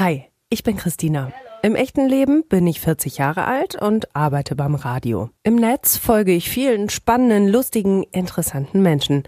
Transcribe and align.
Hi, 0.00 0.24
ich 0.48 0.62
bin 0.62 0.78
Christina. 0.78 1.30
Im 1.62 1.74
echten 1.74 2.06
Leben 2.06 2.42
bin 2.48 2.66
ich 2.66 2.80
40 2.80 3.18
Jahre 3.18 3.44
alt 3.44 3.74
und 3.74 4.16
arbeite 4.16 4.56
beim 4.56 4.74
Radio. 4.74 5.28
Im 5.42 5.56
Netz 5.56 5.98
folge 5.98 6.32
ich 6.32 6.48
vielen 6.48 6.88
spannenden, 6.88 7.48
lustigen, 7.48 8.04
interessanten 8.04 8.80
Menschen. 8.80 9.24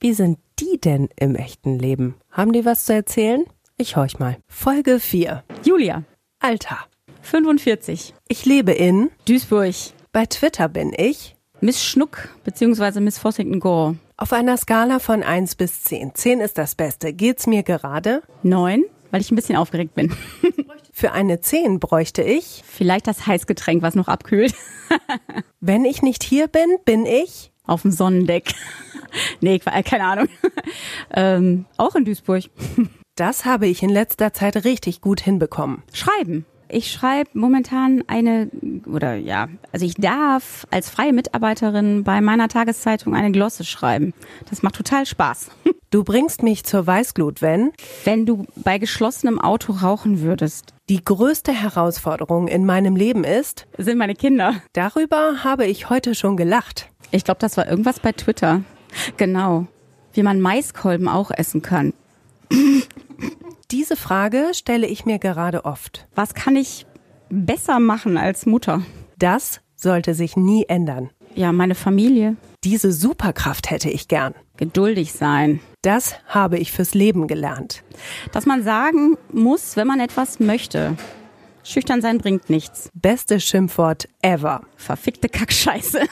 Wie 0.00 0.14
sind 0.14 0.38
die 0.58 0.80
denn 0.80 1.10
im 1.16 1.36
echten 1.36 1.78
Leben? 1.78 2.14
Haben 2.30 2.52
die 2.52 2.64
was 2.64 2.86
zu 2.86 2.94
erzählen? 2.94 3.44
Ich 3.76 3.96
horch 3.96 4.18
mal. 4.18 4.38
Folge 4.48 5.00
4. 5.00 5.44
Julia, 5.64 6.04
Alter. 6.40 6.78
45, 7.20 8.14
Ich 8.28 8.46
lebe 8.46 8.72
in. 8.72 9.10
Duisburg, 9.28 9.74
Bei 10.12 10.24
Twitter 10.24 10.70
bin 10.70 10.94
ich. 10.96 11.36
Miss 11.60 11.84
Schnuck 11.84 12.30
bzw. 12.44 13.00
Miss 13.00 13.18
Fossington 13.18 13.60
Gore. 13.60 13.96
Auf 14.16 14.32
einer 14.32 14.56
Skala 14.56 14.98
von 14.98 15.22
1 15.22 15.56
bis 15.56 15.82
10. 15.82 16.14
10 16.14 16.40
ist 16.40 16.56
das 16.56 16.74
Beste. 16.74 17.12
Geht's 17.12 17.46
mir 17.46 17.62
gerade? 17.62 18.22
9, 18.42 18.84
weil 19.16 19.22
ich 19.22 19.32
ein 19.32 19.36
bisschen 19.36 19.56
aufgeregt 19.56 19.94
bin. 19.94 20.14
Für 20.92 21.12
eine 21.12 21.40
10 21.40 21.80
bräuchte 21.80 22.22
ich. 22.22 22.62
Vielleicht 22.66 23.06
das 23.06 23.26
Heißgetränk, 23.26 23.80
was 23.80 23.94
noch 23.94 24.08
abkühlt. 24.08 24.54
Wenn 25.60 25.86
ich 25.86 26.02
nicht 26.02 26.22
hier 26.22 26.48
bin, 26.48 26.76
bin 26.84 27.06
ich. 27.06 27.50
Auf 27.64 27.80
dem 27.80 27.92
Sonnendeck. 27.92 28.52
nee, 29.40 29.58
äh, 29.64 29.82
keine 29.82 30.04
Ahnung. 30.04 30.28
ähm, 31.14 31.64
auch 31.78 31.94
in 31.94 32.04
Duisburg. 32.04 32.44
Das 33.14 33.46
habe 33.46 33.66
ich 33.66 33.82
in 33.82 33.88
letzter 33.88 34.34
Zeit 34.34 34.66
richtig 34.66 35.00
gut 35.00 35.22
hinbekommen. 35.22 35.82
Schreiben. 35.94 36.44
Ich 36.68 36.90
schreibe 36.90 37.30
momentan 37.34 38.02
eine, 38.08 38.50
oder 38.86 39.14
ja, 39.14 39.48
also 39.72 39.86
ich 39.86 39.94
darf 39.94 40.66
als 40.70 40.90
freie 40.90 41.12
Mitarbeiterin 41.12 42.02
bei 42.02 42.20
meiner 42.20 42.48
Tageszeitung 42.48 43.14
eine 43.14 43.30
Glosse 43.30 43.64
schreiben. 43.64 44.14
Das 44.50 44.62
macht 44.62 44.76
total 44.76 45.06
Spaß. 45.06 45.50
Du 45.90 46.02
bringst 46.02 46.42
mich 46.42 46.64
zur 46.64 46.84
Weißglut, 46.84 47.40
wenn 47.42 47.70
Wenn 48.04 48.26
du 48.26 48.44
bei 48.56 48.76
geschlossenem 48.76 49.40
Auto 49.40 49.72
rauchen 49.72 50.20
würdest, 50.20 50.74
die 50.88 51.02
größte 51.02 51.52
Herausforderung 51.52 52.48
in 52.48 52.66
meinem 52.66 52.96
Leben 52.96 53.22
ist, 53.22 53.66
sind 53.78 53.96
meine 53.96 54.16
Kinder. 54.16 54.56
darüber 54.72 55.44
habe 55.44 55.64
ich 55.64 55.88
heute 55.88 56.16
schon 56.16 56.36
gelacht. 56.36 56.90
Ich 57.12 57.22
glaube, 57.22 57.38
das 57.38 57.56
war 57.56 57.68
irgendwas 57.68 58.00
bei 58.00 58.10
Twitter. 58.12 58.62
Genau. 59.16 59.68
Wie 60.12 60.24
man 60.24 60.40
Maiskolben 60.40 61.06
auch 61.06 61.30
essen 61.30 61.62
kann. 61.62 61.94
Diese 63.72 63.96
Frage 63.96 64.50
stelle 64.52 64.86
ich 64.86 65.06
mir 65.06 65.18
gerade 65.18 65.64
oft. 65.64 66.06
Was 66.14 66.34
kann 66.34 66.54
ich 66.54 66.86
besser 67.30 67.80
machen 67.80 68.16
als 68.16 68.46
Mutter? 68.46 68.82
Das 69.18 69.60
sollte 69.74 70.14
sich 70.14 70.36
nie 70.36 70.66
ändern. 70.68 71.10
Ja, 71.34 71.50
meine 71.50 71.74
Familie. 71.74 72.36
Diese 72.62 72.92
Superkraft 72.92 73.70
hätte 73.70 73.90
ich 73.90 74.06
gern. 74.06 74.34
Geduldig 74.56 75.12
sein. 75.12 75.58
Das 75.82 76.14
habe 76.26 76.58
ich 76.58 76.70
fürs 76.70 76.94
Leben 76.94 77.26
gelernt. 77.26 77.82
Dass 78.30 78.46
man 78.46 78.62
sagen 78.62 79.18
muss, 79.32 79.76
wenn 79.76 79.88
man 79.88 79.98
etwas 79.98 80.38
möchte. 80.38 80.96
Schüchtern 81.64 82.00
sein 82.00 82.18
bringt 82.18 82.48
nichts. 82.48 82.88
Beste 82.94 83.40
Schimpfwort 83.40 84.08
ever. 84.22 84.60
Verfickte 84.76 85.28
Kackscheiße. 85.28 86.02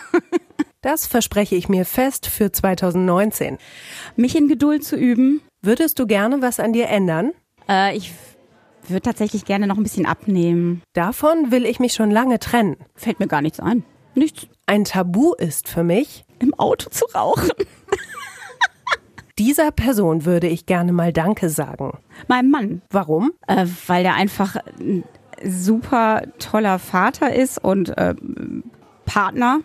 Das 0.80 1.06
verspreche 1.06 1.56
ich 1.56 1.70
mir 1.70 1.86
fest 1.86 2.26
für 2.26 2.52
2019. 2.52 3.56
Mich 4.16 4.36
in 4.36 4.48
Geduld 4.48 4.84
zu 4.84 4.96
üben. 4.96 5.40
Würdest 5.62 5.98
du 5.98 6.06
gerne 6.06 6.42
was 6.42 6.60
an 6.60 6.74
dir 6.74 6.88
ändern? 6.88 7.32
Äh, 7.68 7.96
ich 7.96 8.12
würde 8.88 9.02
tatsächlich 9.02 9.44
gerne 9.44 9.66
noch 9.66 9.76
ein 9.76 9.82
bisschen 9.82 10.06
abnehmen. 10.06 10.82
Davon 10.92 11.50
will 11.50 11.64
ich 11.64 11.80
mich 11.80 11.94
schon 11.94 12.10
lange 12.10 12.38
trennen. 12.38 12.76
Fällt 12.94 13.20
mir 13.20 13.28
gar 13.28 13.42
nichts 13.42 13.60
ein. 13.60 13.84
Nichts. 14.14 14.46
Ein 14.66 14.84
Tabu 14.84 15.34
ist 15.34 15.68
für 15.68 15.82
mich, 15.82 16.24
Im 16.38 16.54
Auto 16.54 16.88
zu 16.90 17.04
rauchen. 17.14 17.50
dieser 19.38 19.70
Person 19.72 20.24
würde 20.24 20.46
ich 20.46 20.66
gerne 20.66 20.92
mal 20.92 21.12
Danke 21.12 21.48
sagen. 21.48 21.98
Meinem 22.28 22.50
Mann. 22.50 22.82
Warum? 22.90 23.32
Äh, 23.46 23.66
weil 23.86 24.02
der 24.02 24.14
einfach 24.14 24.56
ein 24.78 25.04
super 25.44 26.22
toller 26.38 26.78
Vater 26.78 27.34
ist 27.34 27.62
und 27.62 27.96
äh, 27.98 28.14
Partner. 29.04 29.60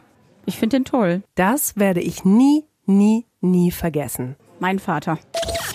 Ich 0.46 0.58
finde 0.58 0.78
den 0.78 0.86
toll. 0.86 1.22
Das 1.36 1.78
werde 1.78 2.02
ich 2.02 2.26
nie, 2.26 2.66
nie, 2.86 3.26
nie 3.42 3.72
vergessen. 3.72 4.36
Mein 4.60 4.80
Vater. 4.80 5.20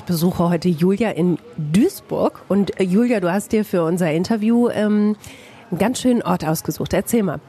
Ich 0.04 0.08
besuche 0.08 0.50
heute 0.50 0.68
Julia 0.68 1.12
in 1.12 1.38
Duisburg 1.56 2.42
und 2.48 2.78
äh, 2.78 2.82
Julia, 2.82 3.20
du 3.20 3.32
hast 3.32 3.52
dir 3.52 3.64
für 3.64 3.84
unser 3.84 4.12
Interview 4.12 4.68
ähm, 4.68 5.16
einen 5.70 5.78
ganz 5.78 6.02
schönen 6.02 6.20
Ort 6.20 6.44
ausgesucht. 6.44 6.92
Erzähl 6.92 7.22
mal. 7.22 7.40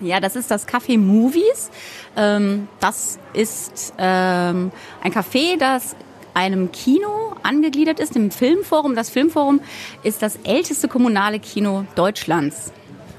Ja, 0.00 0.18
das 0.18 0.34
ist 0.34 0.50
das 0.50 0.66
Café 0.66 0.98
Movies. 0.98 1.70
Ähm, 2.16 2.68
das 2.80 3.18
ist 3.34 3.92
ähm, 3.98 4.72
ein 5.02 5.12
Café, 5.12 5.58
das 5.58 5.94
einem 6.32 6.72
Kino 6.72 7.34
angegliedert 7.42 8.00
ist, 8.00 8.14
dem 8.14 8.30
Filmforum. 8.30 8.94
Das 8.94 9.10
Filmforum 9.10 9.60
ist 10.02 10.22
das 10.22 10.36
älteste 10.36 10.88
kommunale 10.88 11.38
Kino 11.38 11.84
Deutschlands. 11.96 12.72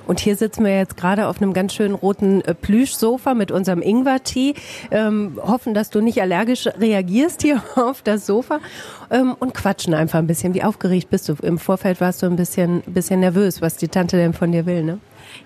Und 0.06 0.20
hier 0.20 0.36
sitzen 0.36 0.64
wir 0.64 0.78
jetzt 0.78 0.98
gerade 0.98 1.28
auf 1.28 1.42
einem 1.42 1.54
ganz 1.54 1.74
schönen 1.74 1.96
roten 1.96 2.42
äh, 2.42 2.54
Plüschsofa 2.54 3.34
mit 3.34 3.52
unserem 3.52 3.82
Ingwertee. 3.82 4.54
Ähm, 4.92 5.40
hoffen, 5.42 5.74
dass 5.74 5.90
du 5.90 6.02
nicht 6.02 6.22
allergisch 6.22 6.68
reagierst 6.68 7.42
hier 7.42 7.64
auf 7.76 8.02
das 8.02 8.26
Sofa 8.26 8.60
ähm, 9.10 9.36
und 9.40 9.54
quatschen 9.54 9.94
einfach 9.94 10.20
ein 10.20 10.28
bisschen. 10.28 10.54
Wie 10.54 10.64
aufgeregt 10.64 11.10
bist 11.10 11.30
du? 11.30 11.36
Im 11.42 11.58
Vorfeld 11.58 12.02
warst 12.02 12.22
du 12.24 12.28
ein 12.28 12.36
bisschen, 12.36 12.82
bisschen 12.86 13.20
nervös, 13.20 13.62
was 13.62 13.78
die 13.78 13.88
Tante 13.88 14.18
denn 14.18 14.34
von 14.34 14.52
dir 14.52 14.66
will, 14.66 14.84
ne? 14.84 15.00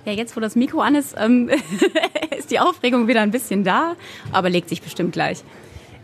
Ja, 0.06 0.12
jetzt 0.12 0.36
wo 0.36 0.40
das 0.40 0.56
Mikro 0.56 0.82
an 0.82 0.96
ist, 0.96 1.16
ähm, 1.18 1.50
ist 2.38 2.52
die 2.52 2.60
Aufregung 2.60 3.08
wieder 3.08 3.22
ein 3.22 3.32
bisschen 3.32 3.64
da, 3.64 3.96
aber 4.32 4.50
legt 4.50 4.70
sich 4.70 4.82
bestimmt 4.82 5.14
gleich. 5.14 5.44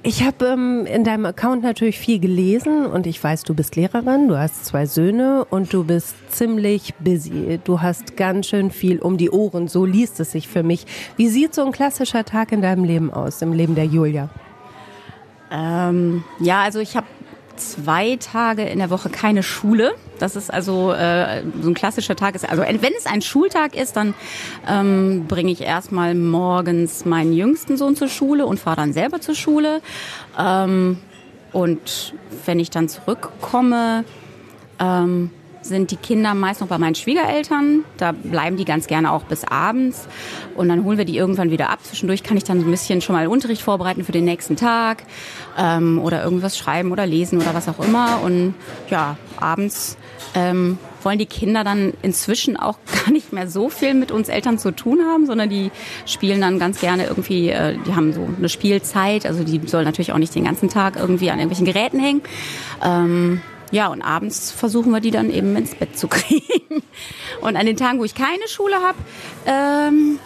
Ich 0.08 0.22
habe 0.24 0.46
ähm, 0.46 0.86
in 0.86 1.04
deinem 1.04 1.26
Account 1.26 1.64
natürlich 1.64 1.98
viel 1.98 2.20
gelesen 2.20 2.86
und 2.86 3.08
ich 3.08 3.24
weiß, 3.24 3.42
du 3.42 3.56
bist 3.56 3.76
Lehrerin, 3.76 4.28
du 4.28 4.38
hast 4.38 4.64
zwei 4.64 4.86
Söhne 4.86 5.48
und 5.50 5.74
du 5.74 5.84
bist 5.84 6.16
ziemlich 6.30 6.94
busy. 7.00 7.60
Du 7.64 7.82
hast 7.82 8.16
ganz 8.16 8.46
schön 8.46 8.70
viel 8.70 9.00
um 9.00 9.18
die 9.18 9.32
Ohren, 9.32 9.68
so 9.68 9.84
liest 9.84 10.20
es 10.20 10.34
sich 10.34 10.48
für 10.48 10.62
mich. 10.62 10.86
Wie 11.18 11.28
sieht 11.28 11.56
so 11.56 11.66
ein 11.66 11.72
klassischer 11.72 12.24
Tag 12.24 12.52
in 12.52 12.62
deinem 12.62 12.84
Leben 12.84 13.12
aus, 13.12 13.42
im 13.42 13.52
Leben 13.52 13.74
der 13.74 13.86
Julia? 13.86 14.30
Ähm, 15.50 16.24
ja, 16.40 16.62
also 16.62 16.80
ich 16.80 16.96
habe 16.96 17.08
zwei 17.58 18.18
Tage 18.18 18.64
in 18.64 18.80
der 18.80 18.90
Woche 18.90 19.10
keine 19.10 19.44
Schule. 19.44 19.94
Das 20.20 20.36
ist 20.36 20.54
also 20.54 20.92
äh, 20.94 21.44
so 21.62 21.70
ein 21.70 21.74
klassischer 21.74 22.16
Tag. 22.16 22.36
Ist, 22.36 22.48
also 22.50 22.64
wenn 22.64 22.94
es 22.98 23.06
ein 23.06 23.22
Schultag 23.22 23.76
ist, 23.76 23.96
dann 23.96 24.14
ähm, 24.68 25.26
bringe 25.28 25.52
ich 25.52 25.62
erstmal 25.62 26.16
morgens 26.16 27.06
meinen 27.06 27.34
jüngsten 27.34 27.78
Sohn 27.78 27.96
zur 27.96 28.08
Schule 28.08 28.46
und 28.46 28.60
fahre 28.60 28.78
dann 28.78 28.94
selber 28.94 29.22
zur 29.22 29.36
Schule. 29.36 29.82
Ähm, 30.38 30.98
und 31.52 32.14
wenn 32.46 32.60
ich 32.60 32.70
dann 32.70 32.90
zurückkomme, 32.90 34.04
ähm, 34.80 35.32
sind 35.66 35.92
die 35.92 35.98
Kinder 35.98 36.34
meist 36.34 36.62
noch 36.62 36.68
bei 36.68 36.78
meinen 36.78 36.96
Schwiegereltern. 36.96 37.84
Da 37.98 38.12
bleiben 38.12 38.58
die 38.58 38.66
ganz 38.66 38.88
gerne 38.88 39.12
auch 39.12 39.24
bis 39.24 39.44
abends. 39.44 40.08
Und 40.56 40.70
dann 40.70 40.84
holen 40.84 40.98
wir 40.98 41.06
die 41.06 41.18
irgendwann 41.18 41.52
wieder 41.52 41.70
ab. 41.70 41.80
Zwischendurch 41.84 42.24
kann 42.24 42.38
ich 42.38 42.44
dann 42.44 42.60
so 42.60 42.66
ein 42.66 42.72
bisschen 42.72 43.02
schon 43.02 43.16
mal 43.16 43.28
Unterricht 43.28 43.62
vorbereiten 43.62 44.04
für 44.04 44.12
den 44.12 44.26
nächsten 44.26 44.56
Tag 44.56 45.04
ähm, 45.58 46.00
oder 46.00 46.24
irgendwas 46.24 46.58
schreiben 46.58 46.92
oder 46.92 47.06
lesen 47.06 47.42
oder 47.42 47.54
was 47.54 47.68
auch 47.68 47.80
immer. 47.80 48.22
Und 48.24 48.54
ja, 48.90 49.18
abends 49.40 49.98
ähm, 50.36 50.78
wollen 51.02 51.20
die 51.20 51.26
Kinder 51.26 51.64
dann 51.64 51.94
inzwischen 52.02 52.58
auch 52.58 52.78
gar 53.06 53.12
nicht 53.12 53.32
mehr 53.32 53.48
so 53.48 53.70
viel 53.70 53.94
mit 53.94 54.12
uns 54.12 54.28
Eltern 54.28 54.58
zu 54.58 54.72
tun 54.72 55.02
haben, 55.06 55.26
sondern 55.26 55.50
die 55.50 55.72
spielen 56.06 56.42
dann 56.42 56.60
ganz 56.60 56.80
gerne 56.80 57.06
irgendwie, 57.06 57.50
äh, 57.50 57.78
die 57.86 57.96
haben 57.96 58.14
so 58.14 58.28
eine 58.38 58.50
Spielzeit, 58.50 59.26
also 59.26 59.44
die 59.44 59.66
sollen 59.68 59.86
natürlich 59.86 60.12
auch 60.12 60.18
nicht 60.18 60.36
den 60.36 60.44
ganzen 60.44 60.70
Tag 60.70 60.96
irgendwie 60.98 61.32
an 61.32 61.40
irgendwelchen 61.40 61.66
Geräten 61.66 62.00
hängen. 62.00 62.22
Ähm, 62.84 63.42
ja, 63.72 63.88
und 63.88 64.02
abends 64.02 64.52
versuchen 64.52 64.92
wir 64.92 65.00
die 65.00 65.12
dann 65.12 65.30
eben 65.30 65.56
ins 65.56 65.76
Bett 65.76 65.98
zu 65.98 66.08
kriegen. 66.10 66.84
Und 67.42 67.56
an 67.56 67.66
den 67.66 67.78
Tagen, 67.78 68.00
wo 68.00 68.06
ich 68.06 68.16
keine 68.16 68.48
Schule 68.48 68.76
habe, 68.76 68.98
ähm, 69.46 70.20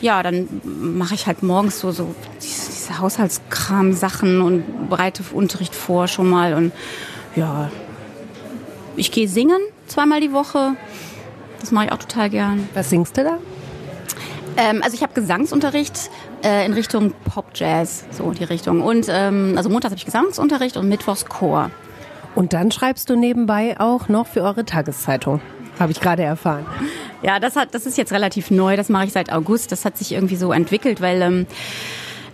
ja, 0.00 0.22
dann 0.22 0.48
mache 0.64 1.14
ich 1.14 1.26
halt 1.26 1.42
morgens 1.42 1.78
so, 1.78 1.92
so 1.92 2.14
diese, 2.42 2.98
Haushaltskram-Sachen 2.98 4.42
und 4.42 4.90
bereite 4.90 5.22
Unterricht 5.32 5.74
vor 5.74 6.08
schon 6.08 6.28
mal. 6.28 6.54
Und 6.54 6.72
ja, 7.36 7.70
ich 8.96 9.10
gehe 9.12 9.28
singen 9.28 9.60
zweimal 9.86 10.20
die 10.20 10.32
Woche. 10.32 10.76
Das 11.60 11.70
mache 11.70 11.86
ich 11.86 11.92
auch 11.92 11.98
total 11.98 12.28
gern. 12.28 12.68
Was 12.74 12.90
singst 12.90 13.16
du 13.16 13.24
da? 13.24 13.38
Ähm, 14.56 14.82
also 14.82 14.94
ich 14.94 15.02
habe 15.02 15.14
Gesangsunterricht 15.14 16.10
äh, 16.44 16.66
in 16.66 16.72
Richtung 16.72 17.14
Pop-Jazz, 17.24 18.04
so 18.10 18.32
die 18.32 18.44
Richtung. 18.44 18.82
Und 18.82 19.06
ähm, 19.08 19.54
also 19.56 19.70
montags 19.70 19.92
habe 19.92 19.98
ich 19.98 20.04
Gesangsunterricht 20.04 20.76
und 20.76 20.88
mittwochs 20.88 21.24
Chor. 21.26 21.70
Und 22.34 22.52
dann 22.52 22.70
schreibst 22.70 23.10
du 23.10 23.16
nebenbei 23.16 23.78
auch 23.78 24.08
noch 24.08 24.26
für 24.26 24.42
eure 24.42 24.64
Tageszeitung. 24.64 25.40
Habe 25.78 25.92
ich 25.92 26.00
gerade 26.00 26.22
erfahren. 26.22 26.66
Ja, 27.22 27.40
das 27.40 27.56
hat, 27.56 27.74
das 27.74 27.86
ist 27.86 27.96
jetzt 27.98 28.12
relativ 28.12 28.50
neu. 28.50 28.76
Das 28.76 28.88
mache 28.88 29.06
ich 29.06 29.12
seit 29.12 29.32
August. 29.32 29.72
Das 29.72 29.84
hat 29.84 29.96
sich 29.98 30.12
irgendwie 30.12 30.36
so 30.36 30.52
entwickelt, 30.52 31.00
weil 31.00 31.20
ähm, 31.22 31.46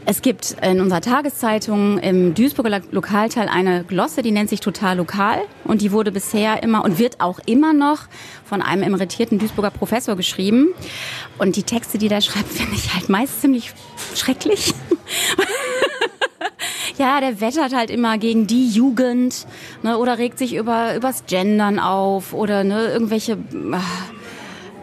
es 0.06 0.22
gibt 0.22 0.56
in 0.62 0.80
unserer 0.80 1.00
Tageszeitung 1.00 1.98
im 1.98 2.34
Duisburger 2.34 2.70
Lo- 2.78 2.84
Lokalteil 2.92 3.48
eine 3.48 3.84
Glosse, 3.84 4.22
die 4.22 4.30
nennt 4.32 4.48
sich 4.50 4.60
Total 4.60 4.96
Lokal 4.96 5.40
und 5.64 5.82
die 5.82 5.92
wurde 5.92 6.10
bisher 6.12 6.62
immer 6.62 6.84
und 6.84 6.98
wird 6.98 7.20
auch 7.20 7.38
immer 7.46 7.72
noch 7.74 8.02
von 8.44 8.62
einem 8.62 8.82
emeritierten 8.82 9.38
Duisburger 9.38 9.70
Professor 9.70 10.16
geschrieben. 10.16 10.68
Und 11.38 11.56
die 11.56 11.62
Texte, 11.64 11.98
die 11.98 12.08
der 12.08 12.20
schreibt, 12.22 12.48
finde 12.52 12.74
ich 12.74 12.94
halt 12.94 13.08
meist 13.08 13.40
ziemlich 13.40 13.72
schrecklich. 14.14 14.72
Ja, 16.96 17.20
der 17.20 17.40
wettert 17.40 17.74
halt 17.74 17.90
immer 17.90 18.18
gegen 18.18 18.46
die 18.46 18.68
Jugend 18.68 19.46
ne, 19.82 19.98
oder 19.98 20.18
regt 20.18 20.38
sich 20.38 20.54
über 20.54 20.94
übers 20.96 21.26
Gendern 21.26 21.78
auf 21.78 22.32
oder 22.32 22.64
ne, 22.64 22.86
irgendwelche 22.86 23.38
ach, 23.72 24.12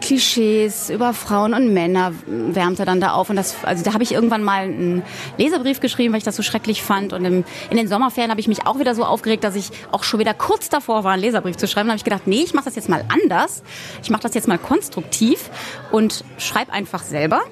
Klischees 0.00 0.88
über 0.90 1.12
Frauen 1.12 1.52
und 1.52 1.72
Männer 1.72 2.12
wärmt 2.26 2.78
er 2.78 2.86
dann 2.86 3.00
da 3.00 3.12
auf. 3.12 3.28
Und 3.28 3.34
das, 3.36 3.56
also 3.64 3.82
da 3.82 3.92
habe 3.92 4.04
ich 4.04 4.12
irgendwann 4.12 4.44
mal 4.44 4.62
einen 4.62 5.02
Leserbrief 5.36 5.80
geschrieben, 5.80 6.12
weil 6.12 6.18
ich 6.18 6.24
das 6.24 6.36
so 6.36 6.44
schrecklich 6.44 6.82
fand. 6.82 7.12
Und 7.12 7.24
im, 7.24 7.44
in 7.70 7.76
den 7.76 7.88
Sommerferien 7.88 8.30
habe 8.30 8.40
ich 8.40 8.46
mich 8.46 8.66
auch 8.66 8.78
wieder 8.78 8.94
so 8.94 9.04
aufgeregt, 9.04 9.42
dass 9.42 9.56
ich 9.56 9.70
auch 9.90 10.04
schon 10.04 10.20
wieder 10.20 10.32
kurz 10.32 10.68
davor 10.68 11.02
war, 11.02 11.14
einen 11.14 11.22
Leserbrief 11.22 11.56
zu 11.56 11.66
schreiben. 11.66 11.88
Da 11.88 11.92
habe 11.92 11.98
ich 11.98 12.04
gedacht, 12.04 12.26
nee, 12.26 12.42
ich 12.44 12.54
mache 12.54 12.66
das 12.66 12.76
jetzt 12.76 12.88
mal 12.88 13.04
anders. 13.08 13.64
Ich 14.02 14.10
mache 14.10 14.22
das 14.22 14.34
jetzt 14.34 14.46
mal 14.46 14.58
konstruktiv 14.58 15.50
und 15.90 16.24
schreibe 16.38 16.72
einfach 16.72 17.02
selber 17.02 17.42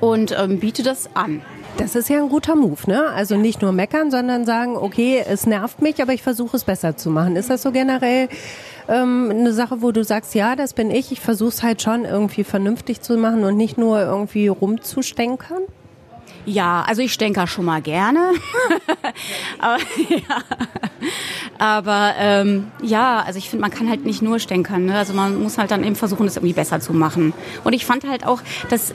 und 0.00 0.36
ähm, 0.38 0.60
biete 0.60 0.84
das 0.84 1.10
an. 1.16 1.42
Das 1.78 1.94
ist 1.94 2.10
ja 2.10 2.18
ein 2.18 2.28
guter 2.28 2.56
Move, 2.56 2.80
ne? 2.88 3.08
Also 3.10 3.36
nicht 3.36 3.62
nur 3.62 3.70
meckern, 3.70 4.10
sondern 4.10 4.44
sagen, 4.44 4.76
okay, 4.76 5.24
es 5.24 5.46
nervt 5.46 5.80
mich, 5.80 6.02
aber 6.02 6.12
ich 6.12 6.24
versuche 6.24 6.56
es 6.56 6.64
besser 6.64 6.96
zu 6.96 7.08
machen. 7.08 7.36
Ist 7.36 7.50
das 7.50 7.62
so 7.62 7.70
generell 7.70 8.28
ähm, 8.88 9.28
eine 9.30 9.52
Sache, 9.52 9.80
wo 9.80 9.92
du 9.92 10.02
sagst, 10.02 10.34
ja, 10.34 10.56
das 10.56 10.72
bin 10.74 10.90
ich, 10.90 11.12
ich 11.12 11.20
versuche 11.20 11.50
es 11.50 11.62
halt 11.62 11.80
schon 11.80 12.04
irgendwie 12.04 12.42
vernünftig 12.42 13.00
zu 13.00 13.16
machen 13.16 13.44
und 13.44 13.56
nicht 13.56 13.78
nur 13.78 14.00
irgendwie 14.00 14.48
rumzustänkern? 14.48 15.62
Ja, 16.46 16.82
also 16.86 17.00
ich 17.00 17.12
stänker 17.12 17.46
schon 17.46 17.66
mal 17.66 17.80
gerne. 17.80 18.32
aber 19.60 19.78
ja, 20.08 20.42
aber 21.58 22.14
ähm, 22.18 22.72
ja 22.82 23.22
also 23.24 23.38
ich 23.38 23.50
finde, 23.50 23.60
man 23.60 23.70
kann 23.70 23.88
halt 23.88 24.04
nicht 24.04 24.20
nur 24.20 24.40
stänkern. 24.40 24.86
Ne? 24.86 24.96
Also 24.96 25.12
man 25.14 25.40
muss 25.40 25.58
halt 25.58 25.70
dann 25.70 25.84
eben 25.84 25.94
versuchen, 25.94 26.26
es 26.26 26.36
irgendwie 26.36 26.54
besser 26.54 26.80
zu 26.80 26.92
machen. 26.92 27.34
Und 27.62 27.72
ich 27.72 27.86
fand 27.86 28.08
halt 28.08 28.26
auch, 28.26 28.40
dass 28.68 28.94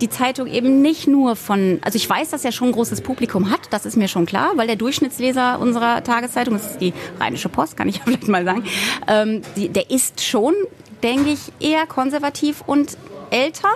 die 0.00 0.08
Zeitung 0.08 0.46
eben 0.46 0.82
nicht 0.82 1.06
nur 1.06 1.36
von, 1.36 1.78
also 1.82 1.96
ich 1.96 2.08
weiß, 2.08 2.30
dass 2.30 2.44
er 2.44 2.52
schon 2.52 2.68
ein 2.68 2.72
großes 2.72 3.00
Publikum 3.00 3.50
hat, 3.50 3.60
das 3.70 3.86
ist 3.86 3.96
mir 3.96 4.08
schon 4.08 4.26
klar, 4.26 4.52
weil 4.56 4.66
der 4.66 4.76
Durchschnittsleser 4.76 5.58
unserer 5.58 6.02
Tageszeitung, 6.02 6.54
das 6.54 6.72
ist 6.72 6.80
die 6.80 6.92
Rheinische 7.20 7.48
Post, 7.48 7.76
kann 7.76 7.88
ich 7.88 7.96
ja 7.98 8.02
vielleicht 8.04 8.28
mal 8.28 8.44
sagen, 8.44 8.64
ähm, 9.06 9.42
die, 9.56 9.68
der 9.68 9.90
ist 9.90 10.22
schon, 10.22 10.54
denke 11.02 11.30
ich, 11.30 11.52
eher 11.60 11.86
konservativ 11.86 12.62
und 12.66 12.96
älter, 13.30 13.68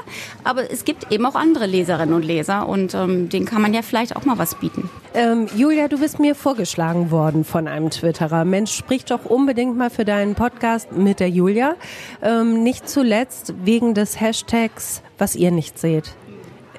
aber 0.45 0.71
es 0.71 0.85
gibt 0.85 1.13
eben 1.13 1.27
auch 1.27 1.35
andere 1.35 1.67
Leserinnen 1.67 2.15
und 2.15 2.25
Leser 2.25 2.69
und 2.69 2.95
ähm, 2.95 3.29
denen 3.29 3.47
kann 3.47 3.63
man 3.63 3.75
ja 3.75 3.83
vielleicht 3.83 4.17
auch 4.17 4.25
mal 4.25 4.39
was 4.39 4.55
bieten. 4.55 4.89
Ähm, 5.15 5.47
Julia, 5.57 5.89
du 5.89 5.99
bist 5.99 6.19
mir 6.19 6.35
vorgeschlagen 6.35 7.11
worden 7.11 7.45
von 7.45 7.69
einem 7.69 7.91
Twitterer. 7.91 8.45
Mensch, 8.45 8.75
sprich 8.75 9.05
doch 9.05 9.25
unbedingt 9.27 9.77
mal 9.77 9.91
für 9.91 10.05
deinen 10.05 10.35
Podcast 10.35 10.93
mit 10.93 11.21
der 11.21 11.29
Julia. 11.29 11.75
Ähm, 12.23 12.63
nicht 12.63 12.89
zuletzt 12.89 13.53
wegen 13.63 13.95
des 13.95 14.21
Hashtags, 14.21 15.03
was 15.23 15.37
ihr 15.37 15.53
nicht 15.53 15.79
seht. 15.79 16.11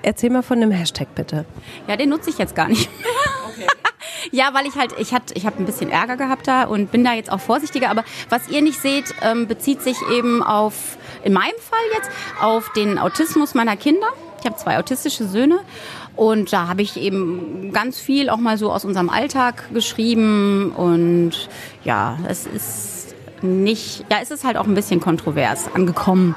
Erzähl 0.02 0.30
mal 0.30 0.44
von 0.44 0.60
dem 0.60 0.70
Hashtag 0.70 1.16
bitte. 1.16 1.46
Ja, 1.88 1.96
den 1.96 2.10
nutze 2.10 2.30
ich 2.30 2.38
jetzt 2.38 2.54
gar 2.54 2.68
nicht 2.68 2.90
mehr. 3.00 3.10
Okay. 3.48 3.68
Ja, 4.32 4.54
weil 4.54 4.66
ich 4.66 4.76
halt, 4.76 4.96
ich 4.98 5.14
hatte, 5.14 5.34
ich 5.34 5.46
habe 5.46 5.62
ein 5.62 5.66
bisschen 5.66 5.90
Ärger 5.90 6.16
gehabt 6.16 6.48
da 6.48 6.64
und 6.64 6.92
bin 6.92 7.04
da 7.04 7.14
jetzt 7.14 7.30
auch 7.30 7.42
vorsichtiger. 7.42 7.90
Aber 7.90 8.06
was 8.30 8.48
ihr 8.48 8.62
nicht 8.62 8.82
seht, 8.82 9.14
ähm, 9.22 9.48
bezieht 9.48 9.82
sich 9.82 9.98
eben 10.12 10.42
auf, 10.42 10.98
in 11.24 11.34
meinem 11.34 11.60
Fall 11.60 11.80
jetzt, 11.94 12.10
auf 12.42 12.72
den 12.72 12.98
Autismus 12.98 13.54
meiner 13.54 13.76
Kinder. 13.76 14.08
Ich 14.40 14.46
habe 14.46 14.56
zwei 14.56 14.80
autistische 14.80 15.28
Söhne 15.28 15.60
und 16.16 16.54
da 16.54 16.68
habe 16.70 16.82
ich 16.82 16.98
eben 16.98 17.72
ganz 17.74 18.00
viel 18.00 18.30
auch 18.30 18.38
mal 18.38 18.58
so 18.58 18.72
aus 18.72 18.86
unserem 18.86 19.10
Alltag 19.10 19.72
geschrieben 19.74 20.72
und 20.72 21.50
ja, 21.84 22.18
es 22.28 22.48
ist 22.48 23.16
nicht, 23.42 24.06
ja, 24.10 24.18
es 24.22 24.32
ist 24.32 24.46
halt 24.46 24.58
auch 24.58 24.66
ein 24.66 24.74
bisschen 24.74 25.02
kontrovers 25.02 25.68
angekommen. 25.76 26.34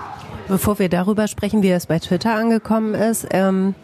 Bevor 0.49 0.79
wir 0.79 0.89
darüber 0.89 1.27
sprechen, 1.27 1.63
wie 1.63 1.71
es 1.71 1.87
bei 1.87 1.99
Twitter 1.99 2.35
angekommen 2.35 2.95
ist, 2.95 3.27
ähm, 3.31 3.75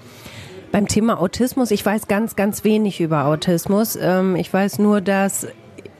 beim 0.71 0.87
Thema 0.87 1.21
Autismus, 1.21 1.73
ich 1.73 1.85
weiß 1.85 2.07
ganz, 2.07 2.37
ganz 2.37 2.63
wenig 2.63 3.01
über 3.01 3.27
Autismus. 3.27 3.99
Ähm, 4.01 4.37
ich 4.37 4.53
weiß 4.53 4.79
nur, 4.79 5.01
dass 5.01 5.49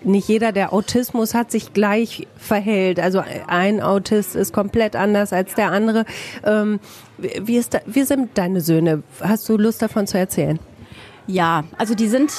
nicht 0.05 0.29
jeder, 0.29 0.53
der 0.53 0.73
Autismus 0.73 1.35
hat, 1.35 1.51
sich 1.51 1.73
gleich 1.73 2.29
verhält. 2.37 3.01
Also 3.01 3.23
ein 3.49 3.83
Autist 3.83 4.37
ist 4.37 4.53
komplett 4.53 4.95
anders 4.95 5.33
als 5.33 5.55
der 5.55 5.73
andere. 5.73 6.05
Ähm, 6.45 6.79
wie, 7.19 7.57
ist 7.57 7.75
da, 7.75 7.81
wie 7.87 8.05
sind 8.05 8.39
deine 8.39 8.61
Söhne? 8.61 9.03
Hast 9.21 9.49
du 9.49 9.57
Lust 9.57 9.83
davon 9.83 10.07
zu 10.07 10.17
erzählen? 10.17 10.61
Ja, 11.27 11.65
also 11.77 11.95
die 11.95 12.09
sind 12.09 12.33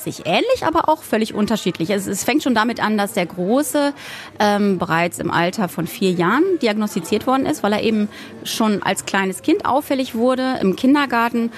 sich 0.00 0.26
ähnlich, 0.26 0.64
aber 0.64 0.88
auch 0.88 1.02
völlig 1.02 1.34
unterschiedlich. 1.34 1.90
Es, 1.90 2.06
es 2.06 2.24
fängt 2.24 2.42
schon 2.42 2.54
damit 2.54 2.82
an, 2.82 2.98
dass 2.98 3.12
der 3.12 3.26
Große 3.26 3.92
ähm, 4.38 4.78
bereits 4.78 5.18
im 5.18 5.30
Alter 5.30 5.68
von 5.68 5.86
vier 5.86 6.10
Jahren 6.12 6.44
diagnostiziert 6.62 7.26
worden 7.26 7.46
ist, 7.46 7.62
weil 7.62 7.72
er 7.72 7.82
eben 7.82 8.08
schon 8.44 8.82
als 8.82 9.06
kleines 9.06 9.42
Kind 9.42 9.66
auffällig 9.66 10.14
wurde 10.14 10.58
im 10.60 10.76
Kindergarten. 10.76 11.52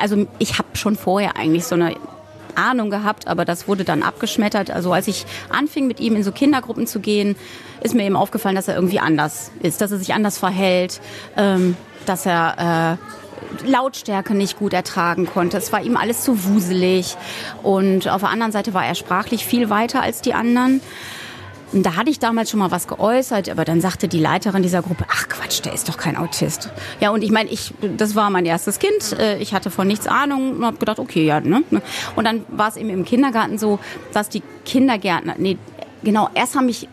Also 0.00 0.26
ich 0.38 0.58
habe 0.58 0.68
schon 0.74 0.96
vorher 0.96 1.36
eigentlich 1.36 1.64
so 1.64 1.74
eine 1.74 1.94
Ahnung 2.54 2.90
gehabt, 2.90 3.28
aber 3.28 3.44
das 3.44 3.68
wurde 3.68 3.84
dann 3.84 4.02
abgeschmettert. 4.02 4.70
Also 4.70 4.92
als 4.92 5.08
ich 5.08 5.24
anfing, 5.48 5.86
mit 5.86 6.00
ihm 6.00 6.16
in 6.16 6.24
so 6.24 6.32
Kindergruppen 6.32 6.86
zu 6.86 7.00
gehen, 7.00 7.36
ist 7.80 7.94
mir 7.94 8.04
eben 8.04 8.16
aufgefallen, 8.16 8.56
dass 8.56 8.68
er 8.68 8.74
irgendwie 8.74 8.98
anders 8.98 9.52
ist, 9.62 9.80
dass 9.80 9.92
er 9.92 9.98
sich 9.98 10.12
anders 10.12 10.38
verhält, 10.38 11.00
ähm, 11.36 11.76
dass 12.06 12.26
er 12.26 12.98
äh, 12.98 13.18
Lautstärke 13.64 14.34
nicht 14.34 14.58
gut 14.58 14.72
ertragen 14.72 15.26
konnte. 15.26 15.56
Es 15.56 15.72
war 15.72 15.82
ihm 15.82 15.96
alles 15.96 16.22
zu 16.22 16.44
wuselig. 16.44 17.16
Und 17.62 18.08
auf 18.08 18.20
der 18.20 18.30
anderen 18.30 18.52
Seite 18.52 18.74
war 18.74 18.84
er 18.84 18.94
sprachlich 18.94 19.44
viel 19.44 19.70
weiter 19.70 20.02
als 20.02 20.20
die 20.20 20.34
anderen. 20.34 20.80
Und 21.72 21.84
da 21.84 21.96
hatte 21.96 22.10
ich 22.10 22.18
damals 22.18 22.50
schon 22.50 22.60
mal 22.60 22.70
was 22.70 22.88
geäußert, 22.88 23.50
aber 23.50 23.64
dann 23.66 23.82
sagte 23.82 24.08
die 24.08 24.18
Leiterin 24.18 24.62
dieser 24.62 24.80
Gruppe, 24.80 25.04
ach 25.10 25.28
Quatsch, 25.28 25.62
der 25.64 25.74
ist 25.74 25.88
doch 25.88 25.98
kein 25.98 26.16
Autist. 26.16 26.70
Ja, 27.00 27.10
und 27.10 27.22
ich 27.22 27.30
meine, 27.30 27.50
ich, 27.50 27.74
das 27.96 28.14
war 28.14 28.30
mein 28.30 28.46
erstes 28.46 28.78
Kind, 28.78 29.12
äh, 29.18 29.36
ich 29.38 29.52
hatte 29.52 29.70
von 29.70 29.86
nichts 29.86 30.06
Ahnung 30.06 30.56
und 30.56 30.64
habe 30.64 30.78
gedacht, 30.78 30.98
okay, 30.98 31.26
ja, 31.26 31.40
ne? 31.40 31.62
Und 32.16 32.24
dann 32.24 32.46
war 32.48 32.68
es 32.68 32.76
eben 32.76 32.88
im 32.88 33.04
Kindergarten 33.04 33.58
so, 33.58 33.78
dass 34.14 34.30
die 34.30 34.42
Kindergärtner, 34.64 35.34
nee, 35.36 35.58
genau, 36.02 36.30
erst 36.34 36.56
haben 36.56 36.66
mich 36.66 36.88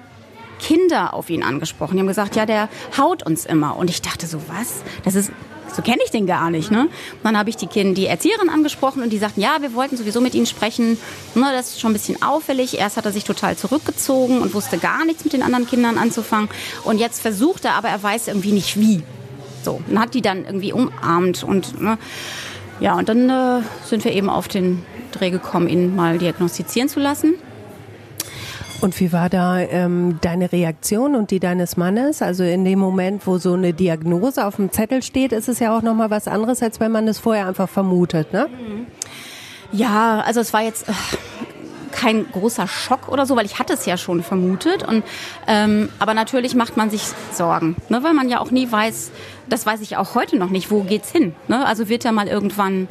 Kinder 0.60 1.14
auf 1.14 1.30
ihn 1.30 1.44
angesprochen. 1.44 1.94
Die 1.94 2.00
haben 2.00 2.08
gesagt, 2.08 2.36
ja, 2.36 2.46
der 2.46 2.70
haut 2.98 3.24
uns 3.24 3.46
immer. 3.46 3.78
Und 3.78 3.90
ich 3.90 4.02
dachte 4.02 4.26
so, 4.26 4.42
was? 4.48 4.84
Das 5.04 5.16
ist 5.16 5.32
so 5.76 5.82
kenne 5.82 6.00
ich 6.06 6.12
den 6.12 6.26
gar 6.26 6.50
nicht. 6.50 6.72
Ne? 6.72 6.88
Dann 7.24 7.38
habe 7.38 7.50
ich 7.50 7.58
die, 7.58 7.68
kind, 7.68 7.98
die 7.98 8.08
Erzieherin 8.08 8.50
angesprochen 8.50 9.04
und 9.04 9.12
die 9.12 9.18
sagten, 9.18 9.42
ja, 9.42 9.58
wir 9.62 9.74
wollten 9.74 9.98
sowieso 9.98 10.22
mit 10.22 10.34
Ihnen 10.36 10.46
sprechen. 10.46 10.98
Ne, 11.36 11.46
das 11.54 11.70
ist 11.70 11.82
schon 11.82 11.92
ein 11.92 11.94
bisschen 11.94 12.22
auffällig. 12.22 12.78
Erst 12.78 12.98
hat 12.98 13.06
er 13.06 13.12
sich 13.12 13.24
total 13.24 13.58
zurückgezogen 13.58 14.42
und 14.42 14.54
wusste 14.54 14.78
gar 14.78 15.06
nichts 15.06 15.24
mit 15.24 15.34
den 15.34 15.44
anderen 15.44 15.68
Kindern 15.68 15.98
anzufangen. 15.98 16.50
Und 16.84 17.00
jetzt 17.00 17.22
versucht 17.22 17.66
er, 17.66 17.74
aber 17.74 17.90
er 17.90 18.02
weiß 18.02 18.28
irgendwie 18.28 18.52
nicht 18.52 18.80
wie. 18.80 19.04
So, 19.64 19.82
und 19.88 20.00
hat 20.00 20.14
die 20.14 20.22
dann 20.22 20.46
irgendwie 20.46 20.74
umarmt 20.74 21.44
und 21.44 21.82
ne, 21.82 21.98
ja, 22.80 22.94
und 22.94 23.10
dann 23.10 23.30
äh, 23.30 23.62
sind 23.86 24.04
wir 24.04 24.14
eben 24.14 24.30
auf 24.30 24.48
den 24.48 24.84
Dreh 25.12 25.30
gekommen, 25.30 25.68
ihn 25.68 25.96
mal 25.96 26.18
diagnostizieren 26.18 26.90
zu 26.90 27.00
lassen. 27.00 27.36
Und 28.86 29.00
wie 29.00 29.12
war 29.12 29.30
da 29.30 29.58
ähm, 29.58 30.20
deine 30.22 30.52
Reaktion 30.52 31.16
und 31.16 31.32
die 31.32 31.40
deines 31.40 31.76
Mannes? 31.76 32.22
Also 32.22 32.44
in 32.44 32.64
dem 32.64 32.78
Moment, 32.78 33.26
wo 33.26 33.40
so 33.40 33.54
eine 33.54 33.74
Diagnose 33.74 34.46
auf 34.46 34.58
dem 34.58 34.72
Zettel 34.72 35.02
steht, 35.02 35.32
ist 35.32 35.50
es 35.50 35.58
ja 35.58 35.76
auch 35.76 35.82
noch 35.82 35.96
mal 35.96 36.12
was 36.12 36.28
anderes, 36.28 36.62
als 36.62 36.80
wenn 36.80 36.92
man 36.92 37.08
es 37.08 37.18
vorher 37.18 37.48
einfach 37.48 37.68
vermutet, 37.68 38.32
ne? 38.32 38.48
Ja, 39.72 40.20
also 40.20 40.40
es 40.40 40.54
war 40.54 40.62
jetzt 40.62 40.88
äh, 40.88 40.92
kein 41.92 42.32
großer 42.32 42.68
Schock 42.68 43.10
oder 43.10 43.26
so, 43.26 43.36
weil 43.36 43.48
ich 43.48 43.58
hatte 43.58 43.74
es 43.74 43.88
ja 43.88 43.98
schon 43.98 44.22
vermutet. 44.22 44.88
Und 44.88 45.04
ähm, 45.48 45.90
aber 45.98 46.14
natürlich 46.14 46.54
macht 46.54 46.78
man 46.78 46.92
sich 46.92 47.02
Sorgen, 47.32 47.76
ne, 47.90 48.04
weil 48.04 48.14
man 48.14 48.30
ja 48.30 48.40
auch 48.40 48.52
nie 48.52 48.72
weiß. 48.72 49.10
Das 49.50 49.66
weiß 49.66 49.82
ich 49.82 49.98
auch 49.98 50.14
heute 50.14 50.38
noch 50.38 50.52
nicht. 50.52 50.70
Wo 50.70 50.82
geht's 50.84 51.12
hin? 51.12 51.34
Ne? 51.48 51.66
Also 51.66 51.90
wird 51.90 52.06
er 52.06 52.12
mal 52.12 52.28
irgendwann 52.28 52.88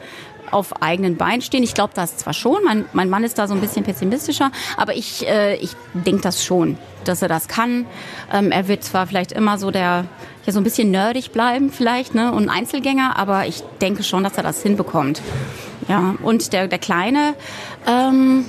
auf 0.55 0.81
eigenen 0.83 1.17
Beinen 1.17 1.43
stehen. 1.43 1.63
Ich 1.63 1.75
glaube 1.75 1.93
das 1.95 2.17
zwar 2.17 2.33
schon, 2.33 2.63
mein, 2.65 2.85
mein 2.93 3.11
Mann 3.11 3.25
ist 3.25 3.39
da 3.39 3.49
so 3.49 3.55
ein 3.55 3.61
bisschen 3.61 3.85
pessimistischer, 3.85 4.51
aber 4.77 4.95
ich, 4.95 5.27
äh, 5.27 5.57
ich 5.57 5.73
denke 5.93 6.23
das 6.23 6.45
schon, 6.45 6.79
dass 7.05 7.23
er 7.23 7.29
das 7.29 7.49
kann. 7.49 7.87
Ähm, 8.33 8.51
er 8.51 8.69
wird 8.69 8.85
zwar 8.85 9.07
vielleicht 9.07 9.33
immer 9.33 9.59
so 9.59 9.71
der, 9.71 10.07
ja 10.47 10.53
so 10.53 10.61
ein 10.61 10.65
bisschen 10.65 10.91
nerdig 10.91 11.33
bleiben 11.33 11.71
vielleicht, 11.71 12.15
ne, 12.15 12.33
und 12.33 12.49
Einzelgänger, 12.49 13.17
aber 13.17 13.47
ich 13.47 13.63
denke 13.81 14.03
schon, 14.03 14.25
dass 14.25 14.37
er 14.37 14.43
das 14.43 14.63
hinbekommt. 14.63 15.21
Ja, 15.89 16.15
und 16.23 16.53
der, 16.53 16.69
der 16.69 16.79
Kleine, 16.79 17.35
ähm, 17.87 18.47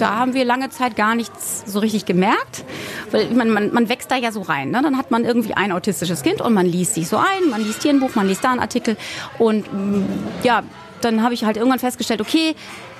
da 0.00 0.16
haben 0.16 0.34
wir 0.34 0.44
lange 0.44 0.70
Zeit 0.70 0.96
gar 0.96 1.14
nichts 1.14 1.64
so 1.66 1.78
richtig 1.78 2.06
gemerkt, 2.06 2.64
weil 3.10 3.30
man, 3.30 3.50
man, 3.50 3.72
man 3.72 3.88
wächst 3.88 4.10
da 4.10 4.16
ja 4.16 4.32
so 4.32 4.40
rein. 4.40 4.70
Ne? 4.70 4.80
Dann 4.82 4.96
hat 4.96 5.10
man 5.10 5.24
irgendwie 5.24 5.54
ein 5.54 5.72
autistisches 5.72 6.22
Kind 6.22 6.40
und 6.40 6.54
man 6.54 6.66
liest 6.66 6.94
sich 6.94 7.08
so 7.08 7.18
ein, 7.18 7.50
man 7.50 7.62
liest 7.62 7.82
hier 7.82 7.92
ein 7.92 8.00
Buch, 8.00 8.14
man 8.14 8.26
liest 8.26 8.44
da 8.44 8.50
einen 8.50 8.60
Artikel 8.60 8.96
und 9.38 9.70
mm, 9.72 10.04
ja, 10.42 10.62
dann 11.00 11.22
habe 11.22 11.34
ich 11.34 11.44
halt 11.44 11.56
irgendwann 11.56 11.78
festgestellt, 11.78 12.20
okay, 12.20 12.54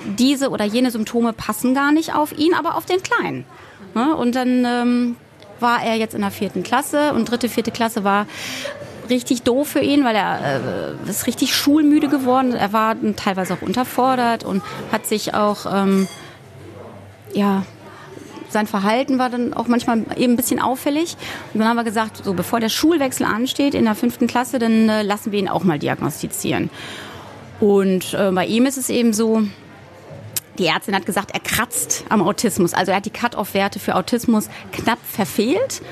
diese 0.04 0.50
oder 0.50 0.64
jene 0.64 0.90
Symptome 0.90 1.32
passen 1.32 1.74
gar 1.74 1.92
nicht 1.92 2.14
auf 2.14 2.36
ihn, 2.36 2.54
aber 2.54 2.76
auf 2.76 2.86
den 2.86 3.02
Kleinen. 3.02 3.44
Ne? 3.94 4.14
Und 4.14 4.34
dann 4.34 4.64
ähm, 4.64 5.16
war 5.60 5.82
er 5.82 5.96
jetzt 5.96 6.14
in 6.14 6.20
der 6.20 6.30
vierten 6.30 6.62
Klasse 6.62 7.12
und 7.12 7.30
dritte, 7.30 7.48
vierte 7.48 7.70
Klasse 7.70 8.04
war 8.04 8.26
richtig 9.08 9.42
doof 9.42 9.68
für 9.68 9.80
ihn, 9.80 10.04
weil 10.04 10.14
er 10.14 10.96
äh, 11.06 11.10
ist 11.10 11.26
richtig 11.26 11.54
schulmüde 11.54 12.08
geworden. 12.08 12.54
Er 12.54 12.72
war 12.72 12.96
teilweise 13.16 13.54
auch 13.54 13.62
unterfordert 13.62 14.44
und 14.44 14.62
hat 14.92 15.06
sich 15.06 15.34
auch, 15.34 15.66
ähm, 15.66 16.08
ja, 17.34 17.64
sein 18.48 18.66
Verhalten 18.66 19.18
war 19.18 19.30
dann 19.30 19.54
auch 19.54 19.68
manchmal 19.68 20.04
eben 20.16 20.32
ein 20.32 20.36
bisschen 20.36 20.60
auffällig. 20.60 21.16
Und 21.52 21.60
dann 21.60 21.68
haben 21.68 21.76
wir 21.76 21.84
gesagt, 21.84 22.24
so 22.24 22.34
bevor 22.34 22.60
der 22.60 22.68
Schulwechsel 22.68 23.26
ansteht 23.26 23.74
in 23.74 23.84
der 23.84 23.94
fünften 23.94 24.26
Klasse, 24.26 24.58
dann 24.58 24.88
äh, 24.88 25.02
lassen 25.02 25.32
wir 25.32 25.38
ihn 25.38 25.48
auch 25.48 25.64
mal 25.64 25.78
diagnostizieren. 25.78 26.70
Und 27.60 28.14
äh, 28.14 28.30
bei 28.32 28.46
ihm 28.46 28.66
ist 28.66 28.78
es 28.78 28.88
eben 28.88 29.12
so, 29.12 29.42
die 30.58 30.66
Ärztin 30.66 30.94
hat 30.94 31.06
gesagt, 31.06 31.30
er 31.32 31.40
kratzt 31.40 32.04
am 32.08 32.22
Autismus. 32.22 32.74
Also 32.74 32.90
er 32.90 32.98
hat 32.98 33.06
die 33.06 33.10
Cut-off-Werte 33.10 33.78
für 33.78 33.94
Autismus 33.94 34.48
knapp 34.72 34.98
verfehlt 35.04 35.82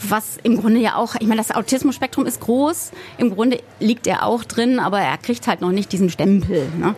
was 0.00 0.38
im 0.42 0.60
Grunde 0.60 0.80
ja 0.80 0.96
auch, 0.96 1.14
ich 1.16 1.26
meine, 1.26 1.40
das 1.40 1.50
Autismus-Spektrum 1.50 2.26
ist 2.26 2.40
groß, 2.40 2.92
im 3.18 3.34
Grunde 3.34 3.60
liegt 3.80 4.06
er 4.06 4.24
auch 4.24 4.44
drin, 4.44 4.78
aber 4.78 5.00
er 5.00 5.16
kriegt 5.18 5.46
halt 5.46 5.60
noch 5.60 5.70
nicht 5.70 5.92
diesen 5.92 6.10
Stempel. 6.10 6.68
Ne? 6.78 6.94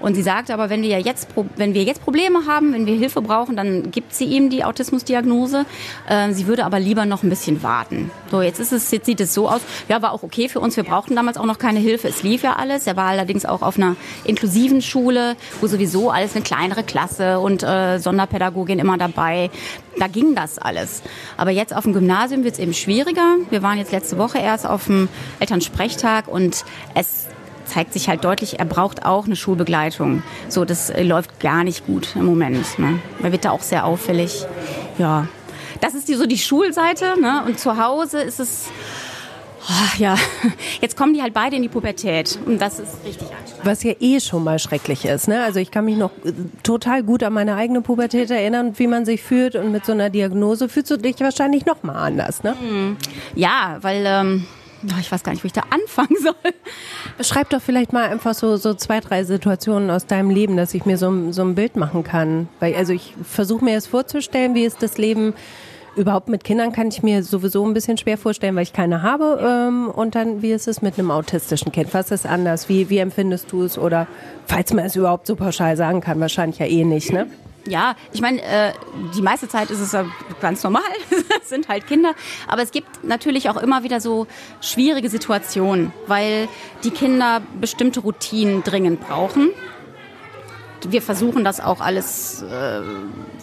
Und 0.00 0.14
sie 0.14 0.22
sagt 0.22 0.50
aber, 0.50 0.70
wenn 0.70 0.82
wir 0.82 0.88
ja 0.90 0.98
jetzt, 0.98 1.28
wenn 1.56 1.74
wir 1.74 1.84
jetzt 1.84 2.02
Probleme 2.02 2.46
haben, 2.46 2.72
wenn 2.72 2.86
wir 2.86 2.94
Hilfe 2.94 3.22
brauchen, 3.22 3.56
dann 3.56 3.90
gibt 3.90 4.14
sie 4.14 4.24
ihm 4.24 4.50
die 4.50 4.64
Autismusdiagnose. 4.64 5.66
Äh, 6.08 6.32
sie 6.32 6.46
würde 6.46 6.64
aber 6.64 6.80
lieber 6.80 7.06
noch 7.06 7.22
ein 7.22 7.30
bisschen 7.30 7.62
warten. 7.62 8.10
So, 8.30 8.42
jetzt 8.42 8.60
ist 8.60 8.72
es, 8.72 8.90
jetzt 8.90 9.06
sieht 9.06 9.20
es 9.20 9.32
so 9.32 9.48
aus. 9.48 9.60
Ja, 9.88 10.02
war 10.02 10.12
auch 10.12 10.22
okay 10.22 10.48
für 10.48 10.60
uns. 10.60 10.76
Wir 10.76 10.84
brauchten 10.84 11.16
damals 11.16 11.36
auch 11.36 11.46
noch 11.46 11.58
keine 11.58 11.78
Hilfe. 11.78 12.08
Es 12.08 12.22
lief 12.22 12.42
ja 12.42 12.56
alles. 12.56 12.86
Er 12.86 12.96
war 12.96 13.06
allerdings 13.06 13.46
auch 13.46 13.62
auf 13.62 13.76
einer 13.76 13.96
inklusiven 14.24 14.82
Schule, 14.82 15.36
wo 15.60 15.66
sowieso 15.66 16.10
alles 16.10 16.34
eine 16.34 16.44
kleinere 16.44 16.82
Klasse 16.82 17.38
und 17.38 17.62
äh, 17.62 17.98
Sonderpädagogin 17.98 18.78
immer 18.78 18.98
dabei. 18.98 19.50
Da 19.98 20.08
ging 20.08 20.34
das 20.34 20.58
alles. 20.58 21.02
Aber 21.36 21.50
jetzt 21.50 21.74
auf 21.74 21.84
dem 21.84 21.92
Gymnasium 21.92 22.33
wird 22.42 22.54
es 22.54 22.58
eben 22.58 22.74
schwieriger. 22.74 23.36
Wir 23.50 23.62
waren 23.62 23.78
jetzt 23.78 23.92
letzte 23.92 24.18
Woche 24.18 24.38
erst 24.38 24.66
auf 24.66 24.86
dem 24.86 25.08
Elternsprechtag 25.38 26.26
und 26.26 26.64
es 26.94 27.28
zeigt 27.66 27.92
sich 27.92 28.08
halt 28.08 28.24
deutlich, 28.24 28.58
er 28.58 28.64
braucht 28.64 29.04
auch 29.04 29.26
eine 29.26 29.36
Schulbegleitung. 29.36 30.22
So, 30.48 30.64
das 30.64 30.90
äh, 30.90 31.02
läuft 31.02 31.40
gar 31.40 31.64
nicht 31.64 31.86
gut 31.86 32.16
im 32.16 32.24
Moment. 32.24 32.78
Ne? 32.78 32.98
Er 33.22 33.32
wird 33.32 33.44
da 33.44 33.50
auch 33.50 33.62
sehr 33.62 33.84
auffällig. 33.84 34.44
Ja, 34.98 35.28
das 35.80 35.94
ist 35.94 36.08
die, 36.08 36.14
so 36.14 36.26
die 36.26 36.38
Schulseite. 36.38 37.20
Ne? 37.20 37.42
Und 37.46 37.58
zu 37.58 37.76
Hause 37.76 38.20
ist 38.20 38.40
es 38.40 38.66
Oh, 39.66 39.96
ja, 39.98 40.16
jetzt 40.82 40.96
kommen 40.96 41.14
die 41.14 41.22
halt 41.22 41.32
beide 41.32 41.56
in 41.56 41.62
die 41.62 41.68
Pubertät 41.68 42.38
und 42.44 42.60
das 42.60 42.78
ist 42.78 42.98
richtig 43.04 43.28
anstrengend. 43.28 43.64
Was 43.64 43.82
ja 43.82 43.92
eh 43.98 44.20
schon 44.20 44.44
mal 44.44 44.58
schrecklich 44.58 45.06
ist. 45.06 45.26
Ne? 45.26 45.42
Also 45.42 45.58
ich 45.58 45.70
kann 45.70 45.86
mich 45.86 45.96
noch 45.96 46.10
äh, 46.24 46.32
total 46.62 47.02
gut 47.02 47.22
an 47.22 47.32
meine 47.32 47.56
eigene 47.56 47.80
Pubertät 47.80 48.30
erinnern, 48.30 48.74
wie 48.78 48.86
man 48.86 49.06
sich 49.06 49.22
fühlt 49.22 49.56
und 49.56 49.72
mit 49.72 49.86
so 49.86 49.92
einer 49.92 50.10
Diagnose 50.10 50.68
fühlst 50.68 50.90
du 50.90 50.98
dich 50.98 51.18
wahrscheinlich 51.20 51.64
noch 51.64 51.82
mal 51.82 51.94
anders. 51.94 52.42
Ne? 52.42 52.56
Mhm. 52.60 52.96
Ja, 53.34 53.78
weil... 53.80 54.04
Ähm 54.06 54.46
ich 55.00 55.10
weiß 55.10 55.22
gar 55.22 55.32
nicht, 55.32 55.42
wo 55.42 55.46
ich 55.46 55.52
da 55.54 55.62
anfangen 55.70 56.16
soll. 56.20 56.52
Beschreib 57.16 57.48
doch 57.50 57.62
vielleicht 57.62 57.94
mal 57.94 58.04
einfach 58.04 58.34
so, 58.34 58.56
so 58.56 58.74
zwei, 58.74 59.00
drei 59.00 59.24
Situationen 59.24 59.90
aus 59.90 60.06
deinem 60.06 60.28
Leben, 60.28 60.58
dass 60.58 60.74
ich 60.74 60.84
mir 60.84 60.98
so, 60.98 61.32
so 61.32 61.42
ein 61.42 61.54
Bild 61.54 61.76
machen 61.76 62.04
kann. 62.04 62.48
Weil, 62.60 62.74
also 62.74 62.92
ich 62.92 63.14
versuche 63.22 63.64
mir 63.64 63.72
jetzt 63.72 63.86
vorzustellen, 63.86 64.54
wie 64.54 64.64
ist 64.64 64.82
das 64.82 64.98
Leben 64.98 65.32
Überhaupt 65.96 66.28
mit 66.28 66.42
Kindern 66.42 66.72
kann 66.72 66.88
ich 66.88 67.02
mir 67.02 67.22
sowieso 67.22 67.64
ein 67.64 67.72
bisschen 67.72 67.96
schwer 67.96 68.18
vorstellen, 68.18 68.56
weil 68.56 68.64
ich 68.64 68.72
keine 68.72 69.02
habe. 69.02 69.40
Ähm, 69.42 69.88
und 69.88 70.16
dann, 70.16 70.42
wie 70.42 70.50
ist 70.50 70.66
es 70.66 70.82
mit 70.82 70.98
einem 70.98 71.10
autistischen 71.10 71.70
Kind? 71.70 71.94
Was 71.94 72.10
ist 72.10 72.26
anders? 72.26 72.68
Wie, 72.68 72.90
wie 72.90 72.98
empfindest 72.98 73.52
du 73.52 73.62
es? 73.62 73.78
Oder 73.78 74.08
falls 74.46 74.72
man 74.72 74.84
es 74.84 74.96
überhaupt 74.96 75.26
so 75.26 75.36
pauschal 75.36 75.76
sagen 75.76 76.00
kann, 76.00 76.18
wahrscheinlich 76.18 76.58
ja 76.58 76.66
eh 76.66 76.84
nicht, 76.84 77.12
ne? 77.12 77.28
Ja, 77.66 77.94
ich 78.12 78.20
meine, 78.20 78.42
äh, 78.42 78.72
die 79.16 79.22
meiste 79.22 79.48
Zeit 79.48 79.70
ist 79.70 79.80
es 79.80 79.92
ja 79.92 80.04
ganz 80.40 80.62
normal, 80.62 80.82
es 81.42 81.48
sind 81.48 81.68
halt 81.68 81.86
Kinder. 81.86 82.14
Aber 82.48 82.62
es 82.62 82.72
gibt 82.72 83.04
natürlich 83.04 83.48
auch 83.48 83.56
immer 83.56 83.84
wieder 83.84 84.00
so 84.00 84.26
schwierige 84.60 85.08
Situationen, 85.08 85.92
weil 86.06 86.48
die 86.82 86.90
Kinder 86.90 87.40
bestimmte 87.60 88.00
Routinen 88.00 88.64
dringend 88.64 89.00
brauchen 89.00 89.50
wir 90.90 91.02
versuchen 91.02 91.44
das 91.44 91.60
auch 91.60 91.80
alles 91.80 92.42
äh, 92.42 92.80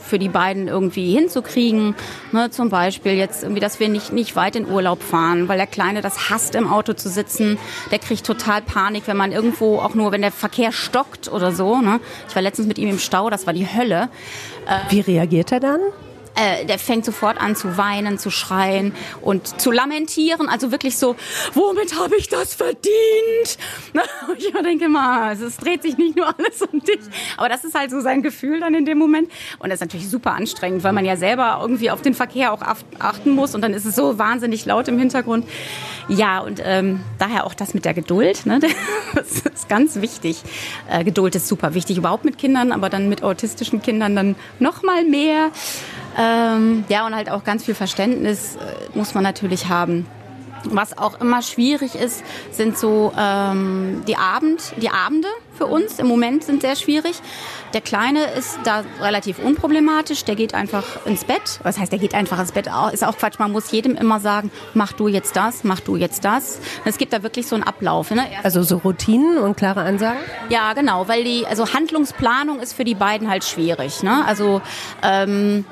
für 0.01 0.19
die 0.19 0.29
beiden 0.29 0.67
irgendwie 0.67 1.13
hinzukriegen. 1.13 1.95
Ne, 2.31 2.49
zum 2.49 2.69
Beispiel 2.69 3.13
jetzt 3.13 3.43
irgendwie, 3.43 3.61
dass 3.61 3.79
wir 3.79 3.89
nicht, 3.89 4.11
nicht 4.13 4.35
weit 4.35 4.55
in 4.55 4.67
Urlaub 4.67 5.01
fahren, 5.01 5.47
weil 5.47 5.57
der 5.57 5.67
Kleine 5.67 6.01
das 6.01 6.29
hasst, 6.29 6.55
im 6.55 6.71
Auto 6.71 6.93
zu 6.93 7.09
sitzen. 7.09 7.57
Der 7.91 7.99
kriegt 7.99 8.25
total 8.25 8.61
Panik, 8.61 9.03
wenn 9.07 9.17
man 9.17 9.31
irgendwo 9.31 9.79
auch 9.79 9.93
nur, 9.93 10.11
wenn 10.11 10.21
der 10.21 10.31
Verkehr 10.31 10.71
stockt 10.71 11.31
oder 11.31 11.51
so. 11.51 11.81
Ne? 11.81 11.99
Ich 12.27 12.35
war 12.35 12.41
letztens 12.41 12.67
mit 12.67 12.77
ihm 12.77 12.89
im 12.89 12.99
Stau, 12.99 13.29
das 13.29 13.45
war 13.45 13.53
die 13.53 13.67
Hölle. 13.67 14.09
Wie 14.89 14.99
reagiert 15.01 15.51
er 15.51 15.59
dann? 15.59 15.79
Äh, 16.35 16.65
der 16.65 16.79
fängt 16.79 17.05
sofort 17.05 17.39
an 17.39 17.55
zu 17.55 17.77
weinen, 17.77 18.17
zu 18.17 18.29
schreien 18.29 18.93
und 19.21 19.59
zu 19.59 19.71
lamentieren. 19.71 20.47
Also 20.49 20.71
wirklich 20.71 20.97
so, 20.97 21.15
womit 21.53 21.99
habe 21.99 22.15
ich 22.15 22.29
das 22.29 22.53
verdient? 22.53 22.81
Ich 24.37 24.51
denke 24.51 24.87
mal, 24.87 25.33
es 25.33 25.57
dreht 25.57 25.81
sich 25.81 25.97
nicht 25.97 26.15
nur 26.15 26.27
alles 26.27 26.61
um 26.61 26.79
dich. 26.79 26.99
Aber 27.37 27.49
das 27.49 27.63
ist 27.63 27.75
halt 27.75 27.91
so 27.91 27.99
sein 27.99 28.21
Gefühl 28.21 28.59
dann 28.59 28.73
in 28.73 28.85
dem 28.85 28.97
Moment. 28.97 29.29
Und 29.59 29.69
das 29.69 29.75
ist 29.75 29.81
natürlich 29.81 30.09
super 30.09 30.31
anstrengend, 30.31 30.83
weil 30.83 30.93
man 30.93 31.05
ja 31.05 31.17
selber 31.17 31.59
irgendwie 31.61 31.91
auf 31.91 32.01
den 32.01 32.13
Verkehr 32.13 32.53
auch 32.53 32.61
achten 32.99 33.31
muss. 33.31 33.55
Und 33.55 33.61
dann 33.61 33.73
ist 33.73 33.85
es 33.85 33.95
so 33.95 34.17
wahnsinnig 34.17 34.65
laut 34.65 34.87
im 34.87 34.97
Hintergrund. 34.97 35.45
Ja, 36.07 36.39
und 36.39 36.61
ähm, 36.63 37.01
daher 37.19 37.45
auch 37.45 37.53
das 37.53 37.73
mit 37.73 37.85
der 37.85 37.93
Geduld. 37.93 38.45
Ne? 38.45 38.59
Das 39.13 39.41
ist 39.41 39.67
ganz 39.67 39.99
wichtig. 39.99 40.41
Äh, 40.89 41.03
Geduld 41.03 41.35
ist 41.35 41.47
super 41.47 41.73
wichtig, 41.73 41.97
überhaupt 41.97 42.23
mit 42.23 42.37
Kindern, 42.37 42.71
aber 42.71 42.89
dann 42.89 43.09
mit 43.09 43.23
autistischen 43.23 43.81
Kindern 43.81 44.15
dann 44.15 44.35
noch 44.59 44.83
mal 44.83 45.03
mehr. 45.03 45.51
Ähm, 46.17 46.83
ja, 46.89 47.05
und 47.05 47.15
halt 47.15 47.29
auch 47.29 47.43
ganz 47.43 47.65
viel 47.65 47.75
Verständnis 47.75 48.55
äh, 48.55 48.97
muss 48.97 49.13
man 49.13 49.23
natürlich 49.23 49.67
haben. 49.67 50.05
Was 50.65 50.97
auch 50.97 51.19
immer 51.19 51.41
schwierig 51.41 51.95
ist, 51.95 52.23
sind 52.51 52.77
so 52.77 53.11
ähm, 53.17 54.03
die, 54.07 54.15
Abend, 54.15 54.73
die 54.77 54.89
Abende 54.89 55.27
für 55.57 55.65
uns 55.65 55.99
im 55.99 56.07
Moment 56.07 56.43
sind 56.43 56.61
sehr 56.61 56.75
schwierig. 56.75 57.19
Der 57.73 57.81
Kleine 57.81 58.25
ist 58.37 58.59
da 58.63 58.83
relativ 58.99 59.39
unproblematisch. 59.39 60.23
Der 60.25 60.35
geht 60.35 60.53
einfach 60.53 61.05
ins 61.05 61.23
Bett. 61.23 61.59
Was 61.63 61.79
heißt, 61.79 61.91
der 61.91 61.99
geht 61.99 62.13
einfach 62.13 62.39
ins 62.39 62.51
Bett? 62.51 62.67
Ist 62.93 63.03
auch 63.03 63.17
Quatsch. 63.17 63.39
Man 63.39 63.51
muss 63.51 63.71
jedem 63.71 63.95
immer 63.95 64.19
sagen, 64.19 64.51
mach 64.73 64.91
du 64.93 65.07
jetzt 65.07 65.35
das, 65.35 65.63
mach 65.63 65.79
du 65.79 65.95
jetzt 65.95 66.25
das. 66.25 66.59
Es 66.85 66.97
gibt 66.97 67.13
da 67.13 67.23
wirklich 67.23 67.47
so 67.47 67.55
einen 67.55 67.63
Ablauf. 67.63 68.11
Ne? 68.11 68.25
Also 68.43 68.61
so 68.63 68.77
Routinen 68.77 69.37
und 69.39 69.57
klare 69.57 69.81
Ansagen? 69.81 70.19
Ja, 70.49 70.73
genau. 70.73 71.07
Weil 71.07 71.23
die, 71.23 71.45
also 71.47 71.73
Handlungsplanung 71.73 72.59
ist 72.59 72.73
für 72.73 72.83
die 72.83 72.95
beiden 72.95 73.29
halt 73.29 73.43
schwierig. 73.43 74.03
Ne? 74.03 74.23
Also 74.25 74.61
ähm, 75.01 75.65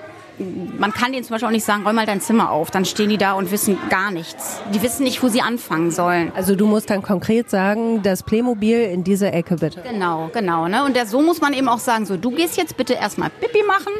man 0.78 0.94
kann 0.94 1.12
denen 1.12 1.24
zum 1.24 1.34
Beispiel 1.34 1.48
auch 1.48 1.52
nicht 1.52 1.66
sagen, 1.66 1.84
räum 1.86 1.96
mal 1.96 2.06
dein 2.06 2.22
Zimmer 2.22 2.52
auf. 2.52 2.72
Dann 2.72 2.86
stehen 2.86 3.10
die 3.10 3.18
da 3.18 3.34
und 3.34 3.52
wissen 3.52 3.78
gar 3.90 4.12
nichts. 4.12 4.62
Die 4.74 4.82
wissen 4.82 5.04
nicht, 5.04 5.22
wo 5.22 5.28
sie 5.28 5.42
anfangen 5.42 5.92
sollen. 5.92 6.32
Also 6.36 6.56
du 6.56 6.66
musst 6.66 6.90
dann 6.90 7.02
konkret 7.02 7.50
sagen, 7.50 8.02
das 8.04 8.24
Playmobil 8.24 8.80
in 8.82 9.04
diese 9.04 9.32
Ecke 9.32 9.56
bitte. 9.56 9.82
Genau, 9.82 10.30
genau. 10.34 10.68
Ne? 10.68 10.84
Und 10.86 10.96
der, 10.96 11.06
so 11.06 11.22
muss 11.22 11.42
man 11.42 11.54
eben 11.54 11.68
auch 11.68 11.80
sagen, 11.80 12.06
so 12.06 12.18
du 12.18 12.32
gehst 12.32 12.58
jetzt 12.58 12.78
bitte 12.78 12.94
erstmal 12.94 13.30
Pipi 13.30 13.64
machen. 13.68 13.94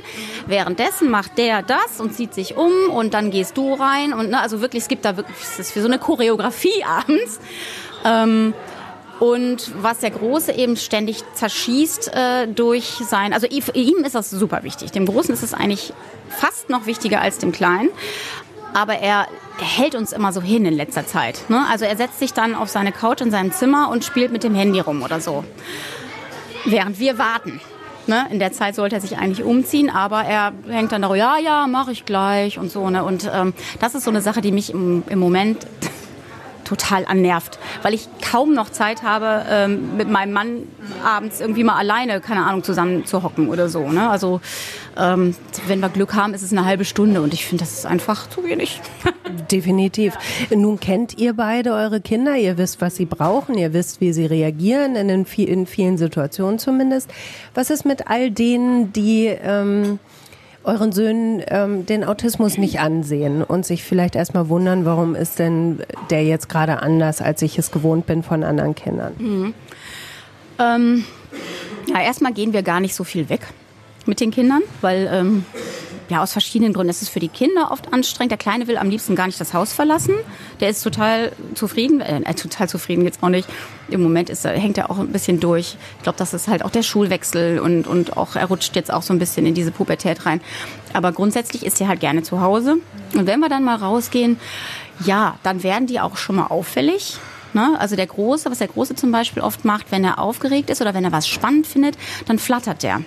Währenddessen 0.48 1.10
macht 1.10 1.38
der 1.38 1.62
das 1.62 2.00
und 2.00 2.14
zieht 2.14 2.34
sich 2.34 2.56
um 2.56 2.72
und 2.94 3.14
dann 3.14 3.32
gehst 3.32 3.58
du 3.58 3.74
rein. 3.74 4.14
Und 4.14 4.30
ne, 4.30 4.40
also 4.40 4.62
wirklich, 4.62 4.84
es 4.84 4.88
gibt 4.88 5.06
da 5.06 5.18
wirklich, 5.18 5.38
das 5.38 5.60
ist 5.60 5.72
für 5.72 5.82
so 5.82 5.88
eine 5.88 6.00
Choreografie 6.00 6.84
abends. 6.88 7.40
Ähm, 8.06 8.54
und 9.20 9.72
was 9.82 10.00
der 10.00 10.12
Große 10.12 10.54
eben 10.54 10.78
ständig 10.78 11.24
zerschießt 11.34 12.14
äh, 12.14 12.48
durch 12.48 12.86
sein, 13.10 13.34
also 13.34 13.48
ihm 13.48 14.04
ist 14.04 14.16
das 14.16 14.30
super 14.30 14.64
wichtig. 14.64 14.92
Dem 14.92 15.06
Großen 15.06 15.34
ist 15.34 15.44
es 15.44 15.54
eigentlich 15.54 15.94
fast 16.30 16.70
noch 16.70 16.86
wichtiger 16.86 17.22
als 17.22 17.38
dem 17.38 17.52
Kleinen. 17.52 17.90
Aber 18.74 18.94
er, 19.00 19.28
hält 19.62 19.96
uns 19.96 20.12
immer 20.12 20.32
so 20.32 20.42
hin 20.42 20.66
in 20.66 20.74
letzter 20.74 21.06
Zeit. 21.06 21.50
Ne? 21.50 21.66
Also 21.70 21.86
er 21.86 21.98
setzt 21.98 22.20
sich 22.20 22.34
dann 22.34 22.56
auf 22.56 22.70
seine 22.70 22.92
Couch 22.92 23.22
in 23.22 23.32
seinem 23.32 23.52
Zimmer 23.52 23.90
und 23.90 24.04
spielt 24.04 24.32
mit 24.32 24.44
dem 24.44 24.56
Handy 24.56 24.80
rum 24.80 25.04
oder 25.04 25.20
so. 25.20 25.44
Während 26.66 27.00
wir 27.00 27.18
warten. 27.18 27.60
Ne? 28.08 28.28
In 28.32 28.40
der 28.40 28.52
Zeit 28.52 28.76
sollte 28.76 28.96
er 28.96 29.02
sich 29.02 29.18
eigentlich 29.18 29.44
umziehen, 29.46 29.90
aber 29.90 30.24
er 30.24 30.52
hängt 30.68 30.92
dann 30.92 31.02
da, 31.02 31.14
ja, 31.14 31.38
ja, 31.38 31.68
mache 31.68 31.92
ich 31.92 32.06
gleich 32.06 32.58
und 32.58 32.72
so. 32.72 32.90
Ne? 32.90 33.04
Und 33.04 33.30
ähm, 33.32 33.54
das 33.80 33.96
ist 33.96 34.04
so 34.04 34.10
eine 34.10 34.22
Sache, 34.22 34.42
die 34.42 34.52
mich 34.52 34.72
im, 34.72 35.04
im 35.08 35.20
Moment 35.20 35.68
total 36.70 37.06
annervt, 37.06 37.58
weil 37.82 37.96
ich 37.96 38.08
kaum 38.22 38.54
noch 38.54 38.70
Zeit 38.70 39.02
habe, 39.02 39.44
ähm, 39.50 39.98
mit 39.98 40.08
meinem 40.08 40.34
Mann 40.34 40.68
abends 41.04 41.42
irgendwie 41.42 41.64
mal 41.64 41.78
alleine, 41.78 42.22
keine 42.22 42.46
Ahnung, 42.46 42.64
zusammen 42.64 43.06
zu 43.06 43.24
hocken 43.24 43.50
oder 43.50 43.70
so. 43.70 43.90
Ne? 43.90 44.08
Also 44.08 44.40
ähm, 44.96 45.36
wenn 45.68 45.80
wir 45.80 45.90
Glück 45.90 46.14
haben, 46.14 46.36
ist 46.36 46.44
es 46.44 46.52
eine 46.52 46.66
halbe 46.66 46.86
Stunde 46.86 47.22
und 47.22 47.34
ich 47.34 47.46
finde, 47.46 47.64
das 47.64 47.74
ist 47.74 47.86
einfach 47.88 48.30
zu 48.30 48.44
wenig. 48.44 48.82
Definitiv. 49.52 50.14
Nun 50.56 50.80
kennt 50.80 51.18
ihr 51.18 51.34
beide 51.34 51.74
eure 51.74 52.02
Kinder, 52.02 52.36
ihr 52.36 52.58
wisst, 52.60 52.82
was 52.82 52.96
sie 52.96 53.06
brauchen, 53.06 53.58
ihr 53.58 53.74
wisst, 53.74 54.00
wie 54.00 54.14
sie 54.14 54.28
reagieren, 54.28 54.96
in, 54.96 55.10
in 55.10 55.66
vielen 55.66 55.98
Situationen 55.98 56.60
zumindest. 56.60 57.10
Was 57.56 57.72
ist 57.72 57.84
mit 57.84 58.08
all 58.08 58.30
denen, 58.30 58.94
die... 58.94 59.26
Ähm, 59.26 60.00
euren 60.64 60.92
Söhnen 60.92 61.42
ähm, 61.48 61.86
den 61.86 62.04
Autismus 62.04 62.58
nicht 62.58 62.80
ansehen 62.80 63.44
und 63.44 63.66
sich 63.66 63.84
vielleicht 63.84 64.16
erstmal 64.16 64.50
wundern, 64.50 64.86
warum 64.86 65.16
ist 65.16 65.40
denn 65.40 65.80
der 66.10 66.24
jetzt 66.24 66.50
gerade 66.50 66.82
anders, 66.82 67.22
als 67.22 67.42
ich 67.42 67.58
es 67.58 67.72
gewohnt 67.72 68.06
bin 68.06 68.24
von 68.24 68.44
anderen 68.44 68.76
Kindern? 68.76 69.14
Mhm. 69.18 69.54
Ähm, 70.60 71.06
ja, 71.88 72.02
erstmal 72.02 72.34
gehen 72.34 72.54
wir 72.54 72.64
gar 72.64 72.80
nicht 72.80 72.94
so 72.94 73.04
viel 73.04 73.30
weg 73.30 73.42
mit 74.06 74.20
den 74.20 74.32
Kindern, 74.32 74.62
weil 74.82 75.10
ähm, 75.12 75.46
ja, 76.10 76.22
aus 76.22 76.34
verschiedenen 76.34 76.74
Gründen. 76.74 76.90
Es 76.90 77.02
ist 77.02 77.10
für 77.10 77.20
die 77.20 77.28
Kinder 77.28 77.72
oft 77.72 77.94
anstrengend. 77.94 78.32
Der 78.32 78.38
Kleine 78.38 78.68
will 78.68 78.78
am 78.78 78.90
liebsten 78.90 79.16
gar 79.16 79.28
nicht 79.28 79.40
das 79.40 79.54
Haus 79.54 79.74
verlassen. 79.74 80.16
Der 80.60 80.70
ist 80.70 80.82
total 80.82 81.32
zufrieden, 81.54 82.02
äh, 82.02 82.22
äh 82.22 82.34
total 82.34 82.68
zufrieden 82.68 83.06
jetzt 83.06 83.24
auch 83.24 83.30
nicht. 83.30 83.48
Im 83.90 84.02
Moment 84.02 84.30
ist, 84.30 84.44
hängt 84.44 84.78
er 84.78 84.90
auch 84.90 85.00
ein 85.00 85.12
bisschen 85.12 85.40
durch. 85.40 85.78
Ich 85.98 86.04
glaube, 86.04 86.18
das 86.18 86.34
ist 86.34 86.48
halt 86.48 86.66
auch 86.66 86.72
der 86.72 86.84
Schulwechsel 86.84 87.60
und, 87.60 87.88
und 87.88 88.18
auch, 88.18 88.36
er 88.36 88.46
rutscht 88.48 88.76
jetzt 88.76 88.92
auch 88.92 89.04
so 89.04 89.14
ein 89.14 89.20
bisschen 89.20 89.46
in 89.46 89.54
diese 89.54 89.72
Pubertät 89.72 90.26
rein. 90.26 90.42
Aber 90.94 91.12
grundsätzlich 91.12 91.66
ist 91.66 91.80
er 91.80 91.88
halt 91.88 92.00
gerne 92.00 92.24
zu 92.24 92.42
Hause. 92.42 92.78
Und 93.14 93.28
wenn 93.28 93.40
wir 93.40 93.50
dann 93.50 93.64
mal 93.64 93.76
rausgehen, 93.76 94.40
ja, 95.06 95.36
dann 95.44 95.64
werden 95.64 95.88
die 95.88 96.00
auch 96.00 96.18
schon 96.18 96.36
mal 96.36 96.48
auffällig. 96.48 97.18
Ne? 97.54 97.76
Also 97.80 97.96
der 97.96 98.08
Große, 98.08 98.50
was 98.50 98.60
der 98.60 98.68
Große 98.68 98.96
zum 98.96 99.12
Beispiel 99.12 99.42
oft 99.42 99.66
macht, 99.66 99.92
wenn 99.92 100.04
er 100.04 100.20
aufgeregt 100.20 100.70
ist 100.70 100.82
oder 100.82 100.94
wenn 100.94 101.04
er 101.04 101.12
was 101.12 101.28
spannend 101.28 101.68
findet, 101.68 101.98
dann 102.28 102.40
flattert 102.40 102.84
der. 102.84 103.00
Mhm. 103.00 103.06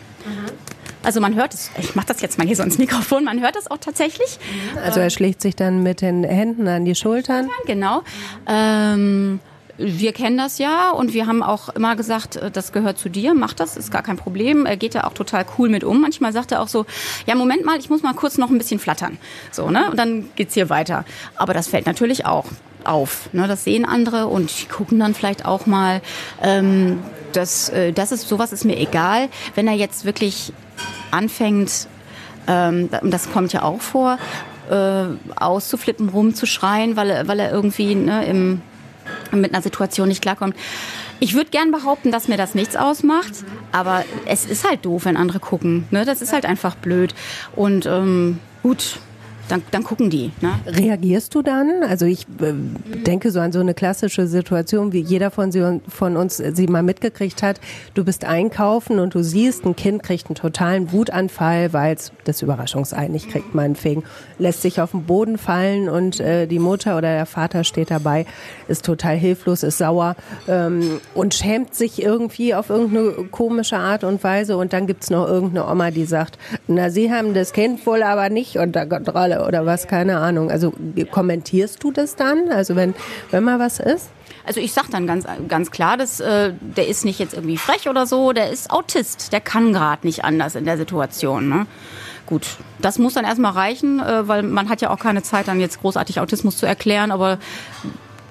Also 1.02 1.20
man 1.20 1.34
hört 1.34 1.54
es, 1.54 1.70
ich 1.78 1.94
mache 1.94 2.06
das 2.06 2.20
jetzt 2.20 2.38
mal 2.38 2.46
hier 2.46 2.56
so 2.56 2.62
ins 2.62 2.78
Mikrofon, 2.78 3.24
man 3.24 3.40
hört 3.40 3.56
das 3.56 3.70
auch 3.70 3.78
tatsächlich. 3.78 4.38
Also 4.84 5.00
er 5.00 5.10
schlägt 5.10 5.40
sich 5.40 5.56
dann 5.56 5.82
mit 5.82 6.00
den 6.00 6.24
Händen 6.24 6.68
an 6.68 6.84
die 6.84 6.94
Schultern. 6.94 7.48
Genau. 7.66 8.02
Ähm, 8.46 9.40
wir 9.78 10.12
kennen 10.12 10.36
das 10.36 10.58
ja 10.58 10.90
und 10.90 11.14
wir 11.14 11.26
haben 11.26 11.42
auch 11.42 11.70
immer 11.70 11.96
gesagt, 11.96 12.36
äh, 12.36 12.50
das 12.50 12.72
gehört 12.72 12.98
zu 12.98 13.08
dir, 13.08 13.34
mach 13.34 13.52
das, 13.52 13.76
ist 13.76 13.90
gar 13.90 14.02
kein 14.02 14.16
Problem. 14.16 14.66
Er 14.66 14.76
geht 14.76 14.94
ja 14.94 15.04
auch 15.04 15.14
total 15.14 15.44
cool 15.58 15.68
mit 15.68 15.82
um. 15.82 16.00
Manchmal 16.00 16.32
sagt 16.32 16.52
er 16.52 16.60
auch 16.60 16.68
so, 16.68 16.86
ja, 17.26 17.34
Moment 17.34 17.64
mal, 17.64 17.78
ich 17.78 17.90
muss 17.90 18.02
mal 18.02 18.14
kurz 18.14 18.38
noch 18.38 18.50
ein 18.50 18.58
bisschen 18.58 18.78
flattern. 18.78 19.18
So, 19.50 19.70
ne? 19.70 19.90
Und 19.90 19.98
dann 19.98 20.28
geht's 20.36 20.54
hier 20.54 20.68
weiter. 20.68 21.04
Aber 21.36 21.54
das 21.54 21.68
fällt 21.68 21.86
natürlich 21.86 22.26
auch 22.26 22.46
auf. 22.84 23.32
Ne? 23.32 23.48
Das 23.48 23.64
sehen 23.64 23.84
andere 23.84 24.26
und 24.26 24.50
die 24.60 24.66
gucken 24.66 24.98
dann 25.00 25.14
vielleicht 25.14 25.44
auch 25.44 25.66
mal. 25.66 26.00
Ähm, 26.42 27.00
das, 27.32 27.70
äh, 27.70 27.92
das 27.92 28.12
ist 28.12 28.28
sowas 28.28 28.52
ist 28.52 28.64
mir 28.64 28.78
egal. 28.78 29.28
Wenn 29.54 29.66
er 29.66 29.74
jetzt 29.74 30.04
wirklich 30.04 30.52
anfängt, 31.12 31.88
ähm, 32.46 32.88
das 33.02 33.30
kommt 33.30 33.52
ja 33.52 33.62
auch 33.62 33.80
vor, 33.80 34.18
äh, 34.70 35.04
auszuflippen, 35.36 36.08
rumzuschreien, 36.08 36.96
weil, 36.96 37.10
er, 37.10 37.28
weil 37.28 37.40
er 37.40 37.52
irgendwie 37.52 37.94
ne, 37.94 38.24
im, 38.26 38.62
mit 39.32 39.52
einer 39.52 39.62
Situation 39.62 40.08
nicht 40.08 40.22
klarkommt. 40.22 40.56
Ich 41.20 41.34
würde 41.34 41.50
gern 41.50 41.70
behaupten, 41.70 42.10
dass 42.10 42.26
mir 42.26 42.36
das 42.36 42.54
nichts 42.54 42.74
ausmacht, 42.74 43.44
aber 43.70 44.04
es 44.26 44.44
ist 44.44 44.68
halt 44.68 44.84
doof, 44.84 45.04
wenn 45.04 45.16
andere 45.16 45.38
gucken. 45.38 45.84
Ne? 45.90 46.04
Das 46.04 46.20
ist 46.20 46.32
halt 46.32 46.46
einfach 46.46 46.74
blöd. 46.74 47.14
Und 47.54 47.86
ähm, 47.86 48.40
gut, 48.62 48.98
dann, 49.48 49.62
dann 49.70 49.84
gucken 49.84 50.10
die. 50.10 50.30
Ne? 50.40 50.52
Reagierst 50.66 51.34
du 51.34 51.42
dann? 51.42 51.82
Also 51.82 52.06
ich 52.06 52.22
äh, 52.40 52.52
denke 53.06 53.30
so 53.30 53.40
an 53.40 53.52
so 53.52 53.60
eine 53.60 53.74
klassische 53.74 54.26
Situation, 54.26 54.92
wie 54.92 55.00
jeder 55.00 55.30
von, 55.30 55.52
sie, 55.52 55.80
von 55.88 56.16
uns 56.16 56.36
sie 56.36 56.66
mal 56.66 56.82
mitgekriegt 56.82 57.42
hat. 57.42 57.60
Du 57.94 58.04
bist 58.04 58.24
einkaufen 58.24 58.98
und 58.98 59.14
du 59.14 59.22
siehst, 59.22 59.64
ein 59.64 59.76
Kind 59.76 60.02
kriegt 60.02 60.28
einen 60.28 60.36
totalen 60.36 60.92
Wutanfall, 60.92 61.72
weil 61.72 61.94
es 61.94 62.12
das 62.24 62.42
Überraschungsei 62.42 63.08
nicht 63.08 63.30
kriegt, 63.30 63.54
meinetwegen. 63.54 64.04
Lässt 64.38 64.62
sich 64.62 64.80
auf 64.80 64.92
den 64.92 65.04
Boden 65.04 65.38
fallen 65.38 65.88
und 65.88 66.20
äh, 66.20 66.46
die 66.46 66.58
Mutter 66.58 66.96
oder 66.96 67.12
der 67.14 67.26
Vater 67.26 67.64
steht 67.64 67.90
dabei, 67.90 68.26
ist 68.68 68.84
total 68.84 69.16
hilflos, 69.16 69.62
ist 69.62 69.78
sauer 69.78 70.16
ähm, 70.48 71.00
und 71.14 71.34
schämt 71.34 71.74
sich 71.74 72.02
irgendwie 72.02 72.54
auf 72.54 72.70
irgendeine 72.70 73.28
komische 73.30 73.76
Art 73.76 74.04
und 74.04 74.22
Weise. 74.24 74.56
Und 74.56 74.72
dann 74.72 74.86
gibt's 74.86 75.10
noch 75.10 75.26
irgendeine 75.26 75.68
Oma, 75.68 75.90
die 75.90 76.04
sagt, 76.04 76.38
na, 76.66 76.90
Sie 76.90 77.12
haben 77.12 77.34
das 77.34 77.52
Kind 77.52 77.84
wohl 77.86 78.02
aber 78.02 78.28
nicht 78.28 78.56
unter 78.56 78.86
Kontrolle 78.86 79.31
oder 79.40 79.66
was, 79.66 79.88
keine 79.88 80.18
Ahnung. 80.18 80.50
Also 80.50 80.72
kommentierst 81.10 81.82
du 81.82 81.92
das 81.92 82.16
dann? 82.16 82.50
Also 82.50 82.76
wenn, 82.76 82.94
wenn 83.30 83.44
mal 83.44 83.58
was 83.58 83.80
ist? 83.80 84.10
Also 84.44 84.60
ich 84.60 84.72
sag 84.72 84.90
dann 84.90 85.06
ganz, 85.06 85.24
ganz 85.48 85.70
klar, 85.70 85.96
dass, 85.96 86.20
äh, 86.20 86.52
der 86.60 86.88
ist 86.88 87.04
nicht 87.04 87.18
jetzt 87.18 87.34
irgendwie 87.34 87.56
frech 87.56 87.88
oder 87.88 88.06
so, 88.06 88.32
der 88.32 88.50
ist 88.50 88.70
Autist, 88.70 89.32
der 89.32 89.40
kann 89.40 89.72
gerade 89.72 90.06
nicht 90.06 90.24
anders 90.24 90.54
in 90.54 90.64
der 90.64 90.76
Situation. 90.76 91.48
Ne? 91.48 91.66
Gut, 92.26 92.56
das 92.80 92.98
muss 92.98 93.14
dann 93.14 93.24
erstmal 93.24 93.52
reichen, 93.52 94.00
äh, 94.00 94.26
weil 94.26 94.42
man 94.42 94.68
hat 94.68 94.80
ja 94.80 94.90
auch 94.90 94.98
keine 94.98 95.22
Zeit, 95.22 95.48
dann 95.48 95.60
jetzt 95.60 95.80
großartig 95.80 96.18
Autismus 96.18 96.56
zu 96.56 96.66
erklären, 96.66 97.12
aber 97.12 97.38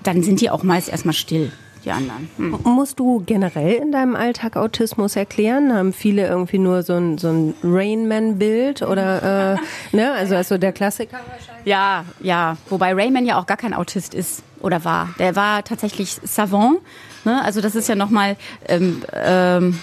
dann 0.04 0.24
sind 0.24 0.42
die 0.42 0.50
auch 0.50 0.64
meist 0.64 0.90
erstmal 0.90 1.14
still 1.14 1.52
die 1.86 1.92
anderen. 1.92 2.30
Hm. 2.38 2.60
Musst 2.64 3.00
du 3.00 3.24
generell 3.26 3.74
in 3.74 3.92
deinem 3.92 4.16
Alltag 4.16 4.56
Autismus 4.56 5.16
erklären? 5.16 5.74
Haben 5.74 5.94
viele 5.94 6.28
irgendwie 6.28 6.58
nur 6.58 6.84
so 6.84 6.94
ein, 6.94 7.18
so 7.18 7.30
ein 7.30 7.54
Rainman-Bild 7.64 8.82
oder, 8.82 9.56
äh, 9.92 9.96
ne? 9.96 10.12
Also, 10.14 10.36
also 10.36 10.58
der 10.58 10.72
Klassiker 10.72 11.18
wahrscheinlich? 11.18 11.66
Ja, 11.66 12.06
ja. 12.20 12.58
Wobei 12.70 12.94
Rayman 12.94 13.26
ja 13.26 13.40
auch 13.40 13.46
gar 13.46 13.58
kein 13.58 13.74
Autist 13.74 14.14
ist 14.14 14.44
oder 14.60 14.84
war. 14.86 15.10
Der 15.20 15.36
war 15.36 15.64
tatsächlich 15.64 16.20
Savant. 16.24 16.80
Ne? 17.26 17.42
Also, 17.44 17.62
das 17.62 17.76
ist 17.76 17.88
ja 17.88 17.96
nochmal, 17.96 18.38
ähm, 18.68 19.04
ähm, 19.14 19.80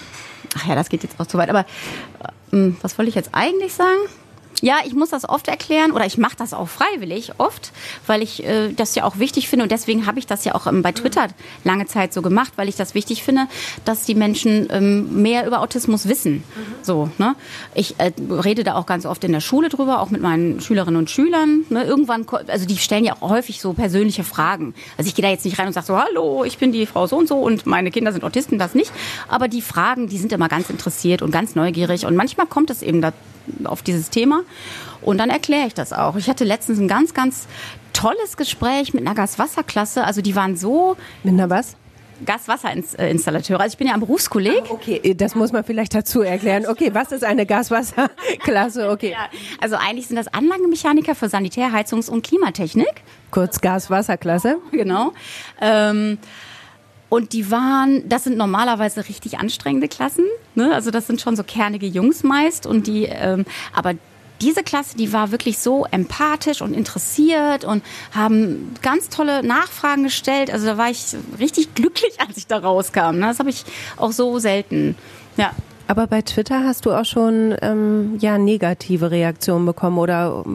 ach 0.57 0.67
ja, 0.67 0.75
das 0.75 0.89
geht 0.89 1.03
jetzt 1.03 1.19
auch 1.19 1.27
zu 1.27 1.37
weit. 1.37 1.49
Aber 1.49 1.65
ähm, 2.51 2.77
was 2.81 2.97
wollte 2.97 3.09
ich 3.09 3.15
jetzt 3.15 3.29
eigentlich 3.33 3.73
sagen? 3.73 3.99
Ja, 4.61 4.77
ich 4.85 4.93
muss 4.93 5.09
das 5.09 5.27
oft 5.27 5.47
erklären 5.47 5.91
oder 5.91 6.05
ich 6.05 6.17
mache 6.17 6.35
das 6.37 6.53
auch 6.53 6.67
freiwillig 6.67 7.33
oft, 7.37 7.71
weil 8.07 8.21
ich 8.21 8.43
äh, 8.43 8.73
das 8.73 8.95
ja 8.95 9.03
auch 9.03 9.19
wichtig 9.19 9.47
finde 9.47 9.63
und 9.63 9.71
deswegen 9.71 10.05
habe 10.05 10.19
ich 10.19 10.27
das 10.27 10.45
ja 10.45 10.55
auch 10.55 10.67
ähm, 10.67 10.81
bei 10.81 10.91
Twitter 10.91 11.27
lange 11.63 11.85
Zeit 11.85 12.13
so 12.13 12.21
gemacht, 12.21 12.53
weil 12.55 12.67
ich 12.67 12.75
das 12.75 12.93
wichtig 12.93 13.23
finde, 13.23 13.47
dass 13.85 14.03
die 14.03 14.15
Menschen 14.15 14.67
ähm, 14.71 15.21
mehr 15.21 15.47
über 15.47 15.61
Autismus 15.61 16.07
wissen. 16.07 16.35
Mhm. 16.35 16.43
So, 16.81 17.09
ne? 17.17 17.35
Ich 17.73 17.99
äh, 17.99 18.11
rede 18.29 18.63
da 18.63 18.75
auch 18.75 18.85
ganz 18.85 19.05
oft 19.05 19.23
in 19.23 19.31
der 19.31 19.41
Schule 19.41 19.69
drüber, 19.69 20.01
auch 20.01 20.09
mit 20.09 20.21
meinen 20.21 20.61
Schülerinnen 20.61 20.97
und 20.99 21.09
Schülern. 21.09 21.65
Ne? 21.69 21.83
Irgendwann, 21.83 22.25
also 22.47 22.65
die 22.65 22.77
stellen 22.77 23.05
ja 23.05 23.15
auch 23.19 23.29
häufig 23.29 23.61
so 23.61 23.73
persönliche 23.73 24.23
Fragen. 24.23 24.73
Also 24.97 25.07
ich 25.07 25.15
gehe 25.15 25.23
da 25.23 25.29
jetzt 25.29 25.45
nicht 25.45 25.59
rein 25.59 25.67
und 25.67 25.73
sage 25.73 25.85
so, 25.85 25.97
hallo, 25.97 26.43
ich 26.43 26.57
bin 26.57 26.71
die 26.71 26.85
Frau 26.85 27.07
so 27.07 27.17
und 27.17 27.27
so 27.27 27.37
und 27.37 27.65
meine 27.65 27.91
Kinder 27.91 28.11
sind 28.11 28.23
Autisten, 28.23 28.59
das 28.59 28.75
nicht. 28.75 28.91
Aber 29.27 29.47
die 29.47 29.61
Fragen, 29.61 30.07
die 30.07 30.17
sind 30.17 30.33
immer 30.33 30.49
ganz 30.49 30.69
interessiert 30.69 31.21
und 31.21 31.31
ganz 31.31 31.55
neugierig 31.55 32.05
und 32.05 32.15
manchmal 32.15 32.47
kommt 32.47 32.69
es 32.69 32.81
eben 32.81 33.01
da 33.01 33.13
auf 33.63 33.81
dieses 33.81 34.09
Thema. 34.09 34.41
Und 35.01 35.17
dann 35.17 35.29
erkläre 35.29 35.67
ich 35.67 35.73
das 35.73 35.93
auch. 35.93 36.15
Ich 36.15 36.29
hatte 36.29 36.43
letztens 36.43 36.79
ein 36.79 36.87
ganz, 36.87 37.13
ganz 37.13 37.47
tolles 37.93 38.37
Gespräch 38.37 38.93
mit 38.93 39.05
einer 39.05 39.15
Gaswasserklasse. 39.15 40.03
Also 40.03 40.21
die 40.21 40.35
waren 40.35 40.57
so. 40.57 40.97
Mit 41.23 41.33
einer 41.33 41.49
was? 41.49 41.75
Gaswasserinstallateure. 42.25 43.61
Also 43.61 43.73
ich 43.73 43.77
bin 43.77 43.87
ja 43.87 43.93
am 43.93 44.01
Berufskolleg. 44.01 44.63
Ah, 44.65 44.71
okay, 44.73 45.13
das 45.15 45.35
muss 45.35 45.51
man 45.51 45.63
vielleicht 45.63 45.95
dazu 45.95 46.21
erklären. 46.21 46.65
Okay, 46.67 46.91
was 46.93 47.11
ist 47.11 47.23
eine 47.23 47.45
Gaswasserklasse? 47.45 48.89
Okay. 48.89 49.11
Ja, 49.11 49.29
also 49.61 49.75
eigentlich 49.75 50.07
sind 50.07 50.15
das 50.15 50.27
Anlagenmechaniker 50.27 51.15
für 51.15 51.29
Sanitär, 51.29 51.71
Heizungs- 51.71 52.09
und 52.09 52.25
Klimatechnik. 52.25 53.03
Kurz 53.31 53.61
Gaswasserklasse. 53.61 54.57
Genau. 54.71 55.13
Ähm, 55.61 56.17
und 57.09 57.33
die 57.33 57.51
waren, 57.51 58.07
das 58.07 58.23
sind 58.23 58.37
normalerweise 58.37 59.07
richtig 59.07 59.39
anstrengende 59.39 59.87
Klassen. 59.87 60.25
Ne? 60.55 60.73
Also 60.73 60.91
das 60.91 61.07
sind 61.07 61.21
schon 61.21 61.35
so 61.35 61.43
kernige 61.43 61.87
Jungs 61.87 62.23
meist. 62.23 62.65
Und 62.65 62.87
die, 62.87 63.05
ähm, 63.05 63.45
aber 63.73 63.93
diese 64.41 64.63
Klasse, 64.63 64.97
die 64.97 65.11
war 65.13 65.31
wirklich 65.31 65.59
so 65.59 65.85
empathisch 65.91 66.61
und 66.61 66.73
interessiert 66.73 67.65
und 67.65 67.83
haben 68.11 68.73
ganz 68.81 69.09
tolle 69.09 69.43
Nachfragen 69.43 70.03
gestellt. 70.03 70.51
Also 70.51 70.65
da 70.65 70.77
war 70.77 70.89
ich 70.89 71.15
richtig 71.39 71.73
glücklich, 71.75 72.19
als 72.19 72.37
ich 72.37 72.47
da 72.47 72.57
rauskam. 72.57 73.17
Ne? 73.17 73.27
Das 73.27 73.39
habe 73.39 73.49
ich 73.49 73.65
auch 73.97 74.11
so 74.11 74.39
selten. 74.39 74.95
Ja. 75.37 75.51
Aber 75.87 76.05
bei 76.05 76.21
Twitter 76.21 76.63
hast 76.63 76.85
du 76.85 76.91
auch 76.91 77.05
schon 77.05 77.55
ähm, 77.63 78.17
ja 78.19 78.37
negative 78.37 79.09
Reaktionen 79.09 79.65
bekommen 79.65 79.97
oder 79.97 80.45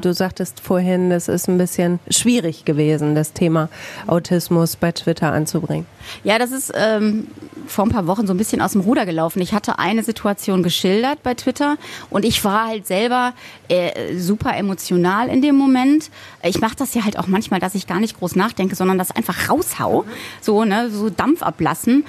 Du 0.00 0.14
sagtest 0.14 0.60
vorhin, 0.60 1.10
es 1.10 1.28
ist 1.28 1.48
ein 1.48 1.58
bisschen 1.58 1.98
schwierig 2.08 2.64
gewesen, 2.64 3.14
das 3.14 3.32
Thema 3.32 3.68
Autismus 4.06 4.76
bei 4.76 4.92
Twitter 4.92 5.32
anzubringen. 5.32 5.86
Ja, 6.22 6.38
das 6.38 6.52
ist 6.52 6.72
ähm, 6.74 7.26
vor 7.66 7.84
ein 7.84 7.90
paar 7.90 8.06
Wochen 8.06 8.26
so 8.26 8.32
ein 8.32 8.36
bisschen 8.36 8.60
aus 8.60 8.72
dem 8.72 8.82
Ruder 8.82 9.06
gelaufen. 9.06 9.42
Ich 9.42 9.52
hatte 9.52 9.78
eine 9.78 10.04
Situation 10.04 10.62
geschildert 10.62 11.22
bei 11.22 11.34
Twitter 11.34 11.76
und 12.10 12.24
ich 12.24 12.44
war 12.44 12.68
halt 12.68 12.86
selber 12.86 13.32
äh, 13.68 14.16
super 14.16 14.56
emotional 14.56 15.28
in 15.28 15.42
dem 15.42 15.56
Moment. 15.56 16.10
Ich 16.42 16.60
mache 16.60 16.76
das 16.76 16.94
ja 16.94 17.04
halt 17.04 17.18
auch 17.18 17.26
manchmal, 17.26 17.58
dass 17.58 17.74
ich 17.74 17.86
gar 17.86 17.98
nicht 17.98 18.18
groß 18.18 18.36
nachdenke, 18.36 18.76
sondern 18.76 18.98
das 18.98 19.10
einfach 19.10 19.48
raushau, 19.48 20.04
so 20.40 20.64
ne, 20.64 20.90
so 20.90 21.10
Dampf 21.10 21.42
ablassen 21.42 22.04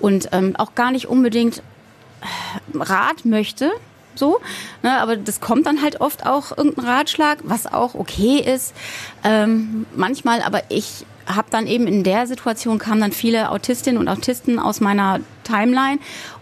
und 0.00 0.30
ähm, 0.32 0.56
auch 0.56 0.74
gar 0.74 0.90
nicht 0.90 1.08
unbedingt 1.08 1.58
äh, 1.58 2.78
Rat 2.78 3.24
möchte, 3.24 3.70
so. 4.18 4.40
Ne, 4.82 4.98
aber 4.98 5.16
das 5.16 5.40
kommt 5.40 5.66
dann 5.66 5.82
halt 5.82 6.00
oft 6.00 6.26
auch 6.26 6.56
irgendein 6.56 6.84
Ratschlag, 6.84 7.38
was 7.42 7.66
auch 7.66 7.94
okay 7.94 8.38
ist. 8.38 8.74
Ähm, 9.22 9.86
manchmal, 9.94 10.42
aber 10.42 10.62
ich 10.68 11.06
habe 11.26 11.48
dann 11.50 11.66
eben 11.66 11.86
in 11.86 12.04
der 12.04 12.26
Situation 12.26 12.78
kamen 12.78 13.00
dann 13.00 13.12
viele 13.12 13.50
Autistinnen 13.50 13.98
und 13.98 14.08
Autisten 14.08 14.58
aus 14.58 14.80
meiner 14.80 15.20
Timeline 15.42 15.98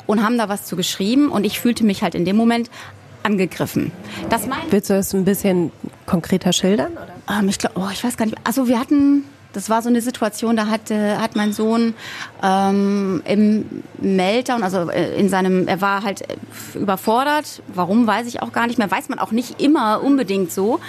und 0.07 0.25
haben 0.25 0.39
da 0.39 0.49
was 0.49 0.65
zu 0.65 0.77
geschrieben 0.77 1.31
und 1.31 1.45
ich 1.45 1.61
fühlte 1.61 1.85
mich 1.85 2.03
halt 2.03 2.15
in 2.15 2.25
dem 2.25 2.37
Moment 2.37 2.71
angegriffen. 3.23 3.93
Das 4.31 4.47
mein 4.47 4.59
Willst 4.71 4.91
du 4.91 4.95
das 4.95 5.15
ein 5.15 5.25
bisschen 5.25 5.71
konkreter 6.07 6.53
schildern? 6.53 6.93
Oder? 6.93 7.09
Ähm, 7.39 7.49
ich 7.49 7.59
glaube, 7.59 7.79
oh, 7.79 7.89
ich 7.93 8.03
weiß 8.03 8.17
gar 8.17 8.27
nicht. 8.27 8.39
Also 8.45 8.67
wir 8.67 8.81
hatten 8.81 9.25
das 9.53 9.71
war 9.71 9.83
so 9.83 9.88
eine 9.88 10.01
Situation, 10.01 10.57
da 10.57 10.67
hat, 10.67 10.91
äh, 10.91 11.17
hat 11.17 11.37
mein 11.37 11.53
Sohn 11.53 11.95
ähm, 12.43 13.23
im 13.25 13.83
Meltdown, 13.99 14.62
also 14.62 14.91
äh, 14.91 15.15
in 15.19 15.29
seinem, 15.29 15.69
er 15.69 15.81
war 15.81 16.03
halt 16.03 16.23
äh, 16.23 16.37
überfordert. 16.75 17.62
Warum, 17.75 18.07
weiß 18.07 18.27
ich 18.27 18.43
auch 18.43 18.53
gar 18.53 18.67
nicht 18.67 18.79
mehr. 18.79 18.91
Weiß 18.91 19.09
man 19.09 19.19
auch 19.19 19.33
nicht 19.33 19.61
immer 19.61 20.03
unbedingt 20.03 20.53
so. 20.53 20.81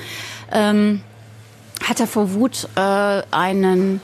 Ähm, 0.51 1.01
hat 1.83 1.99
er 1.99 2.07
vor 2.07 2.33
Wut 2.33 2.67
äh, 2.75 3.21
einen 3.31 4.01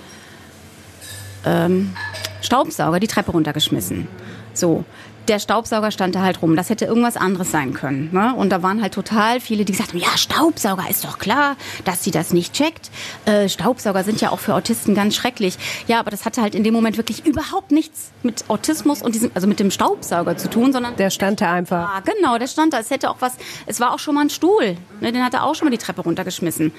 ähm, 1.45 1.93
Staubsauger 2.41 2.99
die 2.99 3.07
Treppe 3.07 3.31
runtergeschmissen. 3.31 4.07
So 4.53 4.83
der 5.29 5.39
Staubsauger 5.39 5.91
stand 5.91 6.15
da 6.15 6.21
halt 6.21 6.41
rum. 6.41 6.55
Das 6.55 6.69
hätte 6.69 6.85
irgendwas 6.85 7.15
anderes 7.15 7.51
sein 7.51 7.73
können. 7.73 8.09
Ne? 8.11 8.33
Und 8.35 8.49
da 8.49 8.63
waren 8.63 8.81
halt 8.81 8.93
total 8.93 9.39
viele, 9.39 9.63
die 9.63 9.71
gesagt 9.71 9.91
haben, 9.91 9.99
ja, 9.99 10.17
Staubsauger 10.17 10.89
ist 10.89 11.05
doch 11.05 11.19
klar, 11.19 11.55
dass 11.85 12.03
sie 12.03 12.11
das 12.11 12.33
nicht 12.33 12.53
checkt. 12.53 12.89
Äh, 13.25 13.47
Staubsauger 13.47 14.03
sind 14.03 14.21
ja 14.21 14.31
auch 14.31 14.39
für 14.39 14.55
Autisten 14.55 14.95
ganz 14.95 15.15
schrecklich. 15.15 15.57
Ja, 15.87 15.99
aber 15.99 16.09
das 16.09 16.25
hatte 16.25 16.41
halt 16.41 16.55
in 16.55 16.63
dem 16.63 16.73
Moment 16.73 16.97
wirklich 16.97 17.25
überhaupt 17.25 17.71
nichts 17.71 18.11
mit 18.23 18.49
Autismus 18.49 19.03
und 19.03 19.13
diesem, 19.13 19.29
also 19.35 19.47
mit 19.47 19.59
dem 19.59 19.69
Staubsauger 19.69 20.35
zu 20.35 20.49
tun, 20.49 20.73
sondern. 20.73 20.95
Der 20.95 21.11
stand 21.11 21.41
da 21.41 21.53
einfach. 21.53 21.93
Ja, 21.93 22.13
genau, 22.13 22.37
der 22.39 22.47
stand 22.47 22.73
da. 22.73 22.79
Es 22.79 22.89
hätte 22.89 23.09
auch 23.09 23.17
was, 23.19 23.33
es 23.67 23.79
war 23.79 23.93
auch 23.93 23.99
schon 23.99 24.15
mal 24.15 24.21
ein 24.21 24.29
Stuhl. 24.31 24.77
Ne? 24.99 25.11
Den 25.11 25.23
hat 25.23 25.35
er 25.35 25.43
auch 25.43 25.53
schon 25.53 25.67
mal 25.67 25.71
die 25.71 25.77
Treppe 25.77 26.01
runtergeschmissen. 26.01 26.73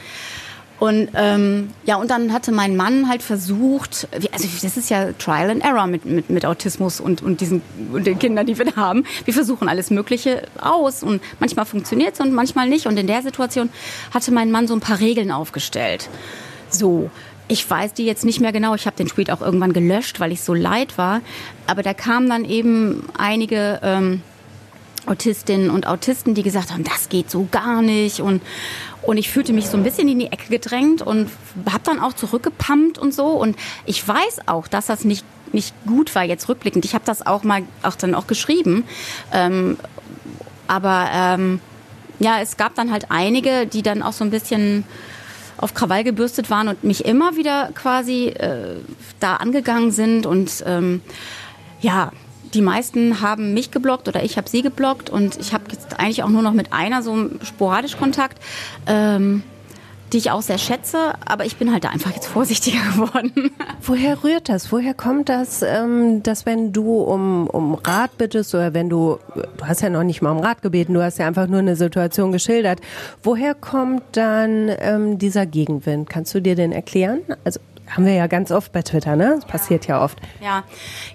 Und 0.80 1.10
ähm, 1.14 1.70
ja, 1.84 1.96
und 1.96 2.10
dann 2.10 2.32
hatte 2.32 2.52
mein 2.52 2.74
Mann 2.74 3.06
halt 3.06 3.22
versucht, 3.22 4.08
also 4.32 4.48
das 4.62 4.78
ist 4.78 4.88
ja 4.88 5.12
Trial 5.12 5.50
and 5.50 5.62
Error 5.62 5.86
mit, 5.86 6.06
mit, 6.06 6.30
mit 6.30 6.46
Autismus 6.46 7.00
und, 7.00 7.22
und 7.22 7.42
diesen 7.42 7.60
und 7.92 8.06
den 8.06 8.18
Kindern, 8.18 8.46
die 8.46 8.56
wir 8.56 8.64
da 8.64 8.76
haben. 8.76 9.04
Wir 9.26 9.34
versuchen 9.34 9.68
alles 9.68 9.90
Mögliche 9.90 10.42
aus 10.58 11.02
und 11.02 11.22
manchmal 11.38 11.66
funktioniert 11.66 12.14
es 12.14 12.20
und 12.20 12.32
manchmal 12.32 12.66
nicht. 12.66 12.86
Und 12.86 12.98
in 12.98 13.06
der 13.06 13.20
Situation 13.20 13.68
hatte 14.14 14.32
mein 14.32 14.50
Mann 14.50 14.66
so 14.66 14.74
ein 14.74 14.80
paar 14.80 15.00
Regeln 15.00 15.30
aufgestellt. 15.30 16.08
So, 16.70 17.10
ich 17.46 17.68
weiß 17.68 17.92
die 17.92 18.06
jetzt 18.06 18.24
nicht 18.24 18.40
mehr 18.40 18.52
genau. 18.52 18.74
Ich 18.74 18.86
habe 18.86 18.96
den 18.96 19.08
Tweet 19.08 19.30
auch 19.30 19.42
irgendwann 19.42 19.74
gelöscht, 19.74 20.18
weil 20.18 20.32
ich 20.32 20.40
so 20.40 20.54
leid 20.54 20.96
war. 20.96 21.20
Aber 21.66 21.82
da 21.82 21.92
kamen 21.92 22.30
dann 22.30 22.46
eben 22.46 23.04
einige 23.18 23.80
ähm, 23.82 24.22
Autistinnen 25.06 25.68
und 25.68 25.86
Autisten, 25.86 26.34
die 26.34 26.42
gesagt 26.42 26.72
haben, 26.72 26.84
das 26.84 27.08
geht 27.08 27.30
so 27.30 27.48
gar 27.50 27.82
nicht 27.82 28.20
und 28.20 28.40
und 29.02 29.16
ich 29.16 29.30
fühlte 29.30 29.52
mich 29.52 29.66
so 29.66 29.76
ein 29.76 29.82
bisschen 29.82 30.08
in 30.08 30.18
die 30.18 30.26
Ecke 30.26 30.48
gedrängt 30.50 31.02
und 31.02 31.30
habe 31.70 31.82
dann 31.84 32.00
auch 32.00 32.12
zurückgepumpt 32.12 32.98
und 32.98 33.14
so. 33.14 33.28
Und 33.28 33.56
ich 33.86 34.06
weiß 34.06 34.40
auch, 34.46 34.68
dass 34.68 34.86
das 34.86 35.04
nicht, 35.04 35.24
nicht 35.52 35.74
gut 35.86 36.14
war 36.14 36.24
jetzt 36.24 36.48
rückblickend. 36.48 36.84
Ich 36.84 36.94
habe 36.94 37.04
das 37.06 37.26
auch 37.26 37.42
mal 37.42 37.62
auch 37.82 37.96
dann 37.96 38.14
auch 38.14 38.26
geschrieben. 38.26 38.84
Ähm, 39.32 39.78
aber 40.68 41.08
ähm, 41.12 41.60
ja, 42.18 42.40
es 42.40 42.56
gab 42.56 42.74
dann 42.74 42.92
halt 42.92 43.06
einige, 43.10 43.66
die 43.66 43.82
dann 43.82 44.02
auch 44.02 44.12
so 44.12 44.24
ein 44.24 44.30
bisschen 44.30 44.84
auf 45.56 45.74
Krawall 45.74 46.04
gebürstet 46.04 46.50
waren 46.50 46.68
und 46.68 46.84
mich 46.84 47.04
immer 47.04 47.36
wieder 47.36 47.70
quasi 47.74 48.28
äh, 48.28 48.76
da 49.18 49.36
angegangen 49.36 49.90
sind 49.90 50.26
und 50.26 50.62
ähm, 50.66 51.02
ja, 51.80 52.12
die 52.54 52.62
meisten 52.62 53.20
haben 53.20 53.54
mich 53.54 53.70
geblockt 53.70 54.08
oder 54.08 54.22
ich 54.22 54.36
habe 54.36 54.48
sie 54.48 54.62
geblockt 54.62 55.10
und 55.10 55.38
ich 55.38 55.52
habe 55.52 55.64
jetzt 55.72 55.98
eigentlich 55.98 56.22
auch 56.22 56.28
nur 56.28 56.42
noch 56.42 56.52
mit 56.52 56.72
einer 56.72 57.02
so 57.02 57.30
sporadisch 57.42 57.96
Kontakt. 57.96 58.38
Ähm, 58.86 59.42
die 60.12 60.18
ich 60.18 60.30
auch 60.30 60.42
sehr 60.42 60.58
schätze, 60.58 61.14
aber 61.24 61.44
ich 61.44 61.56
bin 61.56 61.72
halt 61.72 61.84
da 61.84 61.90
einfach 61.90 62.12
jetzt 62.12 62.26
vorsichtiger 62.26 62.80
geworden. 62.94 63.52
Woher 63.80 64.22
rührt 64.24 64.48
das? 64.48 64.72
Woher 64.72 64.94
kommt 64.94 65.28
das, 65.28 65.62
ähm, 65.62 66.22
dass 66.22 66.46
wenn 66.46 66.72
du 66.72 67.00
um, 67.00 67.46
um 67.46 67.74
Rat 67.74 68.18
bittest 68.18 68.54
oder 68.54 68.74
wenn 68.74 68.88
du, 68.88 69.18
du 69.34 69.64
hast 69.64 69.82
ja 69.82 69.90
noch 69.90 70.02
nicht 70.02 70.22
mal 70.22 70.32
um 70.32 70.40
Rat 70.40 70.62
gebeten, 70.62 70.94
du 70.94 71.02
hast 71.02 71.18
ja 71.18 71.26
einfach 71.26 71.46
nur 71.46 71.60
eine 71.60 71.76
Situation 71.76 72.32
geschildert, 72.32 72.80
woher 73.22 73.54
kommt 73.54 74.02
dann 74.12 74.70
ähm, 74.80 75.18
dieser 75.18 75.46
Gegenwind? 75.46 76.10
Kannst 76.10 76.34
du 76.34 76.40
dir 76.40 76.56
den 76.56 76.72
erklären? 76.72 77.20
Also 77.44 77.60
haben 77.90 78.06
wir 78.06 78.14
ja 78.14 78.26
ganz 78.26 78.50
oft 78.50 78.72
bei 78.72 78.82
Twitter, 78.82 79.16
ne? 79.16 79.36
Das 79.36 79.44
passiert 79.46 79.86
ja 79.86 80.02
oft. 80.02 80.18
Ja, 80.42 80.64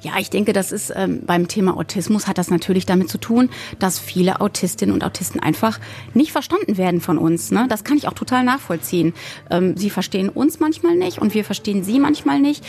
ja, 0.01 0.13
ich 0.19 0.29
denke, 0.29 0.53
das 0.53 0.71
ist 0.71 0.93
ähm, 0.95 1.21
beim 1.25 1.47
Thema 1.47 1.77
Autismus 1.77 2.27
hat 2.27 2.37
das 2.37 2.49
natürlich 2.49 2.85
damit 2.85 3.09
zu 3.09 3.17
tun, 3.17 3.49
dass 3.79 3.97
viele 3.99 4.41
Autistinnen 4.41 4.93
und 4.93 5.03
Autisten 5.03 5.39
einfach 5.39 5.79
nicht 6.13 6.31
verstanden 6.31 6.77
werden 6.77 7.01
von 7.01 7.17
uns. 7.17 7.51
Ne? 7.51 7.67
Das 7.69 7.83
kann 7.83 7.97
ich 7.97 8.07
auch 8.07 8.13
total 8.13 8.43
nachvollziehen. 8.43 9.13
Ähm, 9.49 9.77
sie 9.77 9.89
verstehen 9.89 10.29
uns 10.29 10.59
manchmal 10.59 10.95
nicht 10.95 11.19
und 11.19 11.33
wir 11.33 11.45
verstehen 11.45 11.83
sie 11.83 11.99
manchmal 11.99 12.39
nicht. 12.39 12.65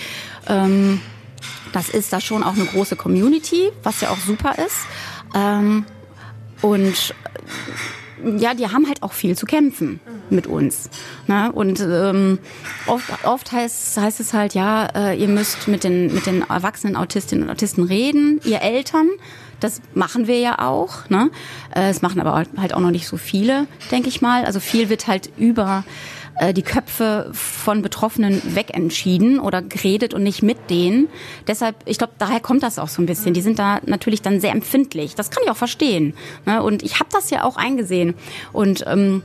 Ähm, 0.49 1.01
das 1.73 1.89
ist 1.89 2.13
da 2.13 2.21
schon 2.21 2.43
auch 2.43 2.55
eine 2.55 2.65
große 2.65 2.97
Community, 2.97 3.71
was 3.83 4.01
ja 4.01 4.11
auch 4.11 4.19
super 4.19 4.55
ist. 4.65 4.79
Ähm, 5.35 5.85
und 6.63 7.15
ja, 8.39 8.55
die 8.55 8.67
haben 8.67 8.87
halt 8.87 9.03
auch 9.03 9.13
viel 9.13 9.37
zu 9.37 9.47
kämpfen 9.47 10.01
mit 10.31 10.47
uns. 10.47 10.91
Ne? 11.27 11.53
Und 11.53 11.81
ähm, 11.81 12.39
oft, 12.87 13.25
oft 13.25 13.53
heißt, 13.53 13.99
heißt 13.99 14.21
es 14.21 14.33
halt, 14.33 14.55
ja, 14.55 14.87
äh, 14.95 15.21
ihr 15.21 15.29
müsst 15.29 15.69
mit 15.69 15.85
den, 15.85 16.13
mit 16.13 16.27
den 16.27 16.43
erwachsenen 16.43 16.97
Autistinnen 16.97 17.45
und 17.45 17.51
Autisten 17.51 17.85
reden, 17.85 18.41
ihr 18.45 18.63
Eltern. 18.63 19.09
Das 19.61 19.81
machen 19.95 20.27
wir 20.27 20.39
ja 20.39 20.59
auch. 20.59 21.09
Ne? 21.09 21.31
Äh, 21.75 21.89
es 21.91 22.03
machen 22.03 22.21
aber 22.21 22.45
halt 22.57 22.75
auch 22.75 22.81
noch 22.81 22.91
nicht 22.91 23.07
so 23.07 23.17
viele, 23.17 23.67
denke 23.91 24.09
ich 24.09 24.21
mal. 24.21 24.45
Also 24.45 24.61
viel 24.61 24.89
wird 24.89 25.07
halt 25.07 25.31
über 25.37 25.85
äh, 26.39 26.53
die 26.53 26.63
Köpfe 26.63 27.31
von 27.33 27.83
Betroffenen 27.83 28.43
wegentschieden 28.55 29.39
oder 29.41 29.63
geredet 29.63 30.15
und 30.15 30.23
nicht 30.23 30.43
mit 30.43 30.71
denen. 30.71 31.09
Deshalb, 31.47 31.77
ich 31.85 31.99
glaube, 31.99 32.13
daher 32.19 32.41
kommt 32.41 32.63
das 32.63 32.79
auch 32.79 32.89
so 32.89 33.03
ein 33.03 33.07
bisschen. 33.07 33.35
Die 33.35 33.41
sind 33.41 33.59
da 33.59 33.81
natürlich 33.87 34.23
dann 34.23 34.41
sehr 34.41 34.53
empfindlich. 34.53 35.15
Das 35.15 35.31
kann 35.31 35.43
ich 35.45 35.51
auch 35.51 35.57
verstehen. 35.57 36.15
Ne? 36.45 36.63
Und 36.63 36.83
ich 36.83 37.01
habe 37.01 37.09
das 37.13 37.31
ja 37.31 37.45
auch 37.45 37.57
eingesehen. 37.57 38.15
Und 38.53 38.85
ähm, 38.87 39.23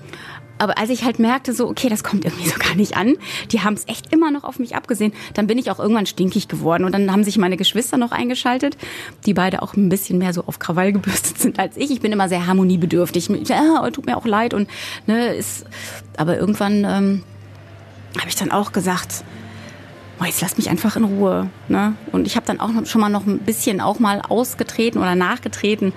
aber 0.61 0.77
als 0.77 0.91
ich 0.91 1.03
halt 1.03 1.17
merkte, 1.17 1.53
so, 1.53 1.67
okay, 1.67 1.89
das 1.89 2.03
kommt 2.03 2.23
irgendwie 2.23 2.47
so 2.47 2.59
gar 2.59 2.75
nicht 2.75 2.95
an, 2.95 3.15
die 3.51 3.61
haben 3.61 3.73
es 3.73 3.87
echt 3.87 4.13
immer 4.13 4.29
noch 4.29 4.43
auf 4.43 4.59
mich 4.59 4.75
abgesehen, 4.75 5.11
dann 5.33 5.47
bin 5.47 5.57
ich 5.57 5.71
auch 5.71 5.79
irgendwann 5.79 6.05
stinkig 6.05 6.47
geworden. 6.47 6.83
Und 6.85 6.91
dann 6.91 7.11
haben 7.11 7.23
sich 7.23 7.39
meine 7.39 7.57
Geschwister 7.57 7.97
noch 7.97 8.11
eingeschaltet, 8.11 8.77
die 9.25 9.33
beide 9.33 9.63
auch 9.63 9.73
ein 9.73 9.89
bisschen 9.89 10.19
mehr 10.19 10.33
so 10.33 10.43
auf 10.45 10.59
Krawall 10.59 10.93
gebürstet 10.93 11.39
sind 11.39 11.57
als 11.57 11.77
ich. 11.77 11.89
Ich 11.89 11.99
bin 11.99 12.11
immer 12.11 12.29
sehr 12.29 12.45
harmoniebedürftig. 12.45 13.29
Ja, 13.45 13.89
tut 13.89 14.05
mir 14.05 14.15
auch 14.17 14.25
leid 14.27 14.53
und 14.53 14.69
ne, 15.07 15.33
ist. 15.33 15.65
Aber 16.15 16.37
irgendwann 16.37 16.83
ähm, 16.83 17.23
habe 18.19 18.29
ich 18.29 18.35
dann 18.35 18.51
auch 18.51 18.71
gesagt, 18.71 19.23
oh, 20.21 20.25
jetzt 20.25 20.41
lass 20.41 20.57
mich 20.57 20.69
einfach 20.69 20.95
in 20.95 21.03
Ruhe. 21.03 21.49
Ne? 21.67 21.95
Und 22.11 22.27
ich 22.27 22.35
habe 22.35 22.45
dann 22.45 22.59
auch 22.59 22.69
schon 22.85 23.01
mal 23.01 23.09
noch 23.09 23.25
ein 23.25 23.39
bisschen 23.39 23.81
auch 23.81 23.99
mal 23.99 24.21
ausgetreten 24.21 24.99
oder 24.99 25.15
nachgetreten. 25.15 25.93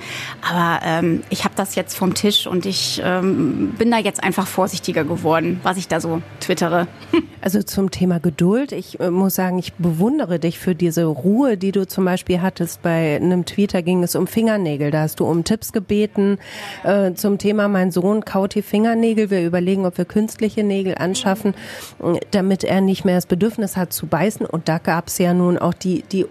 Aber 0.48 0.80
ähm, 0.84 1.22
ich 1.30 1.44
habe 1.44 1.54
das 1.56 1.74
jetzt 1.74 1.96
vom 1.96 2.14
Tisch 2.14 2.46
und 2.46 2.64
ich 2.64 3.02
ähm, 3.04 3.74
bin 3.76 3.90
da 3.90 3.98
jetzt 3.98 4.22
einfach 4.22 4.46
vorsichtiger 4.46 5.04
geworden, 5.04 5.60
was 5.62 5.76
ich 5.76 5.88
da 5.88 6.00
so 6.00 6.22
twittere. 6.40 6.86
Also 7.40 7.62
zum 7.62 7.90
Thema 7.90 8.20
Geduld. 8.20 8.72
Ich 8.72 9.00
äh, 9.00 9.10
muss 9.10 9.34
sagen, 9.34 9.58
ich 9.58 9.74
bewundere 9.74 10.38
dich 10.38 10.58
für 10.58 10.74
diese 10.74 11.04
Ruhe, 11.04 11.58
die 11.58 11.72
du 11.72 11.86
zum 11.86 12.06
Beispiel 12.06 12.40
hattest. 12.40 12.80
Bei 12.80 13.16
einem 13.16 13.44
Tweeter 13.44 13.82
ging 13.82 14.02
es 14.02 14.16
um 14.16 14.26
Fingernägel. 14.26 14.90
Da 14.90 15.02
hast 15.02 15.20
du 15.20 15.26
um 15.26 15.44
Tipps 15.44 15.74
gebeten 15.74 16.38
äh, 16.84 17.12
zum 17.12 17.36
Thema, 17.36 17.68
mein 17.68 17.90
Sohn 17.90 18.24
kaut 18.24 18.54
die 18.54 18.62
Fingernägel. 18.62 19.28
Wir 19.28 19.46
überlegen, 19.46 19.84
ob 19.84 19.98
wir 19.98 20.06
künstliche 20.06 20.64
Nägel 20.64 20.94
anschaffen, 20.94 21.52
damit 22.30 22.64
er 22.64 22.80
nicht 22.80 23.04
mehr 23.04 23.16
das 23.16 23.26
Bedürfnis 23.26 23.76
hat 23.76 23.92
zu 23.92 24.06
beißen. 24.14 24.46
Und 24.46 24.68
da 24.68 24.78
gab 24.78 25.08
es 25.08 25.18
ja 25.18 25.34
nun 25.34 25.58
auch 25.58 25.74
die, 25.74 26.02
die 26.02 26.26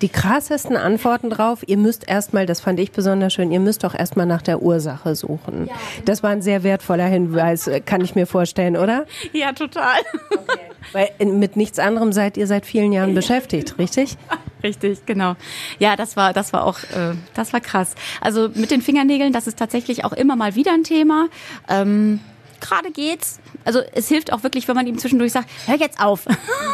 die 0.00 0.08
krassesten 0.08 0.76
Antworten 0.76 1.30
drauf. 1.30 1.62
Ihr 1.64 1.76
müsst 1.76 2.08
erstmal, 2.08 2.44
das 2.44 2.60
fand 2.60 2.80
ich 2.80 2.90
besonders 2.90 3.32
schön, 3.34 3.52
ihr 3.52 3.60
müsst 3.60 3.84
doch 3.84 3.94
erstmal 3.94 4.26
nach 4.26 4.42
der 4.42 4.60
Ursache 4.60 5.14
suchen. 5.14 5.70
Das 6.04 6.24
war 6.24 6.30
ein 6.30 6.42
sehr 6.42 6.64
wertvoller 6.64 7.06
Hinweis, 7.06 7.70
kann 7.86 8.00
ich 8.00 8.16
mir 8.16 8.26
vorstellen, 8.26 8.76
oder? 8.76 9.06
Ja, 9.32 9.52
total. 9.52 10.00
Okay. 10.30 10.58
Weil 10.90 11.26
mit 11.26 11.56
nichts 11.56 11.78
anderem 11.78 12.12
seid 12.12 12.36
ihr 12.36 12.48
seit 12.48 12.66
vielen 12.66 12.92
Jahren 12.92 13.14
beschäftigt, 13.14 13.78
richtig? 13.78 14.16
Richtig, 14.64 15.06
genau. 15.06 15.34
Ja, 15.80 15.96
das 15.96 16.16
war, 16.16 16.32
das 16.32 16.52
war 16.52 16.64
auch, 16.64 16.78
äh, 16.84 17.16
das 17.34 17.52
war 17.52 17.60
krass. 17.60 17.96
Also 18.20 18.48
mit 18.54 18.70
den 18.70 18.80
Fingernägeln, 18.80 19.32
das 19.32 19.48
ist 19.48 19.58
tatsächlich 19.58 20.04
auch 20.04 20.12
immer 20.12 20.36
mal 20.36 20.54
wieder 20.54 20.72
ein 20.72 20.84
Thema. 20.84 21.26
Ähm, 21.68 22.20
gerade 22.62 22.90
geht's. 22.90 23.40
Also 23.64 23.80
es 23.94 24.08
hilft 24.08 24.32
auch 24.32 24.42
wirklich, 24.42 24.66
wenn 24.68 24.74
man 24.74 24.86
ihm 24.86 24.98
zwischendurch 24.98 25.32
sagt, 25.32 25.50
hör 25.66 25.76
jetzt 25.76 26.00
auf, 26.00 26.24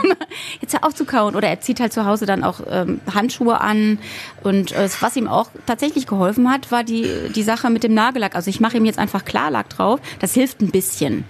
jetzt 0.60 0.74
hör 0.74 0.84
auf 0.84 0.94
zu 0.94 1.04
kauen. 1.04 1.34
Oder 1.34 1.48
er 1.48 1.60
zieht 1.60 1.80
halt 1.80 1.92
zu 1.92 2.06
Hause 2.06 2.26
dann 2.26 2.44
auch 2.44 2.60
ähm, 2.70 3.00
Handschuhe 3.12 3.60
an. 3.60 3.98
Und 4.42 4.72
äh, 4.72 4.88
was 5.00 5.16
ihm 5.16 5.26
auch 5.26 5.50
tatsächlich 5.66 6.06
geholfen 6.06 6.50
hat, 6.50 6.70
war 6.70 6.84
die, 6.84 7.10
die 7.34 7.42
Sache 7.42 7.70
mit 7.70 7.82
dem 7.82 7.94
Nagellack. 7.94 8.36
Also 8.36 8.50
ich 8.50 8.60
mache 8.60 8.76
ihm 8.76 8.84
jetzt 8.84 8.98
einfach 8.98 9.24
Klarlack 9.24 9.70
drauf. 9.70 10.00
Das 10.20 10.34
hilft 10.34 10.60
ein 10.60 10.70
bisschen. 10.70 11.24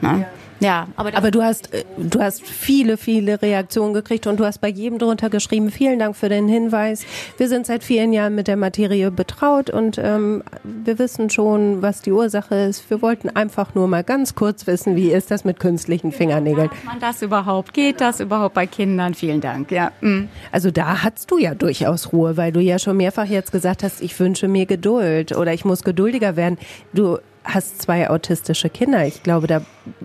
Ne? 0.00 0.20
Ja. 0.20 0.43
Ja, 0.60 0.88
aber, 0.96 1.14
aber 1.16 1.30
du 1.30 1.42
hast 1.42 1.72
äh, 1.74 1.84
du 1.96 2.20
hast 2.20 2.42
viele 2.42 2.96
viele 2.96 3.42
Reaktionen 3.42 3.94
gekriegt 3.94 4.26
und 4.26 4.38
du 4.38 4.44
hast 4.44 4.60
bei 4.60 4.68
jedem 4.68 4.98
drunter 4.98 5.30
geschrieben. 5.30 5.70
Vielen 5.70 5.98
Dank 5.98 6.16
für 6.16 6.28
den 6.28 6.48
Hinweis. 6.48 7.04
Wir 7.36 7.48
sind 7.48 7.66
seit 7.66 7.84
vielen 7.84 8.12
Jahren 8.12 8.34
mit 8.34 8.46
der 8.46 8.56
Materie 8.56 9.10
betraut 9.10 9.70
und 9.70 9.98
ähm, 9.98 10.42
wir 10.62 10.98
wissen 10.98 11.30
schon, 11.30 11.82
was 11.82 12.02
die 12.02 12.12
Ursache 12.12 12.54
ist. 12.54 12.88
Wir 12.90 13.02
wollten 13.02 13.28
einfach 13.30 13.74
nur 13.74 13.88
mal 13.88 14.04
ganz 14.04 14.34
kurz 14.34 14.66
wissen, 14.66 14.96
wie 14.96 15.10
ist 15.10 15.30
das 15.30 15.44
mit 15.44 15.60
künstlichen 15.60 16.12
Fingernägeln? 16.12 16.68
Macht 16.68 16.84
man 16.84 17.00
das 17.00 17.22
überhaupt? 17.22 17.74
Geht 17.74 18.00
das 18.00 18.20
überhaupt 18.20 18.54
bei 18.54 18.66
Kindern? 18.66 19.14
Vielen 19.14 19.40
Dank. 19.40 19.70
Ja. 19.70 19.92
Mhm. 20.00 20.28
Also 20.52 20.70
da 20.70 21.02
hattest 21.02 21.30
du 21.30 21.38
ja 21.38 21.54
durchaus 21.54 22.12
Ruhe, 22.12 22.36
weil 22.36 22.52
du 22.52 22.60
ja 22.60 22.78
schon 22.78 22.96
mehrfach 22.96 23.26
jetzt 23.26 23.52
gesagt 23.52 23.82
hast, 23.82 24.00
ich 24.00 24.18
wünsche 24.18 24.48
mir 24.48 24.66
Geduld 24.66 25.36
oder 25.36 25.52
ich 25.52 25.64
muss 25.64 25.82
geduldiger 25.82 26.36
werden. 26.36 26.58
Du 26.92 27.18
hast 27.44 27.82
zwei 27.82 28.10
autistische 28.10 28.70
Kinder. 28.70 29.06
Ich 29.06 29.22
glaube, 29.22 29.46
da 29.46 29.62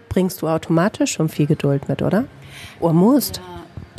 bringst 0.10 0.42
du 0.42 0.48
automatisch 0.48 1.14
schon 1.14 1.30
viel 1.30 1.48
Geduld 1.48 1.90
mit, 1.90 2.02
oder? 2.02 2.26
Oder 2.80 2.94
musst? 2.94 3.42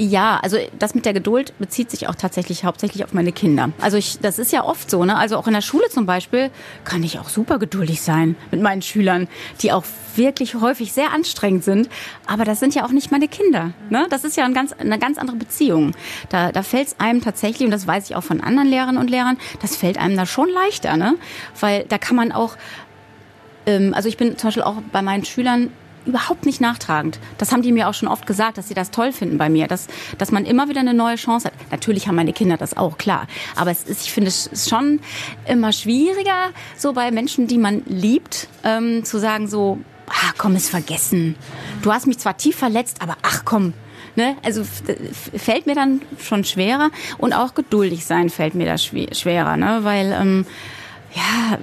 Ja, 0.03 0.41
also 0.43 0.57
das 0.79 0.95
mit 0.95 1.05
der 1.05 1.13
Geduld 1.13 1.53
bezieht 1.59 1.91
sich 1.91 2.09
auch 2.09 2.15
tatsächlich 2.15 2.65
hauptsächlich 2.65 3.05
auf 3.05 3.13
meine 3.13 3.33
Kinder. 3.33 3.71
Also 3.83 3.99
ich, 3.99 4.19
das 4.19 4.39
ist 4.39 4.51
ja 4.51 4.65
oft 4.65 4.91
so, 4.91 5.05
ne? 5.05 5.19
Also 5.19 5.37
auch 5.37 5.47
in 5.47 5.53
der 5.53 5.61
Schule 5.61 5.91
zum 5.91 6.07
Beispiel 6.07 6.51
kann 6.85 7.03
ich 7.03 7.19
auch 7.19 7.29
super 7.29 7.59
geduldig 7.59 8.01
sein 8.01 8.35
mit 8.51 8.63
meinen 8.63 8.81
Schülern, 8.81 9.29
die 9.61 9.73
auch 9.73 9.85
wirklich 10.17 10.55
häufig 10.55 10.95
sehr 10.95 11.13
anstrengend 11.13 11.65
sind. 11.65 11.91
Aber 12.27 12.47
das 12.47 12.61
sind 12.61 12.75
ja 12.75 12.87
auch 12.87 12.93
nicht 12.93 13.11
meine 13.11 13.29
Kinder. 13.29 13.73
Ne? 13.91 14.07
Das 14.09 14.25
ist 14.25 14.39
ja 14.39 14.47
ein 14.47 14.55
ganz, 14.55 14.73
eine 14.73 14.99
ganz 14.99 15.19
andere 15.19 15.37
Beziehung. 15.37 15.93
Da, 16.31 16.51
da 16.51 16.63
fällt 16.63 16.89
es 16.89 16.97
einem 16.99 17.21
tatsächlich, 17.21 17.67
und 17.67 17.71
das 17.71 17.87
weiß 17.87 18.09
ich 18.09 18.17
auch 18.17 18.25
von 18.25 18.41
anderen 18.41 18.69
Lehrern 18.71 18.97
und 18.97 19.11
Lehrern, 19.11 19.37
das 19.61 19.77
fällt 19.77 19.99
einem 19.99 20.17
da 20.17 20.25
schon 20.25 20.49
leichter, 20.49 20.97
ne? 20.97 21.17
Weil 21.61 21.85
da 21.85 21.99
kann 21.99 22.17
man 22.17 22.33
auch 22.33 22.57
ähm, 23.71 23.95
also 23.95 24.09
ich 24.09 24.17
bin 24.17 24.37
zum 24.37 24.49
Beispiel 24.49 24.63
auch 24.63 24.77
bei 24.93 25.03
meinen 25.03 25.25
Schülern 25.25 25.71
überhaupt 26.07 26.47
nicht 26.47 26.61
nachtragend. 26.61 27.19
Das 27.39 27.53
haben 27.53 27.63
die 27.63 27.73
mir 27.73 27.89
auch 27.89 27.95
schon 27.95 28.09
oft 28.09 28.27
gesagt, 28.27 28.59
dass 28.59 28.69
sie 28.69 28.75
das 28.75 28.91
toll 28.91 29.13
finden 29.13 29.39
bei 29.39 29.49
mir, 29.49 29.67
dass, 29.67 29.87
dass 30.19 30.33
man 30.33 30.45
immer 30.47 30.69
wieder 30.69 30.81
eine 30.81 30.95
neue 30.95 31.17
Chance 31.17 31.49
hat. 31.49 31.55
Natürlich 31.71 32.09
haben 32.09 32.17
meine 32.17 32.33
Kinder 32.33 32.57
das 32.57 32.77
auch, 32.77 32.97
klar. 32.97 33.27
Aber 33.55 33.71
es 33.71 33.85
ist, 33.85 34.05
ich 34.05 34.13
finde 34.13 34.29
es 34.29 34.69
schon 34.69 35.01
immer 35.47 35.73
schwieriger, 35.73 36.51
so 36.77 36.93
bei 36.93 37.11
Menschen, 37.11 37.47
die 37.47 37.59
man 37.59 37.83
liebt, 37.87 38.49
ähm, 38.65 39.05
zu 39.05 39.19
sagen 39.19 39.47
so, 39.47 39.79
ah, 40.09 40.33
komm, 40.39 40.57
ist 40.57 40.71
vergessen. 40.71 41.37
Du 41.83 41.93
hast 41.93 42.07
mich 42.07 42.19
zwar 42.19 42.37
tief 42.37 42.57
verletzt, 42.57 43.03
aber 43.03 43.17
ach 43.23 43.45
komm, 43.45 43.75
Ne? 44.17 44.37
Also 44.43 44.65
fällt 44.65 45.67
mir 45.67 45.77
dann 45.77 46.03
schon 46.19 46.43
schwerer 46.43 46.91
und 47.19 47.33
auch 47.33 47.55
geduldig 47.55 48.05
sein 48.05 48.29
fällt 48.29 48.57
mir 48.57 48.67
da 48.67 48.77
schwerer, 48.77 49.57
ne? 49.57 49.79
weil 49.83 50.13
ähm, 50.13 50.47
ja, 51.15 51.59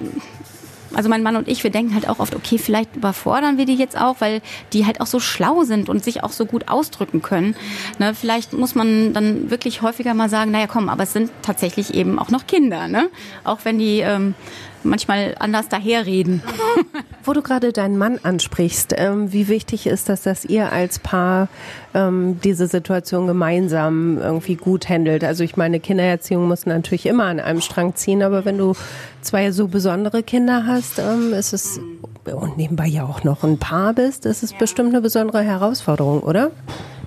also 0.94 1.08
mein 1.08 1.22
Mann 1.22 1.36
und 1.36 1.48
ich, 1.48 1.62
wir 1.64 1.70
denken 1.70 1.94
halt 1.94 2.08
auch 2.08 2.18
oft, 2.18 2.34
okay, 2.34 2.58
vielleicht 2.58 2.96
überfordern 2.96 3.58
wir 3.58 3.66
die 3.66 3.74
jetzt 3.74 3.98
auch, 3.98 4.16
weil 4.20 4.40
die 4.72 4.86
halt 4.86 5.00
auch 5.00 5.06
so 5.06 5.20
schlau 5.20 5.64
sind 5.64 5.88
und 5.88 6.02
sich 6.02 6.22
auch 6.22 6.32
so 6.32 6.46
gut 6.46 6.68
ausdrücken 6.68 7.22
können. 7.22 7.56
Ne, 7.98 8.14
vielleicht 8.14 8.52
muss 8.52 8.74
man 8.74 9.12
dann 9.12 9.50
wirklich 9.50 9.82
häufiger 9.82 10.14
mal 10.14 10.28
sagen, 10.28 10.50
naja 10.50 10.66
komm, 10.66 10.88
aber 10.88 11.02
es 11.02 11.12
sind 11.12 11.30
tatsächlich 11.42 11.94
eben 11.94 12.18
auch 12.18 12.30
noch 12.30 12.46
Kinder, 12.46 12.88
ne? 12.88 13.10
Auch 13.44 13.60
wenn 13.64 13.78
die 13.78 14.00
ähm, 14.00 14.34
manchmal 14.84 15.34
anders 15.38 15.68
daherreden. 15.68 16.42
Wo 17.24 17.32
du 17.32 17.42
gerade 17.42 17.72
deinen 17.72 17.98
Mann 17.98 18.18
ansprichst, 18.22 18.94
ähm, 18.96 19.32
wie 19.32 19.48
wichtig 19.48 19.86
ist 19.86 20.08
das, 20.08 20.22
dass 20.22 20.44
ihr 20.44 20.72
als 20.72 20.98
Paar 20.98 21.48
ähm, 21.94 22.40
diese 22.42 22.66
Situation 22.66 23.26
gemeinsam 23.26 24.18
irgendwie 24.18 24.56
gut 24.56 24.88
handelt? 24.88 25.24
Also 25.24 25.44
ich 25.44 25.56
meine, 25.56 25.80
Kindererziehung 25.80 26.48
muss 26.48 26.66
natürlich 26.66 27.06
immer 27.06 27.24
an 27.24 27.40
einem 27.40 27.60
Strang 27.60 27.94
ziehen, 27.96 28.22
aber 28.22 28.44
wenn 28.44 28.58
du 28.58 28.74
zwei 29.20 29.50
so 29.52 29.68
besondere 29.68 30.22
Kinder 30.22 30.64
hast, 30.66 30.98
ähm, 30.98 31.32
ist 31.32 31.52
es 31.52 31.80
und 32.24 32.56
nebenbei 32.58 32.86
ja 32.86 33.04
auch 33.04 33.24
noch 33.24 33.42
ein 33.42 33.58
Paar 33.58 33.94
bist, 33.94 34.26
ist 34.26 34.42
es 34.42 34.52
bestimmt 34.52 34.90
eine 34.90 35.00
besondere 35.00 35.42
Herausforderung, 35.42 36.20
oder? 36.20 36.50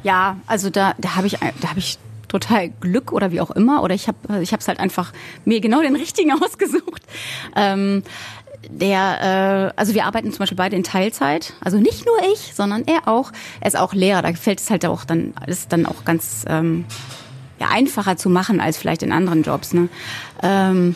Ja, 0.03 0.37
also 0.47 0.69
da, 0.69 0.93
da 0.97 1.15
habe 1.15 1.27
ich, 1.27 1.37
da 1.37 1.69
habe 1.69 1.79
ich 1.79 1.99
total 2.31 2.69
Glück 2.69 3.11
oder 3.11 3.31
wie 3.31 3.41
auch 3.41 3.51
immer. 3.51 3.83
Oder 3.83 3.93
ich 3.93 4.07
habe 4.07 4.41
ich 4.41 4.53
es 4.53 4.67
halt 4.67 4.79
einfach 4.79 5.11
mir 5.43 5.59
genau 5.59 5.81
den 5.81 5.95
richtigen 5.95 6.31
ausgesucht. 6.43 7.03
Ähm, 7.55 8.03
der, 8.69 9.73
äh, 9.75 9.79
also 9.79 9.93
wir 9.93 10.05
arbeiten 10.05 10.31
zum 10.31 10.39
Beispiel 10.39 10.57
beide 10.57 10.75
in 10.75 10.83
Teilzeit. 10.83 11.53
Also 11.61 11.77
nicht 11.77 12.05
nur 12.05 12.15
ich, 12.33 12.53
sondern 12.53 12.83
er 12.85 13.07
auch. 13.07 13.31
Er 13.59 13.67
ist 13.67 13.77
auch 13.77 13.93
Lehrer. 13.93 14.21
Da 14.21 14.33
fällt 14.33 14.59
es 14.59 14.69
halt 14.69 14.85
auch 14.85 15.03
dann, 15.03 15.33
ist 15.47 15.73
dann 15.73 15.85
auch 15.85 16.05
ganz 16.05 16.45
ähm, 16.47 16.85
ja, 17.59 17.67
einfacher 17.69 18.15
zu 18.17 18.29
machen 18.29 18.61
als 18.61 18.77
vielleicht 18.77 19.03
in 19.03 19.11
anderen 19.11 19.43
Jobs. 19.43 19.73
Ne? 19.73 19.89
Ähm, 20.41 20.95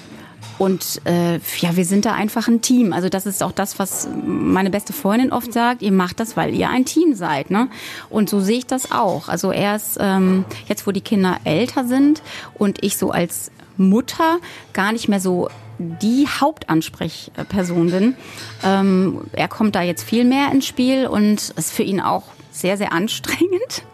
und 0.57 1.01
äh, 1.05 1.39
ja, 1.59 1.75
wir 1.75 1.85
sind 1.85 2.05
da 2.05 2.13
einfach 2.13 2.47
ein 2.47 2.61
Team. 2.61 2.93
Also 2.93 3.09
das 3.09 3.25
ist 3.25 3.43
auch 3.43 3.51
das, 3.51 3.77
was 3.79 4.07
meine 4.25 4.69
beste 4.69 4.93
Freundin 4.93 5.31
oft 5.31 5.51
sagt. 5.51 5.81
Ihr 5.81 5.91
macht 5.91 6.19
das, 6.19 6.37
weil 6.37 6.53
ihr 6.53 6.69
ein 6.69 6.85
Team 6.85 7.13
seid. 7.15 7.51
Ne? 7.51 7.69
Und 8.09 8.29
so 8.29 8.39
sehe 8.39 8.59
ich 8.59 8.67
das 8.67 8.91
auch. 8.91 9.27
Also 9.27 9.51
erst 9.51 9.97
ähm, 9.99 10.45
jetzt, 10.67 10.87
wo 10.87 10.91
die 10.91 11.01
Kinder 11.01 11.37
älter 11.43 11.85
sind 11.85 12.21
und 12.53 12.83
ich 12.83 12.97
so 12.97 13.11
als 13.11 13.51
Mutter 13.77 14.37
gar 14.73 14.93
nicht 14.93 15.09
mehr 15.09 15.19
so 15.19 15.49
die 15.77 16.27
Hauptansprechperson 16.27 17.91
bin. 17.91 18.15
Ähm, 18.63 19.21
er 19.33 19.49
kommt 19.49 19.75
da 19.75 19.81
jetzt 19.81 20.03
viel 20.03 20.23
mehr 20.23 20.51
ins 20.51 20.65
Spiel 20.65 21.07
und 21.07 21.49
ist 21.49 21.73
für 21.73 21.83
ihn 21.83 21.99
auch 21.99 22.23
sehr, 22.51 22.77
sehr 22.77 22.93
anstrengend. 22.93 23.83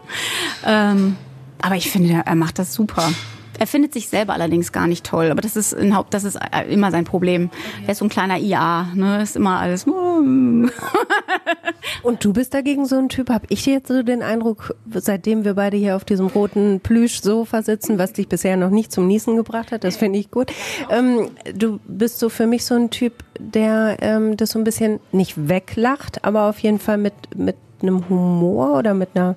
Ähm, 0.65 1.15
aber 1.61 1.77
ich 1.77 1.89
finde, 1.89 2.23
er 2.25 2.35
macht 2.35 2.59
das 2.59 2.73
super. 2.73 3.13
Er 3.61 3.67
findet 3.67 3.93
sich 3.93 4.09
selber 4.09 4.33
allerdings 4.33 4.71
gar 4.71 4.87
nicht 4.87 5.05
toll, 5.05 5.29
aber 5.29 5.41
das 5.41 5.55
ist, 5.55 5.75
ein 5.75 5.95
Haupt, 5.95 6.15
das 6.15 6.23
ist 6.23 6.39
immer 6.67 6.89
sein 6.89 7.03
Problem. 7.03 7.51
Er 7.85 7.91
ist 7.91 7.99
so 7.99 8.05
ein 8.05 8.09
kleiner 8.09 8.39
IA, 8.39 8.87
ne? 8.95 9.21
ist 9.21 9.35
immer 9.35 9.59
alles. 9.59 9.85
Und 12.01 12.25
du 12.25 12.33
bist 12.33 12.55
dagegen 12.55 12.87
so 12.87 12.97
ein 12.97 13.07
Typ, 13.07 13.29
habe 13.29 13.45
ich 13.49 13.67
jetzt 13.67 13.89
so 13.89 14.01
den 14.01 14.23
Eindruck, 14.23 14.73
seitdem 14.91 15.45
wir 15.45 15.53
beide 15.53 15.77
hier 15.77 15.95
auf 15.95 16.05
diesem 16.05 16.25
roten 16.25 16.79
Plüschsofa 16.79 17.61
sitzen, 17.61 17.99
was 17.99 18.13
dich 18.13 18.27
bisher 18.27 18.57
noch 18.57 18.71
nicht 18.71 18.91
zum 18.91 19.05
Niesen 19.05 19.35
gebracht 19.35 19.71
hat, 19.71 19.83
das 19.83 19.95
finde 19.95 20.17
ich 20.17 20.31
gut. 20.31 20.51
Ähm, 20.89 21.29
du 21.53 21.79
bist 21.87 22.17
so 22.17 22.29
für 22.29 22.47
mich 22.47 22.65
so 22.65 22.73
ein 22.73 22.89
Typ, 22.89 23.13
der 23.37 23.97
ähm, 24.01 24.37
das 24.37 24.49
so 24.49 24.57
ein 24.57 24.63
bisschen 24.63 24.99
nicht 25.11 25.49
weglacht, 25.49 26.25
aber 26.25 26.49
auf 26.49 26.57
jeden 26.57 26.79
Fall 26.79 26.97
mit, 26.97 27.13
mit 27.35 27.57
einem 27.83 28.09
Humor 28.09 28.79
oder 28.79 28.95
mit 28.95 29.09
einer 29.13 29.35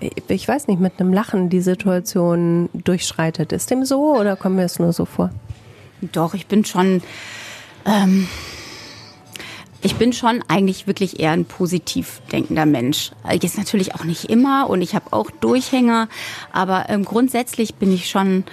ich 0.00 0.46
weiß 0.46 0.68
nicht, 0.68 0.80
mit 0.80 1.00
einem 1.00 1.12
Lachen 1.12 1.48
die 1.48 1.60
Situation 1.60 2.68
durchschreitet. 2.74 3.52
Ist 3.52 3.70
dem 3.70 3.84
so 3.84 4.16
oder 4.16 4.36
kommt 4.36 4.56
mir 4.56 4.64
es 4.64 4.78
nur 4.78 4.92
so 4.92 5.04
vor? 5.04 5.30
Doch, 6.12 6.34
ich 6.34 6.46
bin 6.46 6.64
schon, 6.64 7.02
ähm, 7.86 8.28
ich 9.80 9.96
bin 9.96 10.12
schon 10.12 10.42
eigentlich 10.48 10.86
wirklich 10.86 11.20
eher 11.20 11.30
ein 11.30 11.46
positiv 11.46 12.20
denkender 12.30 12.66
Mensch. 12.66 13.12
Jetzt 13.30 13.56
natürlich 13.56 13.94
auch 13.94 14.04
nicht 14.04 14.24
immer 14.24 14.68
und 14.68 14.82
ich 14.82 14.94
habe 14.94 15.12
auch 15.12 15.30
Durchhänger, 15.30 16.08
aber 16.52 16.90
ähm, 16.90 17.04
grundsätzlich 17.04 17.76
bin 17.76 17.92
ich 17.92 18.10
schon, 18.10 18.44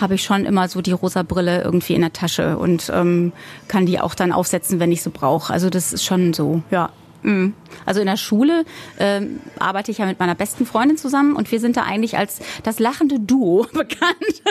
habe 0.00 0.16
ich 0.16 0.22
schon 0.22 0.44
immer 0.44 0.68
so 0.68 0.82
die 0.82 0.92
rosa 0.92 1.22
Brille 1.22 1.62
irgendwie 1.62 1.94
in 1.94 2.02
der 2.02 2.12
Tasche 2.12 2.58
und 2.58 2.90
ähm, 2.94 3.32
kann 3.68 3.86
die 3.86 4.00
auch 4.00 4.14
dann 4.14 4.32
aufsetzen, 4.32 4.80
wenn 4.80 4.92
ich 4.92 5.02
sie 5.02 5.10
brauche. 5.10 5.50
Also 5.50 5.70
das 5.70 5.94
ist 5.94 6.04
schon 6.04 6.34
so, 6.34 6.62
ja. 6.70 6.90
Mhm. 7.22 7.54
Also 7.86 8.00
in 8.00 8.06
der 8.06 8.16
Schule 8.16 8.64
ähm, 8.98 9.40
arbeite 9.58 9.90
ich 9.90 9.98
ja 9.98 10.06
mit 10.06 10.18
meiner 10.18 10.34
besten 10.34 10.66
Freundin 10.66 10.96
zusammen 10.96 11.36
und 11.36 11.50
wir 11.52 11.60
sind 11.60 11.76
da 11.76 11.82
eigentlich 11.82 12.16
als 12.16 12.40
das 12.62 12.78
lachende 12.78 13.20
Duo 13.20 13.66
bekannt. 13.72 14.42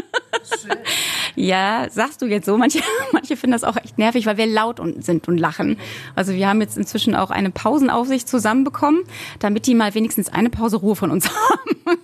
Ja, 1.36 1.88
sagst 1.90 2.22
du 2.22 2.26
jetzt 2.26 2.46
so. 2.46 2.58
Manche, 2.58 2.82
manche 3.12 3.38
finden 3.38 3.54
das 3.54 3.64
auch 3.64 3.78
echt 3.78 3.98
nervig, 3.98 4.26
weil 4.26 4.38
wir 4.38 4.48
laut 4.48 4.80
und, 4.80 5.04
sind 5.04 5.28
und 5.28 5.38
lachen. 5.38 5.78
Also 6.16 6.34
wir 6.34 6.48
haben 6.48 6.62
jetzt 6.62 6.78
inzwischen 6.78 7.16
auch 7.16 7.32
eine 7.32 7.52
Pausenaufsicht 7.52 8.28
zusammenbekommen, 8.28 9.04
damit 9.40 9.66
die 9.68 9.76
mal 9.76 9.94
wenigstens 9.96 10.30
eine 10.30 10.50
Pause 10.50 10.78
Ruhe 10.78 10.96
von 10.96 11.12
uns 11.12 11.30
haben. 11.30 12.00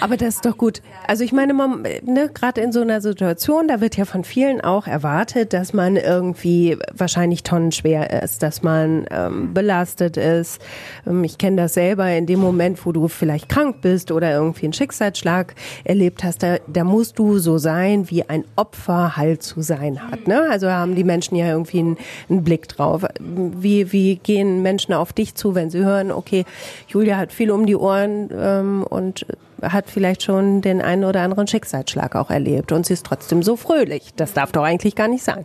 Aber 0.00 0.16
das 0.16 0.36
ist 0.36 0.46
doch 0.46 0.56
gut. 0.56 0.82
Also 1.06 1.24
ich 1.24 1.32
meine, 1.32 1.54
ne, 1.54 2.30
gerade 2.32 2.60
in 2.60 2.72
so 2.72 2.80
einer 2.80 3.00
Situation, 3.00 3.68
da 3.68 3.80
wird 3.80 3.96
ja 3.96 4.04
von 4.04 4.24
vielen 4.24 4.60
auch 4.60 4.86
erwartet, 4.86 5.52
dass 5.52 5.72
man 5.72 5.96
irgendwie 5.96 6.76
wahrscheinlich 6.92 7.42
tonnenschwer 7.42 8.22
ist, 8.22 8.42
dass 8.42 8.62
man 8.62 9.06
ähm, 9.10 9.54
belastet 9.54 10.16
ist. 10.16 10.60
Ähm, 11.06 11.24
ich 11.24 11.38
kenne 11.38 11.56
das 11.56 11.74
selber 11.74 12.10
in 12.10 12.26
dem 12.26 12.40
Moment, 12.40 12.84
wo 12.84 12.92
du 12.92 13.08
vielleicht 13.08 13.48
krank 13.48 13.80
bist 13.80 14.10
oder 14.10 14.32
irgendwie 14.32 14.66
einen 14.66 14.72
Schicksalsschlag 14.72 15.54
erlebt 15.84 16.24
hast, 16.24 16.42
da, 16.42 16.56
da 16.66 16.84
musst 16.84 17.18
du 17.18 17.38
so 17.38 17.58
sein, 17.58 18.10
wie 18.10 18.28
ein 18.28 18.44
Opfer 18.56 19.16
halt 19.16 19.42
zu 19.42 19.62
sein 19.62 20.10
hat. 20.10 20.26
Ne? 20.26 20.46
Also 20.50 20.70
haben 20.70 20.94
die 20.94 21.04
Menschen 21.04 21.36
ja 21.36 21.48
irgendwie 21.48 21.80
einen, 21.80 21.96
einen 22.28 22.44
Blick 22.44 22.68
drauf. 22.68 23.04
Wie, 23.20 23.92
wie 23.92 24.16
gehen 24.16 24.62
Menschen 24.62 24.94
auf 24.94 25.12
dich 25.12 25.34
zu, 25.34 25.54
wenn 25.54 25.70
sie 25.70 25.84
hören, 25.84 26.12
okay, 26.12 26.44
Julia 26.88 27.16
hat 27.16 27.32
viel 27.32 27.50
um 27.50 27.66
die 27.66 27.76
Ohren 27.76 28.30
ähm, 28.32 28.84
und 28.88 29.26
hat 29.72 29.90
vielleicht 29.90 30.22
schon 30.22 30.62
den 30.62 30.80
einen 30.80 31.04
oder 31.04 31.22
anderen 31.22 31.46
Schicksalsschlag 31.46 32.14
auch 32.16 32.30
erlebt 32.30 32.72
und 32.72 32.86
sie 32.86 32.94
ist 32.94 33.06
trotzdem 33.06 33.42
so 33.42 33.56
fröhlich. 33.56 34.12
Das 34.16 34.32
darf 34.32 34.52
doch 34.52 34.62
eigentlich 34.62 34.94
gar 34.94 35.08
nicht 35.08 35.24
sein. 35.24 35.44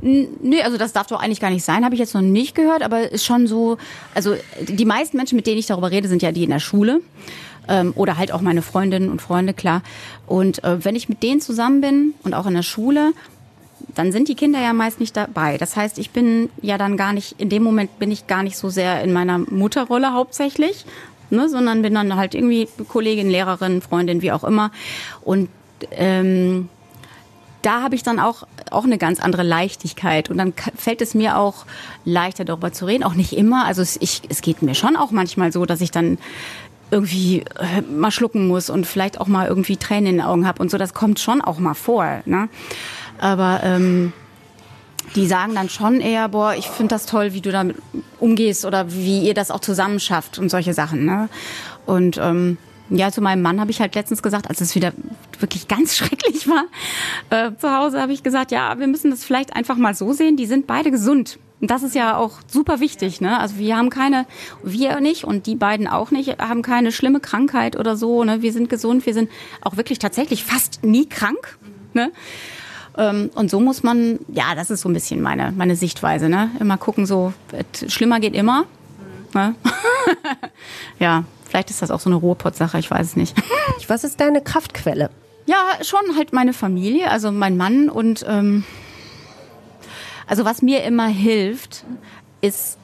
Nee, 0.00 0.62
also 0.62 0.78
das 0.78 0.92
darf 0.92 1.06
doch 1.06 1.20
eigentlich 1.20 1.40
gar 1.40 1.50
nicht 1.50 1.64
sein, 1.64 1.84
habe 1.84 1.94
ich 1.94 2.00
jetzt 2.00 2.14
noch 2.14 2.22
nicht 2.22 2.54
gehört, 2.54 2.82
aber 2.82 3.10
ist 3.10 3.24
schon 3.24 3.46
so, 3.46 3.78
also 4.14 4.34
die 4.68 4.84
meisten 4.84 5.16
Menschen, 5.16 5.36
mit 5.36 5.46
denen 5.46 5.58
ich 5.58 5.66
darüber 5.66 5.90
rede, 5.90 6.08
sind 6.08 6.22
ja 6.22 6.32
die 6.32 6.44
in 6.44 6.50
der 6.50 6.58
Schule 6.58 7.00
ähm, 7.68 7.92
oder 7.96 8.16
halt 8.18 8.32
auch 8.32 8.40
meine 8.40 8.62
Freundinnen 8.62 9.10
und 9.10 9.22
Freunde, 9.22 9.54
klar. 9.54 9.82
Und 10.26 10.64
äh, 10.64 10.84
wenn 10.84 10.96
ich 10.96 11.08
mit 11.08 11.22
denen 11.22 11.40
zusammen 11.40 11.80
bin 11.80 12.14
und 12.24 12.34
auch 12.34 12.46
in 12.46 12.54
der 12.54 12.62
Schule, 12.62 13.12
dann 13.94 14.12
sind 14.12 14.28
die 14.28 14.34
Kinder 14.34 14.60
ja 14.60 14.72
meist 14.72 15.00
nicht 15.00 15.16
dabei. 15.16 15.58
Das 15.58 15.76
heißt, 15.76 15.98
ich 15.98 16.10
bin 16.10 16.50
ja 16.62 16.78
dann 16.78 16.96
gar 16.96 17.12
nicht, 17.12 17.36
in 17.38 17.48
dem 17.48 17.62
Moment 17.62 17.98
bin 17.98 18.10
ich 18.10 18.26
gar 18.26 18.42
nicht 18.42 18.56
so 18.56 18.68
sehr 18.68 19.02
in 19.02 19.12
meiner 19.12 19.38
Mutterrolle 19.38 20.12
hauptsächlich, 20.12 20.84
ne, 21.30 21.48
sondern 21.48 21.82
bin 21.82 21.94
dann 21.94 22.16
halt 22.16 22.34
irgendwie 22.34 22.68
Kollegin, 22.88 23.30
Lehrerin, 23.30 23.82
Freundin, 23.82 24.22
wie 24.22 24.32
auch 24.32 24.44
immer. 24.44 24.70
Und 25.22 25.48
ähm, 25.92 26.68
da 27.62 27.82
habe 27.82 27.94
ich 27.94 28.02
dann 28.02 28.18
auch, 28.18 28.46
auch 28.70 28.84
eine 28.84 28.98
ganz 28.98 29.20
andere 29.20 29.42
Leichtigkeit. 29.42 30.30
Und 30.30 30.38
dann 30.38 30.54
fällt 30.76 31.02
es 31.02 31.14
mir 31.14 31.36
auch 31.36 31.66
leichter, 32.04 32.44
darüber 32.44 32.72
zu 32.72 32.86
reden. 32.86 33.04
Auch 33.04 33.14
nicht 33.14 33.36
immer. 33.36 33.66
Also 33.66 33.82
es, 33.82 33.98
ich, 34.00 34.22
es 34.28 34.42
geht 34.42 34.62
mir 34.62 34.74
schon 34.74 34.96
auch 34.96 35.10
manchmal 35.10 35.52
so, 35.52 35.66
dass 35.66 35.80
ich 35.80 35.90
dann 35.90 36.18
irgendwie 36.90 37.40
äh, 37.58 37.82
mal 37.82 38.10
schlucken 38.10 38.48
muss 38.48 38.70
und 38.70 38.86
vielleicht 38.86 39.20
auch 39.20 39.26
mal 39.26 39.46
irgendwie 39.46 39.76
Tränen 39.76 40.06
in 40.06 40.16
den 40.16 40.26
Augen 40.26 40.46
habe 40.46 40.60
und 40.60 40.70
so. 40.70 40.78
Das 40.78 40.94
kommt 40.94 41.20
schon 41.20 41.40
auch 41.40 41.58
mal 41.58 41.74
vor. 41.74 42.22
Ne? 42.24 42.48
Aber 43.18 43.60
ähm, 43.62 44.12
die 45.16 45.26
sagen 45.26 45.54
dann 45.54 45.68
schon 45.68 46.00
eher, 46.00 46.28
boah, 46.28 46.54
ich 46.54 46.68
finde 46.68 46.94
das 46.94 47.06
toll, 47.06 47.32
wie 47.32 47.40
du 47.40 47.50
damit 47.50 47.76
umgehst 48.18 48.64
oder 48.64 48.92
wie 48.92 49.20
ihr 49.20 49.34
das 49.34 49.50
auch 49.50 49.60
zusammen 49.60 50.00
schafft 50.00 50.38
und 50.38 50.50
solche 50.50 50.74
Sachen. 50.74 51.04
Ne? 51.04 51.28
Und 51.86 52.18
ähm, 52.18 52.58
ja, 52.90 53.10
zu 53.10 53.20
meinem 53.20 53.42
Mann 53.42 53.60
habe 53.60 53.70
ich 53.70 53.80
halt 53.80 53.94
letztens 53.94 54.22
gesagt, 54.22 54.48
als 54.48 54.60
es 54.60 54.74
wieder 54.74 54.92
wirklich 55.38 55.68
ganz 55.68 55.96
schrecklich 55.96 56.48
war, 56.48 56.64
äh, 57.30 57.52
zu 57.56 57.72
Hause 57.72 58.00
habe 58.00 58.12
ich 58.12 58.22
gesagt, 58.22 58.50
ja, 58.50 58.78
wir 58.78 58.86
müssen 58.86 59.10
das 59.10 59.24
vielleicht 59.24 59.54
einfach 59.54 59.76
mal 59.76 59.94
so 59.94 60.12
sehen, 60.12 60.36
die 60.36 60.46
sind 60.46 60.66
beide 60.66 60.90
gesund. 60.90 61.38
Und 61.60 61.70
das 61.70 61.82
ist 61.82 61.94
ja 61.94 62.16
auch 62.16 62.38
super 62.46 62.80
wichtig, 62.80 63.20
ne? 63.20 63.38
Also 63.38 63.58
wir 63.58 63.76
haben 63.76 63.90
keine, 63.90 64.24
wir 64.62 64.98
nicht 65.00 65.24
und 65.24 65.46
die 65.46 65.56
beiden 65.56 65.88
auch 65.88 66.10
nicht, 66.10 66.38
haben 66.38 66.62
keine 66.62 66.90
schlimme 66.90 67.20
Krankheit 67.20 67.76
oder 67.76 67.96
so, 67.96 68.24
ne? 68.24 68.40
Wir 68.40 68.52
sind 68.52 68.70
gesund, 68.70 69.04
wir 69.04 69.12
sind 69.12 69.30
auch 69.60 69.76
wirklich 69.76 69.98
tatsächlich 69.98 70.42
fast 70.42 70.82
nie 70.84 71.06
krank, 71.06 71.58
ne? 71.92 72.12
Ähm, 73.00 73.30
und 73.34 73.50
so 73.50 73.60
muss 73.60 73.82
man, 73.82 74.18
ja, 74.28 74.54
das 74.54 74.70
ist 74.70 74.82
so 74.82 74.88
ein 74.90 74.92
bisschen 74.92 75.22
meine, 75.22 75.52
meine 75.56 75.74
Sichtweise. 75.74 76.28
Ne? 76.28 76.50
Immer 76.60 76.76
gucken, 76.76 77.06
so, 77.06 77.32
schlimmer 77.88 78.20
geht 78.20 78.34
immer. 78.34 78.66
Ne? 79.32 79.54
ja, 80.98 81.24
vielleicht 81.48 81.70
ist 81.70 81.80
das 81.80 81.90
auch 81.90 82.00
so 82.00 82.10
eine 82.10 82.16
Ruhrpott-Sache, 82.16 82.78
ich 82.78 82.90
weiß 82.90 83.06
es 83.06 83.16
nicht. 83.16 83.34
Was 83.88 84.04
ist 84.04 84.20
deine 84.20 84.42
Kraftquelle? 84.42 85.08
Ja, 85.46 85.56
schon 85.82 86.14
halt 86.14 86.34
meine 86.34 86.52
Familie, 86.52 87.10
also 87.10 87.32
mein 87.32 87.56
Mann 87.56 87.88
und 87.88 88.24
ähm, 88.28 88.64
also 90.26 90.44
was 90.44 90.62
mir 90.62 90.84
immer 90.84 91.08
hilft, 91.08 91.84
ist 92.40 92.78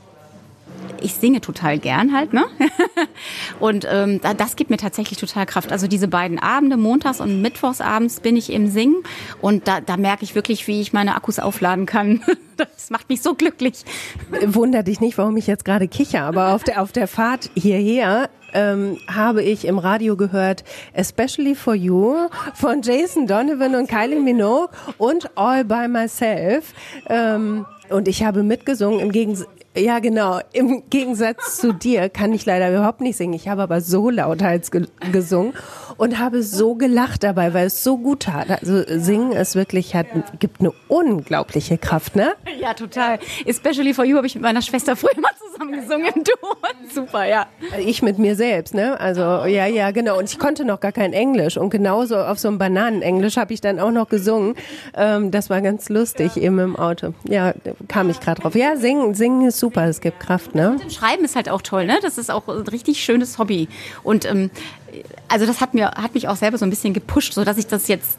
ich 1.00 1.14
singe 1.14 1.40
total 1.40 1.78
gern 1.78 2.14
halt, 2.14 2.32
ne? 2.32 2.44
und 3.60 3.86
ähm, 3.90 4.20
das 4.36 4.56
gibt 4.56 4.70
mir 4.70 4.76
tatsächlich 4.76 5.18
total 5.18 5.46
Kraft. 5.46 5.72
Also 5.72 5.86
diese 5.86 6.08
beiden 6.08 6.38
Abende, 6.38 6.76
montags 6.76 7.20
und 7.20 7.42
mittwochsabends, 7.42 8.20
bin 8.20 8.36
ich 8.36 8.52
im 8.52 8.68
Singen 8.68 9.02
und 9.40 9.68
da, 9.68 9.80
da 9.80 9.96
merke 9.96 10.24
ich 10.24 10.34
wirklich, 10.34 10.66
wie 10.66 10.80
ich 10.80 10.92
meine 10.92 11.14
Akkus 11.14 11.38
aufladen 11.38 11.86
kann. 11.86 12.22
das 12.56 12.90
macht 12.90 13.08
mich 13.08 13.22
so 13.22 13.34
glücklich. 13.34 13.84
Wunder 14.46 14.82
dich 14.82 15.00
nicht, 15.00 15.18
warum 15.18 15.36
ich 15.36 15.46
jetzt 15.46 15.64
gerade 15.64 15.88
kicher, 15.88 16.22
aber 16.22 16.54
auf 16.54 16.64
der, 16.64 16.82
auf 16.82 16.92
der 16.92 17.08
Fahrt 17.08 17.50
hierher 17.54 18.30
ähm, 18.54 18.98
habe 19.06 19.42
ich 19.42 19.66
im 19.66 19.78
Radio 19.78 20.16
gehört 20.16 20.64
Especially 20.92 21.54
for 21.54 21.74
You 21.74 22.28
von 22.54 22.80
Jason 22.82 23.26
Donovan 23.26 23.74
und 23.74 23.88
Kylie 23.88 24.20
Minogue 24.20 24.70
und 24.98 25.30
All 25.36 25.64
by 25.64 25.88
Myself. 25.88 26.72
Ähm, 27.08 27.66
und 27.90 28.08
ich 28.08 28.24
habe 28.24 28.42
mitgesungen 28.42 29.00
im 29.00 29.12
Gegensatz 29.12 29.48
ja, 29.76 29.98
genau. 29.98 30.40
Im 30.52 30.82
Gegensatz 30.90 31.58
zu 31.58 31.72
dir 31.72 32.08
kann 32.08 32.32
ich 32.32 32.46
leider 32.46 32.70
überhaupt 32.70 33.00
nicht 33.00 33.16
singen. 33.16 33.34
Ich 33.34 33.48
habe 33.48 33.62
aber 33.62 33.80
so 33.80 34.10
lauthals 34.10 34.70
ge 34.70 34.86
gesungen 35.12 35.52
und 35.96 36.18
habe 36.18 36.42
so 36.42 36.74
gelacht 36.74 37.22
dabei, 37.22 37.54
weil 37.54 37.66
es 37.66 37.84
so 37.84 37.98
gut 37.98 38.20
tat. 38.24 38.50
Also 38.50 38.82
singen 38.86 39.32
ist 39.32 39.54
wirklich 39.54 39.94
hat 39.94 40.06
gibt 40.38 40.60
eine 40.60 40.72
unglaubliche 40.88 41.78
Kraft, 41.78 42.16
ne? 42.16 42.32
Ja, 42.58 42.74
total. 42.74 43.18
Especially 43.44 43.94
for 43.94 44.04
you 44.04 44.16
habe 44.16 44.26
ich 44.26 44.34
mit 44.34 44.42
meiner 44.42 44.62
Schwester 44.62 44.96
früher 44.96 45.20
mal 45.20 45.30
zusammen 45.38 45.80
gesungen 45.80 46.06
im 46.14 46.24
Duo. 46.24 46.56
Super, 46.94 47.24
ja. 47.26 47.46
Ich 47.78 48.02
mit 48.02 48.18
mir 48.18 48.34
selbst, 48.36 48.74
ne? 48.74 48.98
Also 48.98 49.20
ja, 49.20 49.66
ja, 49.66 49.90
genau. 49.90 50.18
Und 50.18 50.30
ich 50.30 50.38
konnte 50.38 50.64
noch 50.64 50.80
gar 50.80 50.92
kein 50.92 51.12
Englisch 51.12 51.56
und 51.56 51.70
genauso 51.70 52.16
auf 52.16 52.38
so 52.38 52.48
einem 52.48 52.58
Bananenenglisch 52.58 53.36
habe 53.36 53.52
ich 53.52 53.60
dann 53.60 53.78
auch 53.78 53.90
noch 53.90 54.08
gesungen. 54.08 54.54
Ähm, 54.96 55.30
das 55.30 55.50
war 55.50 55.60
ganz 55.60 55.88
lustig 55.88 56.36
eben 56.36 56.58
im 56.58 56.76
Auto. 56.76 57.14
Ja, 57.28 57.52
kam 57.88 58.10
ich 58.10 58.20
gerade 58.20 58.40
drauf. 58.40 58.54
Ja, 58.54 58.76
singen, 58.76 59.14
singen 59.14 59.46
ist 59.46 59.58
super. 59.58 59.65
Es 59.74 60.00
gibt 60.00 60.20
Kraft, 60.20 60.54
ne? 60.54 60.78
Und 60.82 60.92
Schreiben 60.92 61.24
ist 61.24 61.36
halt 61.36 61.48
auch 61.48 61.62
toll, 61.62 61.86
ne? 61.86 61.98
Das 62.02 62.18
ist 62.18 62.30
auch 62.30 62.48
ein 62.48 62.66
richtig 62.68 63.02
schönes 63.02 63.38
Hobby. 63.38 63.68
Und 64.02 64.24
ähm, 64.24 64.50
also 65.28 65.46
das 65.46 65.60
hat 65.60 65.74
mir 65.74 65.90
hat 65.92 66.14
mich 66.14 66.28
auch 66.28 66.36
selber 66.36 66.58
so 66.58 66.64
ein 66.64 66.70
bisschen 66.70 66.94
gepusht, 66.94 67.32
so 67.32 67.44
dass 67.44 67.58
ich 67.58 67.66
das 67.66 67.88
jetzt 67.88 68.18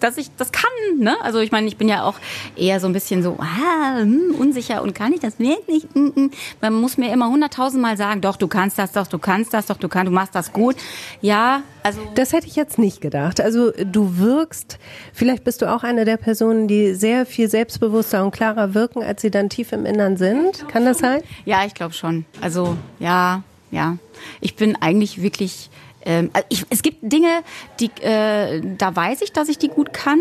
dass 0.00 0.18
ich 0.18 0.30
das 0.36 0.52
kann, 0.52 0.70
ne? 0.98 1.16
Also 1.22 1.40
ich 1.40 1.52
meine, 1.52 1.66
ich 1.66 1.76
bin 1.76 1.88
ja 1.88 2.04
auch 2.04 2.16
eher 2.56 2.80
so 2.80 2.86
ein 2.86 2.92
bisschen 2.92 3.22
so 3.22 3.38
ah, 3.38 3.98
hm, 3.98 4.34
unsicher 4.38 4.82
und 4.82 4.94
kann 4.94 5.12
ich 5.12 5.20
das 5.20 5.38
wirklich? 5.38 5.86
Hm, 5.94 6.12
hm. 6.14 6.30
Man 6.60 6.74
muss 6.74 6.96
mir 6.98 7.12
immer 7.12 7.28
hunderttausendmal 7.28 7.96
sagen, 7.96 8.20
doch, 8.20 8.36
du 8.36 8.48
kannst 8.48 8.78
das, 8.78 8.92
doch, 8.92 9.06
du 9.06 9.18
kannst 9.18 9.54
das, 9.54 9.66
doch, 9.66 9.76
du 9.76 9.88
kannst, 9.88 10.08
du 10.08 10.14
machst 10.14 10.34
das 10.34 10.52
gut. 10.52 10.76
Ja, 11.20 11.62
also 11.82 12.00
das 12.14 12.32
hätte 12.32 12.46
ich 12.46 12.56
jetzt 12.56 12.78
nicht 12.78 13.00
gedacht. 13.00 13.40
Also 13.40 13.70
du 13.70 14.18
wirkst, 14.18 14.78
vielleicht 15.12 15.44
bist 15.44 15.62
du 15.62 15.72
auch 15.72 15.84
eine 15.84 16.04
der 16.04 16.16
Personen, 16.16 16.68
die 16.68 16.94
sehr 16.94 17.26
viel 17.26 17.48
selbstbewusster 17.48 18.24
und 18.24 18.32
klarer 18.32 18.74
wirken, 18.74 19.02
als 19.02 19.22
sie 19.22 19.30
dann 19.30 19.48
tief 19.48 19.72
im 19.72 19.86
Innern 19.86 20.16
sind. 20.16 20.68
Kann 20.68 20.84
das 20.84 20.98
sein? 20.98 21.22
Ja, 21.44 21.64
ich 21.64 21.74
glaube 21.74 21.94
schon. 21.94 22.24
Also 22.40 22.76
ja, 22.98 23.42
ja. 23.70 23.98
Ich 24.40 24.56
bin 24.56 24.76
eigentlich 24.76 25.22
wirklich 25.22 25.70
ähm, 26.06 26.30
also 26.32 26.46
ich, 26.48 26.64
es 26.70 26.82
gibt 26.82 26.98
Dinge, 27.02 27.42
die, 27.80 27.90
äh, 28.00 28.62
da 28.78 28.94
weiß 28.94 29.20
ich, 29.22 29.32
dass 29.32 29.48
ich 29.48 29.58
die 29.58 29.68
gut 29.68 29.92
kann. 29.92 30.20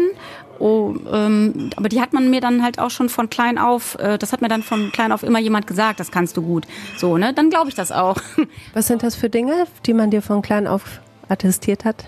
Oh, 0.58 0.96
ähm, 1.12 1.70
aber 1.76 1.90
die 1.90 2.02
hat 2.02 2.14
man 2.14 2.30
mir 2.30 2.42
dann 2.42 2.64
halt 2.64 2.80
auch 2.80 2.90
schon 2.90 3.10
von 3.10 3.30
klein 3.30 3.58
auf, 3.58 3.98
äh, 4.00 4.18
das 4.18 4.32
hat 4.34 4.42
mir 4.42 4.48
dann 4.48 4.64
von 4.64 4.92
klein 4.92 5.12
auf 5.12 5.24
immer 5.24 5.40
jemand 5.40 5.68
gesagt, 5.68 6.00
das 6.00 6.12
kannst 6.12 6.38
du 6.38 6.42
gut. 6.42 6.66
So, 6.98 7.18
ne? 7.18 7.34
Dann 7.34 7.50
glaube 7.50 7.70
ich 7.70 7.76
das 7.76 7.92
auch. 7.92 8.18
Was 8.74 8.88
sind 8.88 9.04
das 9.04 9.16
für 9.16 9.30
Dinge, 9.30 9.68
die 9.86 9.94
man 9.94 10.12
dir 10.12 10.22
von 10.22 10.42
klein 10.42 10.68
auf 10.68 11.02
attestiert 11.30 11.86
hat? 11.86 12.06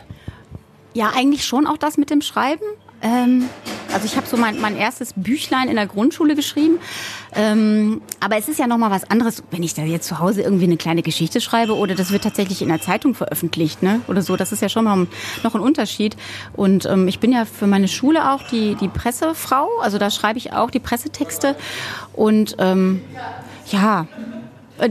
Ja, 0.94 1.12
eigentlich 1.16 1.46
schon 1.46 1.68
auch 1.68 1.78
das 1.78 1.98
mit 1.98 2.10
dem 2.10 2.22
Schreiben. 2.22 2.66
Ähm, 3.02 3.50
also 3.94 4.06
ich 4.06 4.18
habe 4.18 4.28
so 4.28 4.38
mein, 4.38 4.60
mein 4.60 4.76
erstes 4.76 5.14
Büchlein 5.16 5.70
in 5.70 5.76
der 5.76 5.88
Grundschule 5.88 6.36
geschrieben. 6.36 6.80
Ähm, 7.36 8.02
aber 8.20 8.38
es 8.38 8.48
ist 8.48 8.60
ja 8.60 8.68
nochmal 8.68 8.92
was 8.92 9.10
anderes, 9.10 9.44
wenn 9.52 9.64
ich 9.64 9.74
da 9.74 9.84
jetzt 9.84 10.08
zu 10.08 10.20
Hause 10.20 10.42
irgendwie 10.42 10.66
eine 10.66 10.78
kleine 10.78 11.04
Geschichte 11.04 11.42
schreibe 11.42 11.76
oder 11.76 11.96
das 11.96 12.12
wird 12.12 12.24
tatsächlich 12.24 12.62
in 12.62 12.70
der 12.70 12.82
Zeitung 12.82 13.14
veröffentlicht, 13.14 13.84
ne? 13.84 14.02
Oder 14.08 14.22
so. 14.22 14.36
Das 14.36 14.52
ist 14.52 14.62
ja 14.62 14.70
schon 14.70 14.86
noch 14.86 14.96
ein, 14.96 15.08
noch 15.44 15.56
ein 15.56 15.62
Unterschied. 15.62 16.18
Und 16.54 16.86
ähm, 16.86 17.08
ich 17.08 17.20
bin 17.20 17.32
ja 17.32 17.46
für 17.46 17.68
meine 17.68 17.88
Schule 17.88 18.32
auch 18.32 18.44
die, 18.44 18.76
die 18.76 18.88
Pressefrau. 18.88 19.70
Also 19.82 19.98
da 19.98 20.10
schreibe 20.10 20.38
ich 20.38 20.54
auch 20.54 20.72
die 20.72 20.80
Pressetexte. 20.80 21.56
Und 22.14 22.56
ähm, 22.60 23.02
ja, 23.72 24.08
äh, 24.80 24.90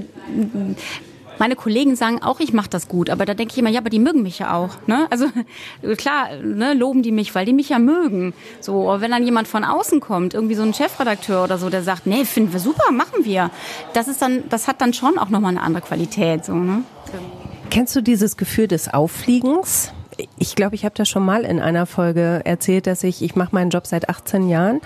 meine 1.39 1.57
Kollegen 1.57 1.97
sagen 1.97 2.23
auch, 2.23 2.41
ich 2.41 2.53
mache 2.53 2.71
das 2.71 2.89
gut, 2.89 3.11
aber 3.11 3.25
da 3.25 3.35
denke 3.35 3.53
ich 3.53 3.59
immer, 3.59 3.71
ja, 3.71 3.81
aber 3.81 3.91
die 3.91 3.99
mögen 3.99 4.23
mich 4.23 4.39
ja 4.39 4.55
auch. 4.55 4.71
Ne? 4.87 5.07
Also 5.11 5.27
klar, 5.97 6.37
ne, 6.43 6.75
loben 6.75 7.03
die 7.03 7.13
mich, 7.13 7.35
weil 7.35 7.47
die 7.47 7.53
mich 7.53 7.69
ja 7.69 7.79
mögen. 7.79 8.35
So, 8.61 8.91
aber 8.91 9.01
wenn 9.01 9.11
dann 9.11 9.25
jemand 9.25 9.49
von 9.49 9.65
außen 9.65 10.01
kommt, 10.01 10.35
irgendwie 10.35 10.55
so 10.55 10.63
ein 10.63 10.75
Chefredakteur 10.75 11.45
oder 11.45 11.59
so, 11.59 11.71
der 11.71 11.83
sagt, 11.83 12.07
nee, 12.07 12.25
finden 12.25 12.53
wir 12.53 12.61
super, 12.61 12.91
machen 12.93 13.25
wir. 13.25 13.51
Das 13.93 14.09
ist 14.09 14.23
dann, 14.23 14.45
das 14.49 14.69
hat 14.69 14.81
dann 14.81 14.93
schon 14.93 15.19
auch 15.19 15.29
nochmal 15.29 15.51
eine 15.51 15.63
andere 15.63 15.83
Qualität. 15.83 16.45
So, 16.45 16.55
ne? 16.55 16.83
Kennst 17.71 17.95
du 17.97 18.01
dieses 18.01 18.37
Gefühl 18.37 18.69
des 18.69 18.93
Auffliegens? 18.93 19.93
Ich 20.39 20.55
glaube, 20.55 20.75
ich 20.75 20.85
habe 20.85 20.95
das 20.95 21.09
schon 21.09 21.25
mal 21.25 21.43
in 21.43 21.61
einer 21.61 21.87
Folge 21.87 22.41
erzählt, 22.45 22.87
dass 22.87 23.05
ich, 23.05 23.23
ich 23.23 23.37
mache 23.37 23.55
meinen 23.55 23.71
Job 23.71 23.87
seit 23.87 24.09
18 24.09 24.49
Jahren 24.49 24.81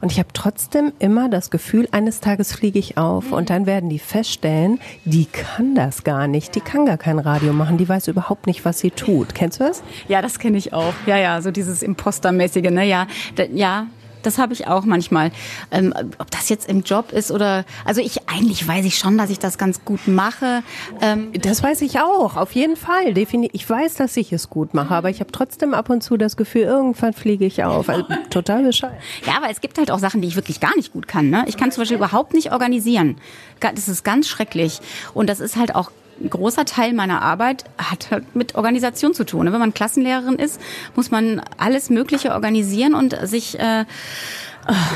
und 0.00 0.12
ich 0.12 0.18
habe 0.18 0.28
trotzdem 0.32 0.92
immer 0.98 1.28
das 1.28 1.50
Gefühl, 1.50 1.88
eines 1.92 2.20
Tages 2.20 2.52
fliege 2.52 2.78
ich 2.78 2.98
auf 2.98 3.32
und 3.32 3.50
dann 3.50 3.66
werden 3.66 3.88
die 3.88 3.98
feststellen, 3.98 4.80
die 5.04 5.26
kann 5.26 5.74
das 5.74 6.04
gar 6.04 6.26
nicht, 6.26 6.54
die 6.54 6.60
kann 6.60 6.86
gar 6.86 6.98
kein 6.98 7.18
Radio 7.18 7.52
machen, 7.52 7.78
die 7.78 7.88
weiß 7.88 8.08
überhaupt 8.08 8.46
nicht, 8.46 8.64
was 8.64 8.78
sie 8.78 8.90
tut. 8.90 9.34
Kennst 9.34 9.60
du 9.60 9.64
das? 9.64 9.82
Ja, 10.08 10.22
das 10.22 10.38
kenne 10.38 10.58
ich 10.58 10.72
auch. 10.72 10.94
Ja, 11.06 11.16
ja, 11.16 11.40
so 11.40 11.50
dieses 11.50 11.82
Impostermäßige, 11.82 12.70
ne? 12.70 12.84
Ja, 12.84 13.06
ja, 13.52 13.86
das 14.26 14.38
habe 14.38 14.52
ich 14.52 14.66
auch 14.66 14.84
manchmal. 14.84 15.30
Ähm, 15.70 15.94
ob 16.18 16.30
das 16.30 16.48
jetzt 16.48 16.68
im 16.68 16.82
Job 16.82 17.12
ist 17.12 17.30
oder, 17.30 17.64
also 17.84 18.00
ich 18.00 18.28
eigentlich 18.28 18.66
weiß 18.66 18.84
ich 18.84 18.98
schon, 18.98 19.18
dass 19.18 19.30
ich 19.30 19.38
das 19.38 19.58
ganz 19.58 19.84
gut 19.84 20.06
mache. 20.06 20.62
Ähm, 21.00 21.32
das 21.32 21.62
weiß 21.62 21.82
ich 21.82 22.00
auch, 22.00 22.36
auf 22.36 22.52
jeden 22.52 22.76
Fall. 22.76 23.14
Definitiv. 23.14 23.54
Ich 23.54 23.68
weiß, 23.68 23.94
dass 23.94 24.16
ich 24.16 24.32
es 24.32 24.50
gut 24.50 24.74
mache, 24.74 24.94
aber 24.94 25.10
ich 25.10 25.20
habe 25.20 25.32
trotzdem 25.32 25.74
ab 25.74 25.90
und 25.90 26.02
zu 26.02 26.16
das 26.16 26.36
Gefühl, 26.36 26.62
irgendwann 26.62 27.12
fliege 27.12 27.44
ich 27.44 27.62
auf. 27.64 27.88
Also, 27.88 28.04
total 28.30 28.64
bescheid. 28.64 28.98
Ja, 29.26 29.36
aber 29.36 29.50
es 29.50 29.60
gibt 29.60 29.78
halt 29.78 29.90
auch 29.90 29.98
Sachen, 29.98 30.20
die 30.20 30.28
ich 30.28 30.36
wirklich 30.36 30.60
gar 30.60 30.74
nicht 30.76 30.92
gut 30.92 31.08
kann. 31.08 31.30
Ne? 31.30 31.44
Ich 31.46 31.56
kann 31.56 31.70
zum 31.70 31.82
Beispiel 31.82 31.96
überhaupt 31.96 32.34
nicht 32.34 32.52
organisieren. 32.52 33.16
Das 33.60 33.88
ist 33.88 34.04
ganz 34.04 34.28
schrecklich. 34.28 34.80
Und 35.14 35.28
das 35.28 35.40
ist 35.40 35.56
halt 35.56 35.74
auch 35.74 35.90
ein 36.22 36.30
großer 36.30 36.64
Teil 36.64 36.92
meiner 36.92 37.22
Arbeit 37.22 37.64
hat 37.78 38.10
halt 38.10 38.36
mit 38.36 38.54
Organisation 38.54 39.14
zu 39.14 39.24
tun. 39.24 39.46
Wenn 39.52 39.58
man 39.58 39.74
Klassenlehrerin 39.74 40.36
ist, 40.36 40.60
muss 40.94 41.10
man 41.10 41.40
alles 41.58 41.90
Mögliche 41.90 42.32
organisieren 42.32 42.94
und 42.94 43.16
sich 43.26 43.58
äh, 43.58 43.84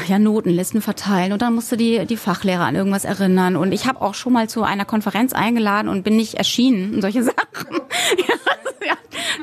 ja, 0.07 0.19
Notenlisten 0.19 0.81
verteilen 0.81 1.33
und 1.33 1.43
dann 1.43 1.55
musste 1.55 1.77
die, 1.77 2.07
die 2.07 2.17
Fachlehrer 2.17 2.65
an 2.65 2.75
irgendwas 2.75 3.05
erinnern. 3.05 3.57
Und 3.57 3.73
ich 3.73 3.87
habe 3.87 4.01
auch 4.01 4.15
schon 4.15 4.33
mal 4.33 4.49
zu 4.49 4.63
einer 4.63 4.85
Konferenz 4.85 5.33
eingeladen 5.33 5.89
und 5.89 6.03
bin 6.03 6.17
nicht 6.17 6.35
erschienen 6.35 6.95
und 6.95 7.03
solche 7.03 7.23
Sachen. 7.25 7.81
ja, 8.17 8.35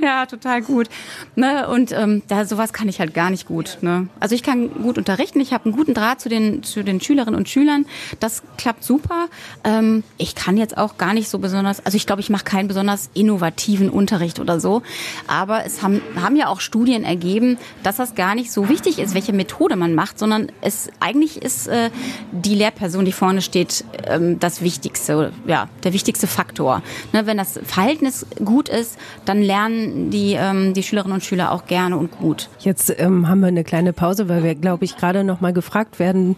ja, 0.01 0.25
total 0.25 0.61
gut. 0.61 0.87
Ne? 1.35 1.67
Und 1.67 1.91
ähm, 1.91 2.21
da 2.27 2.45
sowas 2.45 2.73
kann 2.73 2.87
ich 2.87 2.99
halt 2.99 3.13
gar 3.13 3.29
nicht 3.29 3.47
gut. 3.47 3.77
Ne? 3.81 4.07
Also 4.19 4.35
ich 4.35 4.43
kann 4.43 4.69
gut 4.81 4.97
unterrichten, 4.97 5.39
ich 5.39 5.53
habe 5.53 5.65
einen 5.65 5.75
guten 5.75 5.93
Draht 5.93 6.21
zu 6.21 6.29
den, 6.29 6.63
zu 6.63 6.83
den 6.83 7.01
Schülerinnen 7.01 7.35
und 7.35 7.49
Schülern. 7.49 7.85
Das 8.19 8.43
klappt 8.57 8.83
super. 8.83 9.27
Ähm, 9.63 10.03
ich 10.17 10.35
kann 10.35 10.57
jetzt 10.57 10.77
auch 10.77 10.97
gar 10.97 11.13
nicht 11.13 11.29
so 11.29 11.39
besonders, 11.39 11.85
also 11.85 11.95
ich 11.95 12.05
glaube, 12.05 12.21
ich 12.21 12.29
mache 12.29 12.43
keinen 12.43 12.67
besonders 12.67 13.09
innovativen 13.13 13.89
Unterricht 13.89 14.39
oder 14.39 14.59
so. 14.59 14.81
Aber 15.27 15.65
es 15.65 15.81
haben, 15.81 16.01
haben 16.21 16.35
ja 16.35 16.47
auch 16.47 16.61
Studien 16.61 17.03
ergeben, 17.03 17.57
dass 17.83 17.97
das 17.97 18.15
gar 18.15 18.35
nicht 18.35 18.51
so 18.51 18.69
wichtig 18.69 18.99
ist, 18.99 19.13
welche 19.13 19.33
Methode 19.33 19.75
man 19.75 19.95
macht, 19.95 20.19
sondern 20.19 20.51
es 20.61 20.89
eigentlich 20.99 21.41
ist 21.41 21.67
äh, 21.67 21.89
die 22.31 22.55
Lehrperson, 22.55 23.05
die 23.05 23.11
vorne 23.11 23.41
steht, 23.41 23.83
ähm, 24.07 24.39
das 24.39 24.61
Wichtigste, 24.61 25.31
ja, 25.47 25.69
der 25.83 25.93
wichtigste 25.93 26.27
Faktor. 26.27 26.81
Ne, 27.13 27.25
wenn 27.25 27.37
das 27.37 27.59
Verhältnis 27.63 28.25
gut 28.43 28.69
ist, 28.69 28.97
dann 29.25 29.41
lernen 29.41 29.64
die, 29.69 30.33
ähm, 30.33 30.73
die 30.73 30.83
Schülerinnen 30.83 31.15
und 31.15 31.23
Schüler 31.23 31.51
auch 31.51 31.65
gerne 31.65 31.97
und 31.97 32.11
gut. 32.11 32.49
Jetzt 32.59 32.93
ähm, 32.99 33.27
haben 33.27 33.39
wir 33.41 33.47
eine 33.47 33.63
kleine 33.63 33.93
Pause, 33.93 34.29
weil 34.29 34.43
wir, 34.43 34.55
glaube 34.55 34.85
ich, 34.85 34.97
gerade 34.97 35.23
noch 35.23 35.41
mal 35.41 35.53
gefragt 35.53 35.99
werden, 35.99 36.35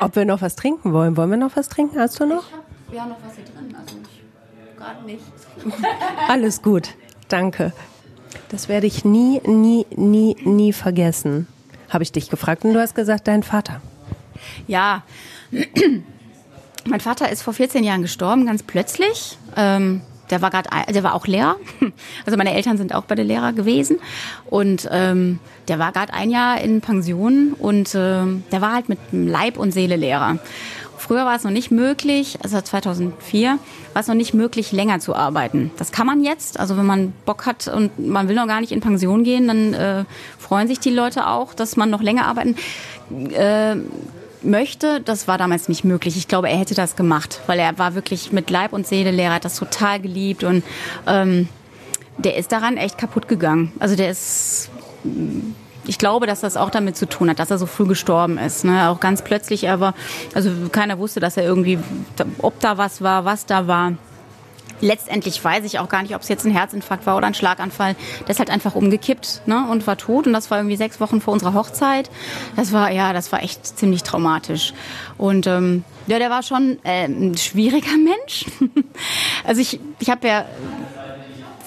ob 0.00 0.16
wir 0.16 0.24
noch 0.24 0.42
was 0.42 0.56
trinken 0.56 0.92
wollen. 0.92 1.16
Wollen 1.16 1.30
wir 1.30 1.36
noch 1.36 1.56
was 1.56 1.68
trinken? 1.68 1.98
Hast 1.98 2.20
du 2.20 2.26
noch? 2.26 2.44
Ich 2.90 2.98
hab, 2.98 3.08
noch 3.08 3.16
was 3.26 3.36
hier 3.36 3.44
drin, 3.44 3.76
also 3.78 3.96
gerade 4.76 5.04
nicht. 5.04 5.22
Alles 6.28 6.62
gut, 6.62 6.94
danke. 7.28 7.72
Das 8.48 8.68
werde 8.68 8.86
ich 8.86 9.04
nie, 9.04 9.40
nie, 9.44 9.86
nie, 9.94 10.36
nie 10.44 10.72
vergessen. 10.72 11.46
Habe 11.90 12.02
ich 12.02 12.12
dich 12.12 12.30
gefragt 12.30 12.64
und 12.64 12.74
du 12.74 12.80
hast 12.80 12.94
gesagt, 12.94 13.28
dein 13.28 13.42
Vater. 13.42 13.80
Ja, 14.66 15.02
mein 16.86 17.00
Vater 17.00 17.30
ist 17.30 17.42
vor 17.42 17.52
14 17.52 17.84
Jahren 17.84 18.02
gestorben, 18.02 18.46
ganz 18.46 18.62
plötzlich. 18.62 19.38
Ähm, 19.56 20.02
der 20.30 20.42
war 20.42 20.50
gerade, 20.50 20.68
der 20.92 21.02
war 21.02 21.14
auch 21.14 21.26
Lehrer. 21.26 21.56
Also 22.26 22.36
meine 22.36 22.54
Eltern 22.54 22.76
sind 22.76 22.94
auch 22.94 23.04
bei 23.04 23.14
der 23.14 23.24
Lehrer 23.24 23.52
gewesen 23.52 23.98
und 24.46 24.88
ähm, 24.90 25.38
der 25.68 25.78
war 25.78 25.92
gerade 25.92 26.12
ein 26.12 26.30
Jahr 26.30 26.60
in 26.60 26.80
Pension 26.80 27.54
und 27.58 27.94
äh, 27.94 28.24
der 28.52 28.60
war 28.60 28.74
halt 28.74 28.88
mit 28.88 28.98
Leib 29.12 29.56
und 29.56 29.72
Seele 29.72 29.96
Lehrer. 29.96 30.38
Früher 30.98 31.24
war 31.24 31.36
es 31.36 31.44
noch 31.44 31.52
nicht 31.52 31.70
möglich, 31.70 32.38
also 32.42 32.60
2004 32.60 33.58
war 33.92 34.02
es 34.02 34.08
noch 34.08 34.14
nicht 34.14 34.34
möglich, 34.34 34.72
länger 34.72 34.98
zu 34.98 35.14
arbeiten. 35.14 35.70
Das 35.78 35.92
kann 35.92 36.06
man 36.06 36.22
jetzt. 36.22 36.58
Also 36.58 36.76
wenn 36.76 36.86
man 36.86 37.12
Bock 37.24 37.46
hat 37.46 37.68
und 37.68 37.98
man 37.98 38.28
will 38.28 38.34
noch 38.34 38.46
gar 38.46 38.60
nicht 38.60 38.72
in 38.72 38.80
Pension 38.80 39.24
gehen, 39.24 39.46
dann 39.46 39.74
äh, 39.74 40.04
freuen 40.38 40.68
sich 40.68 40.80
die 40.80 40.90
Leute 40.90 41.28
auch, 41.28 41.54
dass 41.54 41.76
man 41.76 41.88
noch 41.88 42.02
länger 42.02 42.26
arbeiten. 42.26 42.56
Äh, 43.32 43.76
möchte, 44.42 45.00
das 45.00 45.28
war 45.28 45.38
damals 45.38 45.68
nicht 45.68 45.84
möglich. 45.84 46.16
Ich 46.16 46.28
glaube, 46.28 46.48
er 46.48 46.56
hätte 46.58 46.74
das 46.74 46.96
gemacht, 46.96 47.40
weil 47.46 47.58
er 47.58 47.78
war 47.78 47.94
wirklich 47.94 48.32
mit 48.32 48.50
Leib 48.50 48.72
und 48.72 48.86
Seele 48.86 49.10
Lehrer, 49.10 49.34
hat 49.34 49.44
das 49.44 49.56
total 49.56 50.00
geliebt 50.00 50.44
und 50.44 50.64
ähm, 51.06 51.48
der 52.18 52.36
ist 52.36 52.52
daran 52.52 52.76
echt 52.76 52.98
kaputt 52.98 53.28
gegangen. 53.28 53.72
Also 53.78 53.96
der 53.96 54.10
ist 54.10 54.70
ich 55.88 55.98
glaube, 55.98 56.26
dass 56.26 56.40
das 56.40 56.56
auch 56.56 56.70
damit 56.70 56.96
zu 56.96 57.08
tun 57.08 57.30
hat, 57.30 57.38
dass 57.38 57.50
er 57.50 57.56
so 57.56 57.66
früh 57.66 57.86
gestorben 57.86 58.36
ist. 58.36 58.64
Ne? 58.64 58.90
Auch 58.90 59.00
ganz 59.00 59.22
plötzlich, 59.22 59.70
aber 59.70 59.94
also 60.34 60.50
keiner 60.70 60.98
wusste, 60.98 61.18
dass 61.18 61.36
er 61.36 61.44
irgendwie, 61.44 61.78
ob 62.38 62.60
da 62.60 62.76
was 62.76 63.00
war, 63.00 63.24
was 63.24 63.46
da 63.46 63.66
war. 63.66 63.94
Letztendlich 64.80 65.42
weiß 65.42 65.64
ich 65.64 65.78
auch 65.78 65.88
gar 65.88 66.02
nicht, 66.02 66.14
ob 66.14 66.22
es 66.22 66.28
jetzt 66.28 66.44
ein 66.44 66.50
Herzinfarkt 66.50 67.06
war 67.06 67.16
oder 67.16 67.26
ein 67.26 67.34
Schlaganfall. 67.34 67.96
Der 68.20 68.30
ist 68.30 68.38
halt 68.38 68.50
einfach 68.50 68.74
umgekippt 68.74 69.42
ne? 69.46 69.66
und 69.70 69.86
war 69.86 69.96
tot. 69.96 70.26
Und 70.26 70.32
das 70.32 70.50
war 70.50 70.58
irgendwie 70.58 70.76
sechs 70.76 71.00
Wochen 71.00 71.20
vor 71.20 71.32
unserer 71.32 71.54
Hochzeit. 71.54 72.10
Das 72.56 72.72
war, 72.72 72.90
ja, 72.90 73.12
das 73.12 73.32
war 73.32 73.42
echt 73.42 73.66
ziemlich 73.66 74.02
traumatisch. 74.02 74.72
Und 75.16 75.46
ähm, 75.46 75.84
ja, 76.06 76.18
der 76.18 76.30
war 76.30 76.42
schon 76.42 76.78
äh, 76.84 77.04
ein 77.04 77.36
schwieriger 77.36 77.96
Mensch. 77.96 78.46
also 79.44 79.60
ich, 79.60 79.80
ich 79.98 80.10
habe 80.10 80.26
ja 80.26 80.44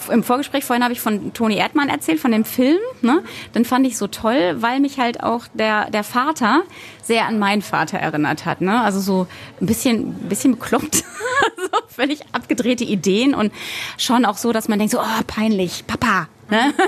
im 0.09 0.23
Vorgespräch 0.23 0.63
vorhin 0.63 0.83
habe 0.83 0.93
ich 0.93 1.01
von 1.01 1.33
Toni 1.33 1.57
Erdmann 1.57 1.89
erzählt, 1.89 2.19
von 2.19 2.31
dem 2.31 2.45
Film. 2.45 2.79
Ne? 3.01 3.23
Den 3.55 3.65
fand 3.65 3.85
ich 3.85 3.97
so 3.97 4.07
toll, 4.07 4.55
weil 4.57 4.79
mich 4.79 4.99
halt 4.99 5.23
auch 5.23 5.45
der, 5.53 5.89
der 5.89 6.03
Vater 6.03 6.63
sehr 7.01 7.25
an 7.25 7.39
meinen 7.39 7.61
Vater 7.61 7.97
erinnert 7.97 8.45
hat. 8.45 8.61
Ne? 8.61 8.81
Also 8.81 8.99
so 8.99 9.27
ein 9.59 9.65
bisschen, 9.65 10.13
bisschen 10.29 10.53
bekloppt, 10.53 10.95
so 11.57 11.79
völlig 11.87 12.21
abgedrehte 12.31 12.83
Ideen 12.83 13.33
und 13.33 13.51
schon 13.97 14.25
auch 14.25 14.37
so, 14.37 14.51
dass 14.51 14.67
man 14.67 14.79
denkt 14.79 14.91
so, 14.91 14.99
oh, 14.99 15.23
peinlich, 15.27 15.85
Papa. 15.87 16.27
Ne? 16.49 16.73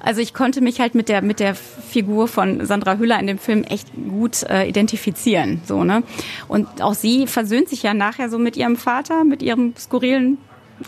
Also 0.00 0.20
ich 0.20 0.34
konnte 0.34 0.60
mich 0.60 0.80
halt 0.80 0.94
mit 0.94 1.08
der 1.08 1.22
mit 1.22 1.40
der 1.40 1.54
Figur 1.54 2.28
von 2.28 2.64
Sandra 2.64 2.96
Hüller 2.96 3.18
in 3.18 3.26
dem 3.26 3.38
Film 3.38 3.64
echt 3.64 3.88
gut 4.08 4.42
äh, 4.44 4.68
identifizieren, 4.68 5.60
so 5.66 5.84
ne. 5.84 6.02
Und 6.46 6.82
auch 6.82 6.94
sie 6.94 7.26
versöhnt 7.26 7.68
sich 7.68 7.82
ja 7.82 7.94
nachher 7.94 8.30
so 8.30 8.38
mit 8.38 8.56
ihrem 8.56 8.76
Vater, 8.76 9.24
mit 9.24 9.42
ihrem 9.42 9.74
skurrilen 9.76 10.38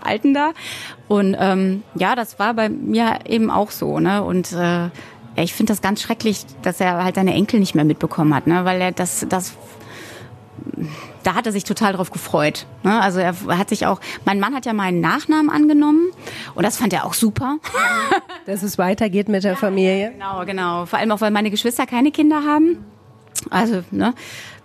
Alten 0.02 0.34
da. 0.34 0.52
Und 1.08 1.36
ähm, 1.38 1.82
ja, 1.94 2.14
das 2.14 2.38
war 2.38 2.54
bei 2.54 2.68
mir 2.68 3.20
eben 3.26 3.50
auch 3.50 3.70
so. 3.70 3.98
Ne? 3.98 4.22
Und 4.22 4.52
äh, 4.52 4.90
ich 5.36 5.54
finde 5.54 5.72
das 5.72 5.80
ganz 5.80 6.02
schrecklich, 6.02 6.44
dass 6.62 6.80
er 6.80 7.04
halt 7.04 7.14
seine 7.14 7.34
Enkel 7.34 7.60
nicht 7.60 7.74
mehr 7.74 7.84
mitbekommen 7.84 8.34
hat, 8.34 8.46
ne? 8.46 8.64
weil 8.64 8.80
er 8.80 8.92
das, 8.92 9.26
das 9.28 9.54
da 11.22 11.34
hat 11.34 11.46
er 11.46 11.52
sich 11.52 11.64
total 11.64 11.92
drauf 11.92 12.10
gefreut. 12.10 12.66
Ne? 12.82 13.00
Also 13.00 13.20
er 13.20 13.34
hat 13.48 13.68
sich 13.68 13.86
auch, 13.86 14.00
mein 14.24 14.40
Mann 14.40 14.54
hat 14.54 14.66
ja 14.66 14.72
meinen 14.72 15.00
Nachnamen 15.00 15.50
angenommen 15.50 16.08
und 16.54 16.64
das 16.64 16.76
fand 16.76 16.92
er 16.92 17.04
auch 17.04 17.14
super. 17.14 17.58
Dass 18.46 18.62
es 18.62 18.78
weitergeht 18.78 19.28
mit 19.28 19.44
der 19.44 19.56
Familie. 19.56 20.12
Genau, 20.12 20.44
genau. 20.44 20.86
Vor 20.86 20.98
allem 20.98 21.12
auch, 21.12 21.20
weil 21.20 21.30
meine 21.30 21.50
Geschwister 21.50 21.86
keine 21.86 22.10
Kinder 22.10 22.44
haben. 22.44 22.84
Also, 23.48 23.82
ne, 23.90 24.14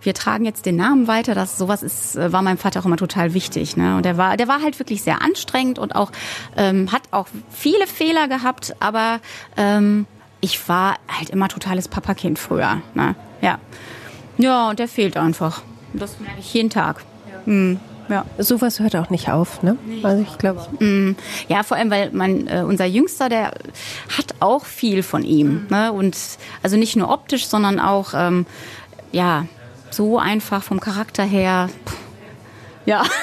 wir 0.06 0.14
tragen 0.14 0.46
jetzt 0.46 0.66
den 0.66 0.76
Namen 0.76 1.08
weiter. 1.08 1.36
Das 1.36 1.58
sowas 1.58 1.84
ist, 1.84 2.16
äh, 2.16 2.32
war 2.32 2.42
meinem 2.42 2.58
Vater 2.58 2.80
auch 2.80 2.86
immer 2.86 2.98
total 2.98 3.34
wichtig. 3.34 3.76
Ne? 3.76 3.98
Und 3.98 4.06
der 4.06 4.18
war, 4.18 4.38
der 4.38 4.48
war 4.48 4.62
halt 4.62 4.80
wirklich 4.80 5.02
sehr 5.02 5.22
anstrengend 5.22 5.80
und 5.80 5.96
auch 5.96 6.12
ähm, 6.56 6.92
hat 6.92 7.04
auch 7.12 7.28
viele 7.50 7.88
Fehler 7.88 8.28
gehabt, 8.28 8.76
aber 8.80 9.20
ähm, 9.58 10.06
ich 10.42 10.70
war 10.70 10.96
halt 11.08 11.30
immer 11.30 11.48
totales 11.48 11.88
Papakind 11.88 12.40
früher. 12.40 12.82
Ne? 12.94 13.16
Ja. 13.42 13.60
Ja, 14.38 14.70
und 14.70 14.80
der 14.80 14.88
fehlt 14.88 15.18
einfach. 15.18 15.62
Das 15.94 16.20
merke 16.20 16.40
ich 16.40 16.54
jeden 16.54 16.70
Tag. 16.70 17.04
Ja. 17.30 17.46
Hm. 17.46 17.80
Ja. 18.08 18.26
Sowas 18.38 18.80
hört 18.80 18.96
auch 18.96 19.10
nicht 19.10 19.30
auf, 19.30 19.64
ne? 19.64 19.78
Also 20.04 20.22
ich 20.22 20.38
glaube. 20.38 20.62
Mm, 20.80 21.16
ja, 21.48 21.64
vor 21.64 21.76
allem, 21.76 21.90
weil 21.90 22.12
mein, 22.12 22.46
äh, 22.48 22.64
unser 22.64 22.86
Jüngster, 22.86 23.30
der 23.30 23.54
hat 24.16 24.36
auch 24.42 24.66
viel 24.66 25.02
von 25.02 25.24
ihm. 25.24 25.66
Ne? 25.70 25.92
Und 25.92 26.16
also 26.62 26.78
nicht 26.78 26.96
nur 26.96 27.10
optisch, 27.10 27.48
sondern 27.48 27.80
auch 27.80 28.14
ähm, 28.14 28.46
ja, 29.12 29.46
so 29.90 30.20
einfach 30.20 30.64
vom 30.64 30.80
Charakter 30.80 31.24
her. 31.24 31.70
Pff, 31.86 31.98
ja. 32.86 33.04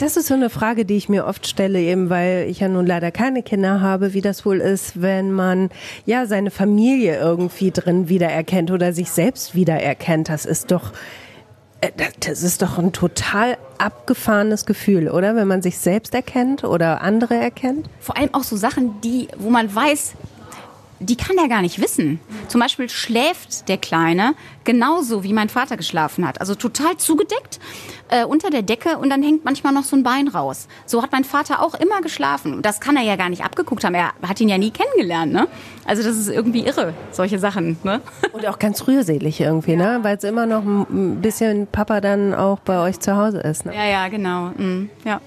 Das 0.00 0.16
ist 0.16 0.28
so 0.28 0.34
eine 0.34 0.48
Frage, 0.48 0.86
die 0.86 0.96
ich 0.96 1.10
mir 1.10 1.26
oft 1.26 1.46
stelle, 1.46 1.78
eben 1.78 2.08
weil 2.08 2.46
ich 2.48 2.60
ja 2.60 2.68
nun 2.68 2.86
leider 2.86 3.10
keine 3.10 3.42
Kinder 3.42 3.82
habe, 3.82 4.14
wie 4.14 4.22
das 4.22 4.46
wohl 4.46 4.56
ist, 4.56 5.02
wenn 5.02 5.30
man 5.30 5.68
ja 6.06 6.24
seine 6.24 6.50
Familie 6.50 7.18
irgendwie 7.20 7.70
drin 7.70 8.08
wiedererkennt 8.08 8.70
oder 8.70 8.94
sich 8.94 9.10
selbst 9.10 9.54
wiedererkennt. 9.54 10.30
Das 10.30 10.46
ist 10.46 10.70
doch, 10.70 10.92
äh, 11.82 11.90
das 12.20 12.42
ist 12.42 12.62
doch 12.62 12.78
ein 12.78 12.94
total 12.94 13.58
abgefahrenes 13.76 14.64
Gefühl, 14.64 15.10
oder? 15.10 15.36
Wenn 15.36 15.48
man 15.48 15.60
sich 15.60 15.76
selbst 15.76 16.14
erkennt 16.14 16.64
oder 16.64 17.02
andere 17.02 17.34
erkennt. 17.34 17.90
Vor 17.98 18.16
allem 18.16 18.32
auch 18.32 18.44
so 18.44 18.56
Sachen, 18.56 19.02
die, 19.02 19.28
wo 19.36 19.50
man 19.50 19.74
weiß, 19.74 20.14
die 21.00 21.16
kann 21.16 21.38
er 21.38 21.48
gar 21.48 21.62
nicht 21.62 21.80
wissen. 21.80 22.20
Zum 22.48 22.60
Beispiel 22.60 22.88
schläft 22.90 23.68
der 23.68 23.78
Kleine 23.78 24.34
genauso, 24.64 25.24
wie 25.24 25.32
mein 25.32 25.48
Vater 25.48 25.78
geschlafen 25.78 26.26
hat. 26.26 26.40
Also 26.40 26.54
total 26.54 26.98
zugedeckt 26.98 27.58
äh, 28.10 28.24
unter 28.24 28.50
der 28.50 28.60
Decke 28.60 28.98
und 28.98 29.08
dann 29.08 29.22
hängt 29.22 29.44
manchmal 29.44 29.72
noch 29.72 29.84
so 29.84 29.96
ein 29.96 30.02
Bein 30.02 30.28
raus. 30.28 30.68
So 30.84 31.02
hat 31.02 31.10
mein 31.10 31.24
Vater 31.24 31.62
auch 31.62 31.74
immer 31.74 32.02
geschlafen. 32.02 32.60
Das 32.60 32.80
kann 32.80 32.96
er 32.96 33.02
ja 33.02 33.16
gar 33.16 33.30
nicht 33.30 33.42
abgeguckt 33.42 33.82
haben. 33.82 33.94
Er 33.94 34.12
hat 34.26 34.40
ihn 34.40 34.48
ja 34.50 34.58
nie 34.58 34.70
kennengelernt. 34.70 35.32
Ne? 35.32 35.48
Also 35.86 36.02
das 36.02 36.16
ist 36.16 36.28
irgendwie 36.28 36.66
irre, 36.66 36.92
solche 37.12 37.38
Sachen. 37.38 37.78
Ne? 37.82 38.02
Und 38.32 38.46
auch 38.46 38.58
ganz 38.58 38.86
rührselig 38.86 39.40
irgendwie, 39.40 39.76
ne? 39.76 40.00
weil 40.02 40.18
es 40.18 40.24
immer 40.24 40.44
noch 40.44 40.64
ein 40.64 41.22
bisschen 41.22 41.66
Papa 41.66 42.02
dann 42.02 42.34
auch 42.34 42.58
bei 42.60 42.78
euch 42.78 43.00
zu 43.00 43.16
Hause 43.16 43.38
ist. 43.38 43.64
Ne? 43.64 43.74
Ja, 43.74 43.86
ja, 43.86 44.08
genau. 44.08 44.52
Mhm. 44.56 44.90
Ja. 45.04 45.22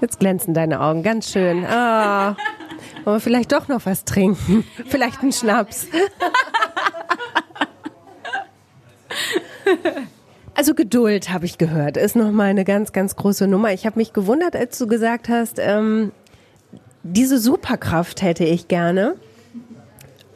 Jetzt 0.00 0.18
glänzen 0.18 0.54
deine 0.54 0.80
Augen, 0.80 1.04
ganz 1.04 1.30
schön. 1.30 1.64
Ah. 1.64 2.36
Wollen 3.04 3.16
wir 3.16 3.20
vielleicht 3.20 3.52
doch 3.52 3.68
noch 3.68 3.84
was 3.86 4.04
trinken? 4.04 4.64
Vielleicht 4.86 5.22
einen 5.22 5.32
Schnaps. 5.32 5.86
Also 10.54 10.74
Geduld, 10.74 11.30
habe 11.30 11.46
ich 11.46 11.58
gehört, 11.58 11.96
ist 11.96 12.14
nochmal 12.14 12.48
eine 12.48 12.64
ganz, 12.64 12.92
ganz 12.92 13.16
große 13.16 13.48
Nummer. 13.48 13.72
Ich 13.72 13.86
habe 13.86 13.98
mich 13.98 14.12
gewundert, 14.12 14.54
als 14.54 14.78
du 14.78 14.86
gesagt 14.86 15.28
hast, 15.28 15.58
ähm, 15.58 16.12
diese 17.02 17.38
Superkraft 17.38 18.22
hätte 18.22 18.44
ich 18.44 18.68
gerne. 18.68 19.16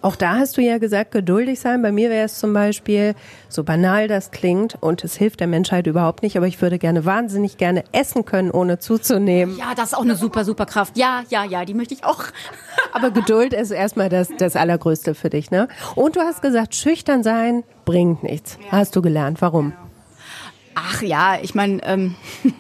Auch 0.01 0.17
da 0.17 0.37
hast 0.37 0.57
du 0.57 0.63
ja 0.63 0.79
gesagt, 0.79 1.11
geduldig 1.11 1.59
sein. 1.59 1.83
Bei 1.83 1.91
mir 1.91 2.09
wäre 2.11 2.25
es 2.25 2.39
zum 2.39 2.53
Beispiel, 2.53 3.15
so 3.49 3.65
banal 3.65 4.07
das 4.07 4.31
klingt 4.31 4.77
und 4.81 5.03
es 5.03 5.17
hilft 5.17 5.41
der 5.41 5.47
Menschheit 5.47 5.87
überhaupt 5.87 6.23
nicht, 6.23 6.37
aber 6.37 6.47
ich 6.47 6.61
würde 6.63 6.79
gerne 6.79 7.05
wahnsinnig 7.05 7.57
gerne 7.59 7.85
essen 7.93 8.25
können, 8.25 8.51
ohne 8.51 8.79
zuzunehmen. 8.79 9.57
Ja, 9.59 9.75
das 9.75 9.87
ist 9.87 9.95
auch 9.95 10.03
eine 10.03 10.15
super, 10.15 10.45
super 10.45 10.67
Kraft. 10.67 10.97
Ja, 10.97 11.23
ja, 11.31 11.45
ja, 11.45 11.65
die 11.65 11.75
möchte 11.75 11.95
ich 11.95 12.05
auch. 12.05 12.25
Aber 12.93 13.11
Geduld 13.11 13.53
ist 13.53 13.71
erstmal 13.71 14.09
das, 14.09 14.29
das 14.39 14.57
Allergrößte 14.57 15.15
für 15.15 15.31
dich, 15.31 15.51
ne? 15.51 15.69
Und 15.95 16.17
du 16.17 16.21
hast 16.21 16.43
gesagt, 16.43 16.75
schüchtern 16.75 17.23
sein 17.23 17.65
bringt 17.85 18.23
nichts. 18.23 18.59
Ja. 18.65 18.79
Hast 18.79 18.97
du 18.97 19.03
gelernt. 19.03 19.43
Warum? 19.43 19.71
Genau. 19.71 19.88
Ach 20.81 21.03
ja, 21.03 21.39
ich 21.43 21.55
meine, 21.57 21.83
ähm, 21.85 22.15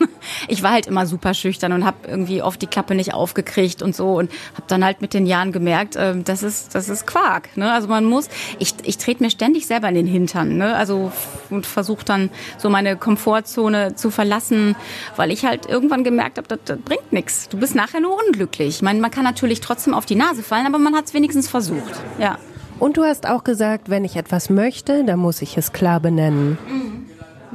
ich 0.48 0.62
war 0.62 0.72
halt 0.72 0.86
immer 0.86 1.06
super 1.06 1.34
schüchtern 1.34 1.72
und 1.72 1.84
habe 1.84 2.08
irgendwie 2.08 2.42
oft 2.42 2.60
die 2.60 2.66
Klappe 2.66 2.96
nicht 2.96 3.14
aufgekriegt 3.14 3.80
und 3.80 3.94
so 3.94 4.18
und 4.18 4.30
habe 4.54 4.64
dann 4.66 4.84
halt 4.84 5.00
mit 5.00 5.14
den 5.14 5.24
Jahren 5.24 5.52
gemerkt, 5.52 5.94
ähm, 5.96 6.24
das 6.24 6.42
ist 6.42 6.74
das 6.74 6.88
ist 6.88 7.06
Quark. 7.06 7.56
Ne? 7.56 7.72
Also 7.72 7.86
man 7.86 8.04
muss, 8.04 8.28
ich, 8.58 8.74
ich 8.82 8.98
trete 8.98 9.22
mir 9.22 9.30
ständig 9.30 9.66
selber 9.66 9.88
in 9.88 9.94
den 9.94 10.06
Hintern, 10.06 10.56
ne? 10.56 10.74
also 10.74 11.12
und 11.50 11.64
versuche 11.64 12.04
dann 12.04 12.30
so 12.56 12.68
meine 12.68 12.96
Komfortzone 12.96 13.94
zu 13.94 14.10
verlassen, 14.10 14.74
weil 15.14 15.30
ich 15.30 15.44
halt 15.44 15.66
irgendwann 15.66 16.02
gemerkt 16.02 16.38
habe, 16.38 16.48
das, 16.48 16.58
das 16.64 16.78
bringt 16.78 17.12
nichts. 17.12 17.48
Du 17.48 17.58
bist 17.58 17.74
nachher 17.74 18.00
nur 18.00 18.18
unglücklich. 18.26 18.68
Ich 18.68 18.82
meine, 18.82 19.00
man 19.00 19.12
kann 19.12 19.24
natürlich 19.24 19.60
trotzdem 19.60 19.94
auf 19.94 20.06
die 20.06 20.16
Nase 20.16 20.42
fallen, 20.42 20.66
aber 20.66 20.78
man 20.78 20.96
hat 20.96 21.06
es 21.06 21.14
wenigstens 21.14 21.48
versucht. 21.48 22.00
Ja. 22.18 22.38
Und 22.80 22.96
du 22.96 23.04
hast 23.04 23.28
auch 23.28 23.42
gesagt, 23.42 23.90
wenn 23.90 24.04
ich 24.04 24.16
etwas 24.16 24.50
möchte, 24.50 25.04
dann 25.04 25.18
muss 25.18 25.42
ich 25.42 25.56
es 25.56 25.72
klar 25.72 26.00
benennen. 26.00 26.58
Mhm. 26.68 26.77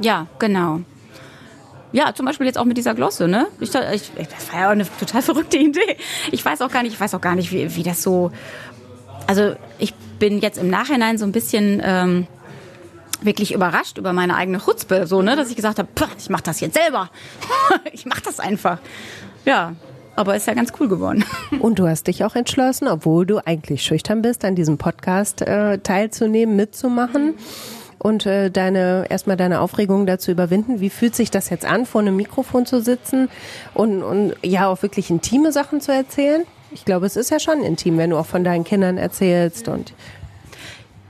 Ja, 0.00 0.26
genau. 0.38 0.80
Ja, 1.92 2.12
zum 2.12 2.26
Beispiel 2.26 2.46
jetzt 2.46 2.58
auch 2.58 2.64
mit 2.64 2.76
dieser 2.76 2.94
Glosse, 2.94 3.28
ne? 3.28 3.46
Ich, 3.60 3.72
ich, 3.72 4.10
das 4.16 4.52
war 4.52 4.60
ja 4.60 4.66
auch 4.66 4.72
eine 4.72 4.84
total 4.98 5.22
verrückte 5.22 5.58
Idee. 5.58 5.96
Ich 6.32 6.44
weiß 6.44 6.60
auch 6.62 6.70
gar 6.70 6.82
nicht, 6.82 6.94
ich 6.94 7.00
weiß 7.00 7.14
auch 7.14 7.20
gar 7.20 7.36
nicht, 7.36 7.52
wie, 7.52 7.76
wie 7.76 7.82
das 7.82 8.02
so. 8.02 8.32
Also 9.26 9.54
ich 9.78 9.94
bin 10.18 10.40
jetzt 10.40 10.58
im 10.58 10.68
Nachhinein 10.68 11.18
so 11.18 11.24
ein 11.24 11.32
bisschen 11.32 11.80
ähm, 11.84 12.26
wirklich 13.22 13.54
überrascht 13.54 13.98
über 13.98 14.12
meine 14.12 14.34
eigene 14.36 14.58
Chutzpe, 14.58 15.06
so, 15.06 15.22
ne, 15.22 15.36
dass 15.36 15.50
ich 15.50 15.56
gesagt 15.56 15.78
habe, 15.78 15.88
ich 16.18 16.28
mach 16.30 16.40
das 16.40 16.60
jetzt 16.60 16.76
selber. 16.76 17.10
ich 17.92 18.06
mach 18.06 18.20
das 18.20 18.40
einfach. 18.40 18.78
Ja, 19.44 19.74
aber 20.16 20.36
ist 20.36 20.46
ja 20.46 20.54
ganz 20.54 20.72
cool 20.80 20.88
geworden. 20.88 21.24
Und 21.60 21.78
du 21.78 21.86
hast 21.86 22.06
dich 22.06 22.24
auch 22.24 22.34
entschlossen, 22.34 22.88
obwohl 22.88 23.26
du 23.26 23.38
eigentlich 23.38 23.82
schüchtern 23.82 24.22
bist, 24.22 24.44
an 24.44 24.54
diesem 24.54 24.78
Podcast 24.78 25.42
äh, 25.42 25.78
teilzunehmen, 25.78 26.56
mitzumachen. 26.56 27.34
Und 28.04 28.26
äh, 28.26 28.50
deine 28.50 29.06
erstmal 29.08 29.38
deine 29.38 29.60
Aufregung 29.60 30.04
dazu 30.04 30.30
überwinden. 30.30 30.78
Wie 30.78 30.90
fühlt 30.90 31.16
sich 31.16 31.30
das 31.30 31.48
jetzt 31.48 31.64
an, 31.64 31.86
vor 31.86 32.02
einem 32.02 32.14
Mikrofon 32.16 32.66
zu 32.66 32.82
sitzen 32.82 33.30
und, 33.72 34.02
und 34.02 34.34
ja 34.42 34.68
auch 34.68 34.82
wirklich 34.82 35.08
intime 35.08 35.52
Sachen 35.52 35.80
zu 35.80 35.90
erzählen? 35.90 36.42
Ich 36.72 36.84
glaube, 36.84 37.06
es 37.06 37.16
ist 37.16 37.30
ja 37.30 37.40
schon 37.40 37.62
intim, 37.62 37.96
wenn 37.96 38.10
du 38.10 38.18
auch 38.18 38.26
von 38.26 38.44
deinen 38.44 38.64
Kindern 38.64 38.98
erzählst 38.98 39.68
und 39.68 39.94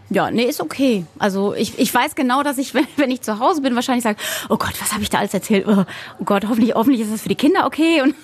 ja, 0.09 0.31
nee, 0.31 0.45
ist 0.45 0.61
okay. 0.61 1.05
Also 1.19 1.53
ich, 1.55 1.81
ich 1.81 1.93
weiß 1.93 2.15
genau, 2.15 2.45
dass 2.45 2.59
ich, 2.59 2.75
wenn, 2.75 2.87
wenn 2.95 3.11
ich 3.11 3.23
zu 3.23 3.41
Hause 3.41 3.61
bin, 3.61 3.75
wahrscheinlich 3.75 4.05
sage, 4.05 4.19
oh 4.49 4.57
Gott, 4.57 4.81
was 4.81 4.93
habe 4.93 5.03
ich 5.03 5.11
da 5.11 5.19
alles 5.19 5.35
erzählt? 5.35 5.67
Oh, 5.67 5.85
oh, 6.21 6.25
Gott, 6.25 6.45
hoffentlich, 6.49 6.77
hoffentlich 6.77 7.01
ist 7.01 7.13
das 7.13 7.23
für 7.23 7.29
die 7.29 7.35
Kinder 7.35 7.67
okay. 7.67 8.03
Und, 8.05 8.15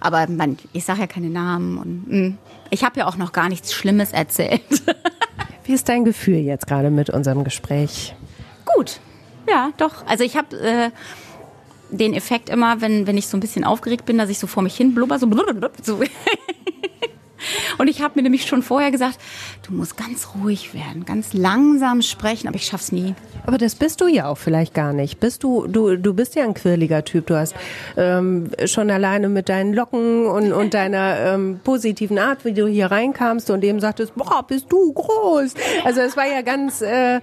aber 0.00 0.26
man, 0.28 0.56
ich 0.72 0.86
sage 0.86 1.00
ja 1.00 1.06
keine 1.06 1.28
Namen 1.28 1.76
und 1.76 2.08
mh. 2.08 2.16
Hm, 2.16 2.38
ich 2.70 2.84
habe 2.84 3.00
ja 3.00 3.06
auch 3.06 3.16
noch 3.16 3.32
gar 3.32 3.50
nichts 3.50 3.74
Schlimmes 3.74 4.12
erzählt. 4.12 4.62
Wie 5.64 5.72
ist 5.72 5.88
dein 5.88 6.04
Gefühl 6.04 6.38
jetzt 6.38 6.66
gerade 6.66 6.90
mit 6.90 7.10
unserem 7.10 7.42
Gespräch? 7.42 8.14
Gut. 8.64 9.00
Ja, 9.48 9.70
doch. 9.78 10.06
Also 10.06 10.24
ich 10.24 10.36
habe 10.36 10.56
äh, 10.58 10.90
den 11.90 12.14
Effekt 12.14 12.48
immer, 12.50 12.80
wenn, 12.80 13.06
wenn 13.06 13.16
ich 13.16 13.28
so 13.28 13.36
ein 13.36 13.40
bisschen 13.40 13.64
aufgeregt 13.64 14.04
bin, 14.04 14.18
dass 14.18 14.30
ich 14.30 14.38
so 14.38 14.46
vor 14.46 14.62
mich 14.62 14.76
hin 14.76 14.94
blubber, 14.94 15.18
so, 15.18 15.28
so 15.82 16.00
Und 17.78 17.88
ich 17.88 18.02
habe 18.02 18.14
mir 18.16 18.22
nämlich 18.22 18.46
schon 18.46 18.62
vorher 18.62 18.90
gesagt, 18.90 19.18
du 19.66 19.74
musst 19.74 19.96
ganz 19.96 20.28
ruhig 20.34 20.74
werden, 20.74 21.04
ganz 21.04 21.32
langsam 21.32 22.02
sprechen, 22.02 22.48
aber 22.48 22.56
ich 22.56 22.66
schaff's 22.66 22.92
nie. 22.92 23.14
Aber 23.46 23.58
das 23.58 23.74
bist 23.74 24.00
du 24.00 24.06
ja 24.06 24.26
auch 24.28 24.38
vielleicht 24.38 24.74
gar 24.74 24.92
nicht. 24.92 25.20
Bist 25.20 25.42
du, 25.42 25.66
du, 25.66 25.96
du 25.96 26.14
bist 26.14 26.34
ja 26.34 26.44
ein 26.44 26.54
quirliger 26.54 27.04
Typ. 27.04 27.26
Du 27.26 27.36
hast 27.36 27.54
ähm, 27.96 28.50
schon 28.66 28.90
alleine 28.90 29.28
mit 29.28 29.48
deinen 29.48 29.74
Locken 29.74 30.26
und, 30.26 30.52
und 30.52 30.74
deiner 30.74 31.18
ähm, 31.20 31.60
positiven 31.62 32.18
Art, 32.18 32.44
wie 32.44 32.52
du 32.52 32.66
hier 32.66 32.86
reinkamst 32.90 33.50
und 33.50 33.62
eben 33.64 33.80
sagtest, 33.80 34.14
boah, 34.14 34.44
bist 34.46 34.66
du 34.70 34.92
groß. 34.92 35.54
Also 35.84 36.00
es 36.00 36.16
war 36.16 36.26
ja 36.26 36.42
ganz, 36.42 36.80
äh, 36.80 37.20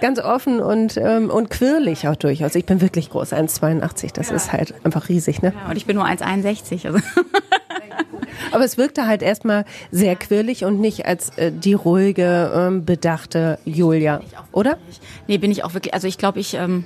ganz 0.00 0.18
offen 0.18 0.60
und, 0.60 0.96
ähm, 0.96 1.30
und 1.30 1.50
quirlig 1.50 2.06
auch 2.08 2.16
durchaus. 2.16 2.54
Ich 2.54 2.66
bin 2.66 2.80
wirklich 2.80 3.10
groß, 3.10 3.32
1,82. 3.32 4.12
Das 4.14 4.30
ja. 4.30 4.36
ist 4.36 4.52
halt 4.52 4.74
einfach 4.84 5.08
riesig, 5.08 5.42
ne? 5.42 5.52
Ja, 5.56 5.70
und 5.70 5.76
ich 5.76 5.86
bin 5.86 5.96
nur 5.96 6.06
1,61. 6.06 6.86
Also. 6.86 6.98
Aber 8.52 8.64
es 8.64 8.76
wirkte 8.76 9.06
halt 9.06 9.22
erstmal 9.22 9.64
sehr 9.90 10.16
quirlig 10.16 10.64
und 10.64 10.80
nicht 10.80 11.06
als 11.06 11.30
äh, 11.38 11.52
die 11.52 11.74
ruhige, 11.74 12.52
ähm, 12.54 12.84
bedachte 12.84 13.58
Julia, 13.64 14.20
oder? 14.52 14.78
Nee, 15.26 15.38
bin 15.38 15.50
ich 15.50 15.64
auch 15.64 15.74
wirklich. 15.74 15.94
Also 15.94 16.08
ich 16.08 16.18
glaube, 16.18 16.40
ich. 16.40 16.54
Ähm 16.54 16.84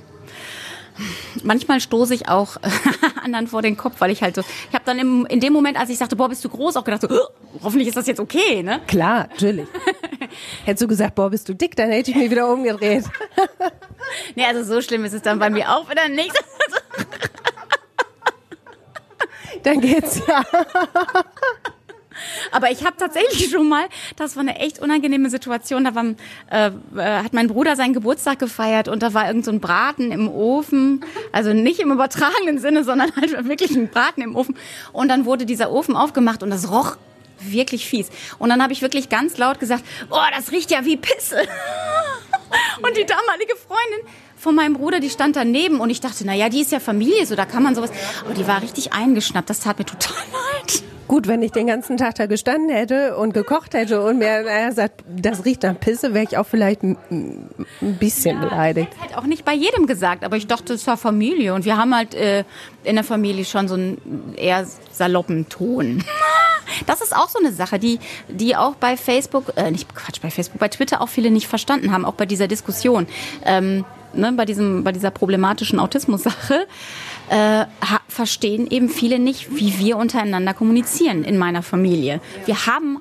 manchmal 1.43 1.79
stoße 1.79 2.13
ich 2.13 2.27
auch 2.27 2.57
anderen 3.23 3.47
vor 3.47 3.61
den 3.61 3.77
Kopf, 3.77 3.95
weil 3.99 4.11
ich 4.11 4.21
halt 4.21 4.35
so, 4.35 4.41
ich 4.41 4.73
habe 4.73 4.83
dann 4.85 4.99
im, 4.99 5.25
in 5.25 5.39
dem 5.39 5.53
Moment, 5.53 5.79
als 5.79 5.89
ich 5.89 5.97
sagte, 5.97 6.15
boah, 6.15 6.29
bist 6.29 6.43
du 6.43 6.49
groß, 6.49 6.75
auch 6.77 6.83
gedacht, 6.83 7.01
so, 7.01 7.07
hoffentlich 7.63 7.87
ist 7.87 7.97
das 7.97 8.07
jetzt 8.07 8.19
okay, 8.19 8.63
ne? 8.63 8.81
Klar, 8.87 9.27
natürlich. 9.29 9.67
Hättest 10.65 10.83
du 10.83 10.87
gesagt, 10.87 11.15
boah, 11.15 11.29
bist 11.29 11.47
du 11.49 11.55
dick, 11.55 11.75
dann 11.75 11.91
hätte 11.91 12.11
ich 12.11 12.17
mich 12.17 12.31
wieder 12.31 12.51
umgedreht. 12.51 13.05
nee, 14.35 14.45
also 14.45 14.63
so 14.63 14.81
schlimm 14.81 15.05
ist 15.05 15.13
es 15.13 15.21
dann 15.21 15.39
bei 15.39 15.49
mir 15.49 15.69
auch 15.69 15.89
wieder 15.89 16.07
nicht. 16.09 16.33
Dann 19.63 19.81
geht's 19.81 20.21
ja. 20.27 20.43
Aber 22.51 22.71
ich 22.71 22.85
habe 22.85 22.97
tatsächlich 22.97 23.49
schon 23.49 23.67
mal, 23.67 23.85
das 24.15 24.35
war 24.35 24.41
eine 24.41 24.59
echt 24.59 24.79
unangenehme 24.79 25.29
Situation, 25.29 25.83
da 25.83 25.95
war, 25.95 26.05
äh, 26.51 26.71
äh, 26.97 27.23
hat 27.23 27.33
mein 27.33 27.47
Bruder 27.47 27.75
seinen 27.75 27.93
Geburtstag 27.93 28.39
gefeiert 28.39 28.87
und 28.87 29.01
da 29.01 29.13
war 29.13 29.27
irgend 29.27 29.45
so 29.45 29.51
ein 29.51 29.59
Braten 29.59 30.11
im 30.11 30.29
Ofen, 30.29 31.05
also 31.31 31.53
nicht 31.53 31.79
im 31.79 31.91
übertragenen 31.91 32.59
Sinne, 32.59 32.83
sondern 32.83 33.15
halt 33.15 33.47
wirklich 33.47 33.71
ein 33.75 33.89
Braten 33.89 34.21
im 34.21 34.35
Ofen. 34.35 34.57
Und 34.91 35.07
dann 35.07 35.25
wurde 35.25 35.45
dieser 35.45 35.71
Ofen 35.71 35.95
aufgemacht 35.95 36.43
und 36.43 36.49
das 36.49 36.69
roch 36.69 36.97
wirklich 37.39 37.87
fies. 37.87 38.09
Und 38.37 38.49
dann 38.49 38.61
habe 38.61 38.73
ich 38.73 38.81
wirklich 38.81 39.09
ganz 39.09 39.37
laut 39.37 39.59
gesagt, 39.59 39.83
oh, 40.11 40.19
das 40.35 40.51
riecht 40.51 40.69
ja 40.69 40.85
wie 40.85 40.97
Pisse. 40.97 41.41
Und 42.83 42.97
die 42.97 43.05
damalige 43.05 43.55
Freundin 43.55 44.07
von 44.41 44.55
meinem 44.55 44.73
Bruder, 44.73 44.99
die 44.99 45.11
stand 45.11 45.35
daneben 45.35 45.79
und 45.79 45.91
ich 45.91 46.01
dachte, 46.01 46.23
na 46.25 46.33
ja, 46.33 46.49
die 46.49 46.61
ist 46.61 46.71
ja 46.71 46.79
Familie, 46.79 47.27
so 47.27 47.35
da 47.35 47.45
kann 47.45 47.61
man 47.61 47.75
sowas. 47.75 47.91
Aber 48.25 48.33
die 48.33 48.47
war 48.47 48.63
richtig 48.63 48.91
eingeschnappt. 48.91 49.47
Das 49.51 49.59
tat 49.59 49.77
mir 49.77 49.85
total 49.85 50.15
leid. 50.33 50.83
Gut, 51.07 51.27
wenn 51.27 51.43
ich 51.43 51.51
den 51.51 51.67
ganzen 51.67 51.97
Tag 51.97 52.15
da 52.15 52.25
gestanden 52.25 52.69
hätte 52.69 53.17
und 53.17 53.33
gekocht 53.33 53.75
hätte 53.75 54.01
und 54.01 54.17
mir 54.17 54.41
naja, 54.41 54.71
sagt, 54.71 55.03
das 55.07 55.45
riecht 55.45 55.61
nach 55.61 55.79
Pisse, 55.79 56.15
wäre 56.15 56.23
ich 56.23 56.37
auch 56.37 56.47
vielleicht 56.47 56.81
ein 56.81 56.97
bisschen 57.99 58.41
ja, 58.41 58.47
beleidigt. 58.47 58.87
Ich 58.95 59.01
halt 59.01 59.17
auch 59.17 59.25
nicht 59.25 59.45
bei 59.45 59.53
jedem 59.53 59.85
gesagt, 59.85 60.23
aber 60.23 60.37
ich 60.37 60.47
dachte, 60.47 60.73
es 60.73 60.87
war 60.87 60.97
Familie 60.97 61.53
und 61.53 61.65
wir 61.65 61.77
haben 61.77 61.93
halt 61.93 62.15
äh, 62.15 62.43
in 62.83 62.95
der 62.95 63.03
Familie 63.03 63.45
schon 63.45 63.67
so 63.67 63.75
einen 63.75 64.33
eher 64.37 64.65
saloppen 64.91 65.49
Ton. 65.49 66.03
Das 66.85 67.01
ist 67.01 67.13
auch 67.13 67.27
so 67.27 67.37
eine 67.37 67.51
Sache, 67.51 67.79
die, 67.79 67.99
die 68.29 68.55
auch 68.55 68.75
bei 68.75 68.95
Facebook, 68.95 69.51
äh, 69.57 69.71
nicht 69.71 69.93
Quatsch, 69.93 70.21
bei 70.21 70.31
Facebook, 70.31 70.57
bei 70.57 70.69
Twitter 70.69 71.01
auch 71.01 71.09
viele 71.09 71.29
nicht 71.29 71.47
verstanden 71.47 71.91
haben, 71.91 72.05
auch 72.05 72.13
bei 72.13 72.25
dieser 72.25 72.47
Diskussion. 72.47 73.07
Ähm, 73.45 73.83
ne, 74.13 74.31
bei, 74.33 74.45
diesem, 74.45 74.83
bei 74.83 74.91
dieser 74.91 75.11
problematischen 75.11 75.79
Autismus-Sache, 75.79 76.67
äh, 77.29 77.65
verstehen 78.07 78.67
eben 78.69 78.89
viele 78.89 79.19
nicht, 79.19 79.55
wie 79.55 79.79
wir 79.79 79.97
untereinander 79.97 80.53
kommunizieren 80.53 81.23
in 81.23 81.37
meiner 81.37 81.63
Familie. 81.63 82.19
Wir 82.45 82.65
haben 82.65 82.99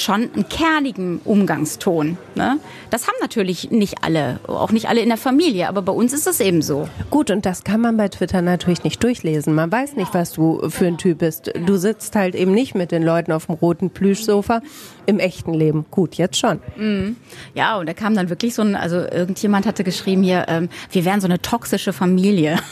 schon 0.00 0.30
einen 0.32 0.48
kernigen 0.48 1.20
Umgangston. 1.24 2.16
Ne? 2.34 2.58
Das 2.90 3.06
haben 3.06 3.16
natürlich 3.20 3.70
nicht 3.70 4.02
alle, 4.02 4.40
auch 4.46 4.70
nicht 4.70 4.88
alle 4.88 5.00
in 5.00 5.08
der 5.08 5.18
Familie, 5.18 5.68
aber 5.68 5.82
bei 5.82 5.92
uns 5.92 6.12
ist 6.12 6.26
es 6.26 6.40
eben 6.40 6.62
so. 6.62 6.88
Gut, 7.10 7.30
und 7.30 7.46
das 7.46 7.64
kann 7.64 7.80
man 7.80 7.96
bei 7.96 8.08
Twitter 8.08 8.42
natürlich 8.42 8.84
nicht 8.84 9.02
durchlesen. 9.02 9.54
Man 9.54 9.70
weiß 9.70 9.96
nicht, 9.96 10.14
was 10.14 10.32
du 10.32 10.68
für 10.70 10.86
ein 10.86 10.98
Typ 10.98 11.18
bist. 11.18 11.52
Du 11.66 11.76
sitzt 11.76 12.14
halt 12.16 12.34
eben 12.34 12.52
nicht 12.52 12.74
mit 12.74 12.92
den 12.92 13.02
Leuten 13.02 13.32
auf 13.32 13.46
dem 13.46 13.54
roten 13.56 13.90
Plüschsofa 13.90 14.62
im 15.06 15.18
echten 15.18 15.54
Leben. 15.54 15.86
Gut, 15.90 16.14
jetzt 16.14 16.38
schon. 16.38 16.60
Mhm. 16.76 17.16
Ja, 17.54 17.78
und 17.78 17.88
da 17.88 17.94
kam 17.94 18.14
dann 18.14 18.28
wirklich 18.28 18.54
so 18.54 18.62
ein, 18.62 18.76
also 18.76 18.96
irgendjemand 18.98 19.66
hatte 19.66 19.84
geschrieben 19.84 20.22
hier, 20.22 20.46
ähm, 20.48 20.68
wir 20.90 21.04
wären 21.04 21.20
so 21.20 21.26
eine 21.26 21.40
toxische 21.40 21.92
Familie. 21.92 22.58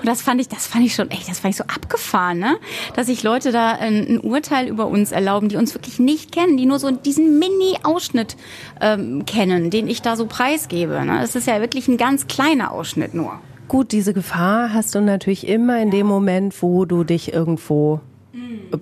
Und 0.00 0.06
das 0.06 0.22
fand 0.22 0.40
ich, 0.40 0.48
das 0.48 0.66
fand 0.66 0.84
ich 0.84 0.94
schon 0.94 1.10
echt, 1.10 1.28
das 1.28 1.40
fand 1.40 1.54
ich 1.54 1.58
so 1.58 1.64
abgefahren, 1.64 2.38
ne? 2.38 2.56
Dass 2.94 3.06
sich 3.06 3.22
Leute 3.22 3.52
da 3.52 3.72
ein, 3.72 4.06
ein 4.08 4.20
Urteil 4.20 4.68
über 4.68 4.86
uns 4.86 5.12
erlauben, 5.12 5.48
die 5.48 5.56
uns 5.56 5.74
wirklich 5.74 5.98
nicht 5.98 6.32
kennen, 6.32 6.56
die 6.56 6.66
nur 6.66 6.78
so 6.78 6.90
diesen 6.90 7.38
Mini-Ausschnitt 7.38 8.36
ähm, 8.80 9.24
kennen, 9.26 9.70
den 9.70 9.88
ich 9.88 10.02
da 10.02 10.16
so 10.16 10.26
preisgebe. 10.26 11.04
Ne? 11.04 11.18
Das 11.20 11.36
ist 11.36 11.46
ja 11.46 11.60
wirklich 11.60 11.88
ein 11.88 11.96
ganz 11.96 12.26
kleiner 12.26 12.72
Ausschnitt 12.72 13.14
nur. 13.14 13.40
Gut, 13.68 13.92
diese 13.92 14.12
Gefahr 14.12 14.72
hast 14.72 14.94
du 14.94 15.00
natürlich 15.00 15.46
immer 15.46 15.80
in 15.80 15.90
dem 15.90 16.06
Moment, 16.06 16.60
wo 16.62 16.84
du 16.84 17.04
dich 17.04 17.32
irgendwo 17.32 18.00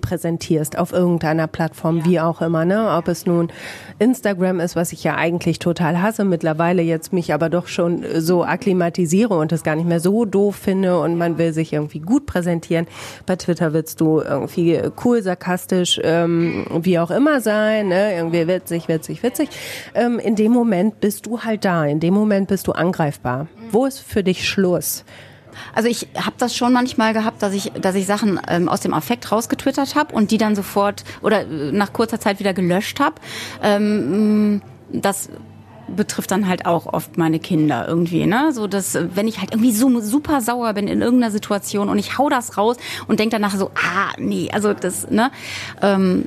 präsentierst 0.01 0.77
auf 0.77 0.93
irgendeiner 0.93 1.47
Plattform, 1.47 1.99
ja. 1.99 2.05
wie 2.05 2.19
auch 2.19 2.41
immer, 2.41 2.65
ne? 2.65 2.89
Ob 2.95 3.07
es 3.07 3.25
nun 3.25 3.49
Instagram 3.97 4.59
ist, 4.59 4.75
was 4.75 4.93
ich 4.93 5.03
ja 5.03 5.15
eigentlich 5.15 5.59
total 5.59 6.01
hasse, 6.01 6.23
mittlerweile 6.23 6.81
jetzt 6.81 7.13
mich 7.13 7.33
aber 7.33 7.49
doch 7.49 7.67
schon 7.67 8.03
so 8.17 8.43
akklimatisiere 8.43 9.33
und 9.33 9.51
das 9.51 9.63
gar 9.63 9.75
nicht 9.75 9.87
mehr 9.87 9.99
so 9.99 10.25
doof 10.25 10.55
finde 10.55 10.99
und 10.99 11.17
man 11.17 11.37
will 11.37 11.53
sich 11.53 11.73
irgendwie 11.73 11.99
gut 11.99 12.25
präsentieren. 12.25 12.87
Bei 13.25 13.35
Twitter 13.35 13.73
willst 13.73 14.01
du 14.01 14.21
irgendwie 14.21 14.79
cool, 15.03 15.21
sarkastisch, 15.21 15.99
ähm, 16.03 16.65
wie 16.81 16.99
auch 16.99 17.11
immer 17.11 17.41
sein, 17.41 17.87
ne? 17.87 18.15
Irgendwie 18.15 18.47
witzig, 18.47 18.87
witzig, 18.87 19.23
witzig. 19.23 19.49
Ähm, 19.95 20.19
in 20.19 20.35
dem 20.35 20.51
Moment 20.51 20.99
bist 20.99 21.25
du 21.25 21.41
halt 21.41 21.65
da, 21.65 21.85
in 21.85 21.99
dem 21.99 22.13
Moment 22.13 22.47
bist 22.47 22.67
du 22.67 22.71
angreifbar. 22.71 23.47
Wo 23.71 23.85
ist 23.85 23.99
für 23.99 24.23
dich 24.23 24.47
Schluss? 24.47 25.03
Also 25.73 25.89
ich 25.89 26.07
habe 26.15 26.35
das 26.37 26.55
schon 26.55 26.73
manchmal 26.73 27.13
gehabt, 27.13 27.41
dass 27.41 27.53
ich, 27.53 27.71
dass 27.73 27.95
ich 27.95 28.05
Sachen 28.05 28.39
ähm, 28.47 28.69
aus 28.69 28.81
dem 28.81 28.93
Affekt 28.93 29.31
rausgetwittert 29.31 29.95
habe 29.95 30.13
und 30.13 30.31
die 30.31 30.37
dann 30.37 30.55
sofort 30.55 31.03
oder 31.21 31.41
äh, 31.41 31.71
nach 31.71 31.93
kurzer 31.93 32.19
Zeit 32.19 32.39
wieder 32.39 32.53
gelöscht 32.53 32.99
habe. 32.99 33.15
Ähm, 33.63 34.61
das 34.91 35.29
betrifft 35.95 36.31
dann 36.31 36.47
halt 36.47 36.65
auch 36.65 36.85
oft 36.85 37.17
meine 37.17 37.39
Kinder 37.39 37.87
irgendwie, 37.87 38.25
ne? 38.25 38.51
So 38.53 38.67
dass 38.67 38.97
wenn 39.15 39.27
ich 39.27 39.39
halt 39.39 39.51
irgendwie 39.51 39.71
so 39.71 39.99
super 40.01 40.41
sauer 40.41 40.73
bin 40.73 40.87
in 40.87 41.01
irgendeiner 41.01 41.31
Situation 41.31 41.89
und 41.89 41.97
ich 41.97 42.17
hau 42.17 42.29
das 42.29 42.57
raus 42.57 42.77
und 43.07 43.19
denk 43.19 43.31
danach 43.31 43.55
so, 43.55 43.71
ah 43.75 44.13
nee, 44.17 44.49
also 44.51 44.73
das, 44.73 45.09
ne? 45.09 45.31
Ähm, 45.81 46.25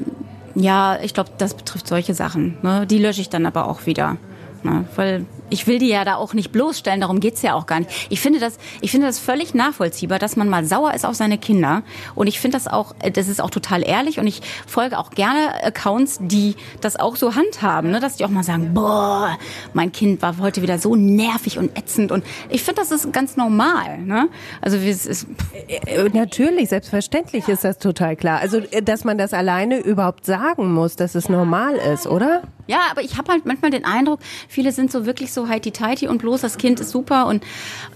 ja, 0.54 0.98
ich 1.02 1.14
glaube, 1.14 1.30
das 1.38 1.54
betrifft 1.54 1.86
solche 1.88 2.14
Sachen. 2.14 2.58
Ne? 2.62 2.86
Die 2.86 2.98
lösche 2.98 3.20
ich 3.20 3.30
dann 3.30 3.46
aber 3.46 3.66
auch 3.68 3.86
wieder. 3.86 4.16
Ne? 4.62 4.84
Weil 4.96 5.26
ich 5.53 5.66
will 5.66 5.78
die 5.78 5.88
ja 5.88 6.05
da 6.05 6.16
auch 6.16 6.32
nicht 6.32 6.50
bloßstellen, 6.50 7.00
darum 7.00 7.20
geht's 7.20 7.42
ja 7.42 7.55
auch 7.55 7.66
gar 7.66 7.80
nicht. 7.80 7.90
Ich 8.09 8.20
finde 8.20 8.40
das, 8.40 8.59
ich 8.80 8.90
finde 8.90 9.07
das 9.07 9.18
völlig 9.18 9.55
nachvollziehbar, 9.55 10.18
dass 10.18 10.36
man 10.36 10.48
mal 10.48 10.64
sauer 10.64 10.94
ist 10.94 11.05
auf 11.05 11.14
seine 11.14 11.36
Kinder. 11.36 11.82
Und 12.14 12.26
ich 12.26 12.40
finde 12.40 12.57
das 12.57 12.66
auch, 12.66 12.94
das 13.12 13.28
ist 13.28 13.40
auch 13.40 13.50
total 13.50 13.86
ehrlich 13.86 14.18
und 14.18 14.26
ich 14.26 14.40
folge 14.66 14.98
auch 14.98 15.11
gerne 15.11 15.62
Accounts, 15.62 16.18
die 16.22 16.57
das 16.80 16.96
auch 16.96 17.16
so 17.16 17.34
handhaben, 17.34 17.90
ne? 17.90 18.00
dass 18.00 18.16
die 18.16 18.24
auch 18.24 18.30
mal 18.30 18.42
sagen, 18.42 18.72
boah, 18.72 19.38
mein 19.74 19.92
Kind 19.92 20.22
war 20.22 20.38
heute 20.38 20.62
wieder 20.62 20.78
so 20.78 20.96
nervig 20.96 21.59
und 21.59 21.76
ätzend. 21.76 22.12
Und 22.12 22.24
ich 22.48 22.62
finde, 22.62 22.80
das 22.80 22.90
ist 22.90 23.12
ganz 23.12 23.36
normal. 23.36 23.98
Ne? 23.98 24.28
Also 24.62 24.78
es 24.78 25.05
ist 25.05 25.26
äh, 25.68 26.09
natürlich, 26.14 26.70
selbstverständlich 26.70 27.48
ist 27.48 27.64
das 27.64 27.78
total 27.78 28.16
klar. 28.16 28.40
Also 28.40 28.61
dass 28.82 29.05
man 29.05 29.18
das 29.18 29.34
alleine 29.34 29.78
überhaupt 29.80 30.24
sagen 30.24 30.72
muss, 30.72 30.96
dass 30.96 31.14
es 31.14 31.28
normal 31.28 31.74
ist, 31.74 32.07
oder? 32.07 32.42
Ja, 32.66 32.80
aber 32.90 33.02
ich 33.02 33.18
habe 33.18 33.32
halt 33.32 33.46
manchmal 33.46 33.70
den 33.70 33.84
Eindruck, 33.84 34.20
viele 34.48 34.72
sind 34.72 34.92
so 34.92 35.06
wirklich 35.06 35.32
so 35.32 35.48
heiti-teiti 35.48 36.08
und 36.08 36.18
bloß 36.18 36.40
das 36.40 36.58
Kind 36.58 36.80
ist 36.80 36.90
super 36.90 37.26
und 37.26 37.44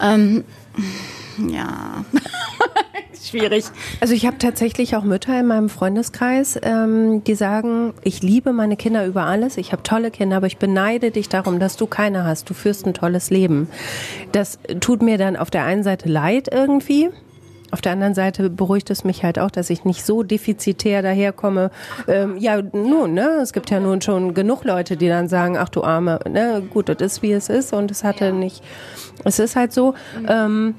ähm, 0.01 0.45
ja. 1.49 2.05
Schwierig. 3.23 3.65
Also 4.01 4.15
ich 4.15 4.27
habe 4.27 4.39
tatsächlich 4.39 4.95
auch 4.95 5.03
Mütter 5.03 5.39
in 5.39 5.47
meinem 5.47 5.69
Freundeskreis, 5.69 6.59
ähm, 6.63 7.25
die 7.25 7.35
sagen, 7.35 7.95
ich 8.03 8.23
liebe 8.23 8.53
meine 8.53 8.77
Kinder 8.77 9.05
über 9.07 9.25
alles, 9.25 9.57
ich 9.57 9.73
habe 9.73 9.83
tolle 9.83 10.11
Kinder, 10.11 10.37
aber 10.37 10.47
ich 10.47 10.59
beneide 10.59 11.11
dich 11.11 11.29
darum, 11.29 11.59
dass 11.59 11.77
du 11.77 11.87
keine 11.87 12.25
hast. 12.25 12.49
Du 12.49 12.55
führst 12.55 12.87
ein 12.87 12.95
tolles 12.95 13.31
Leben. 13.31 13.69
Das 14.33 14.59
tut 14.81 15.03
mir 15.03 15.19
dann 15.19 15.37
auf 15.37 15.51
der 15.51 15.65
einen 15.65 15.83
Seite 15.83 16.09
leid 16.09 16.49
irgendwie, 16.53 17.11
auf 17.71 17.81
der 17.81 17.93
anderen 17.93 18.15
Seite 18.15 18.51
beruhigt 18.51 18.91
es 18.91 19.05
mich 19.05 19.25
halt 19.25 19.39
auch, 19.39 19.51
dass 19.51 19.71
ich 19.71 19.85
nicht 19.85 20.05
so 20.05 20.23
defizitär 20.23 21.03
daherkomme. 21.03 21.71
Ähm, 22.07 22.37
ja, 22.39 22.61
nun, 22.63 23.15
ne, 23.15 23.39
es 23.43 23.53
gibt 23.53 23.71
ja 23.71 23.81
nun 23.81 24.01
schon 24.01 24.35
genug 24.35 24.65
Leute, 24.65 24.97
die 24.97 25.09
dann 25.09 25.29
sagen, 25.29 25.57
ach 25.57 25.69
du 25.69 25.83
Arme, 25.83 26.21
ne, 26.29 26.63
gut, 26.71 26.89
das 26.89 26.99
ist 27.01 27.23
wie 27.23 27.33
es 27.33 27.49
ist 27.49 27.73
und 27.73 27.91
es 27.91 28.05
hatte 28.05 28.33
nicht, 28.33 28.63
es 29.25 29.39
ist 29.39 29.57
halt 29.57 29.73
so. 29.73 29.95
Mhm. 30.21 30.27
Ähm, 30.29 30.75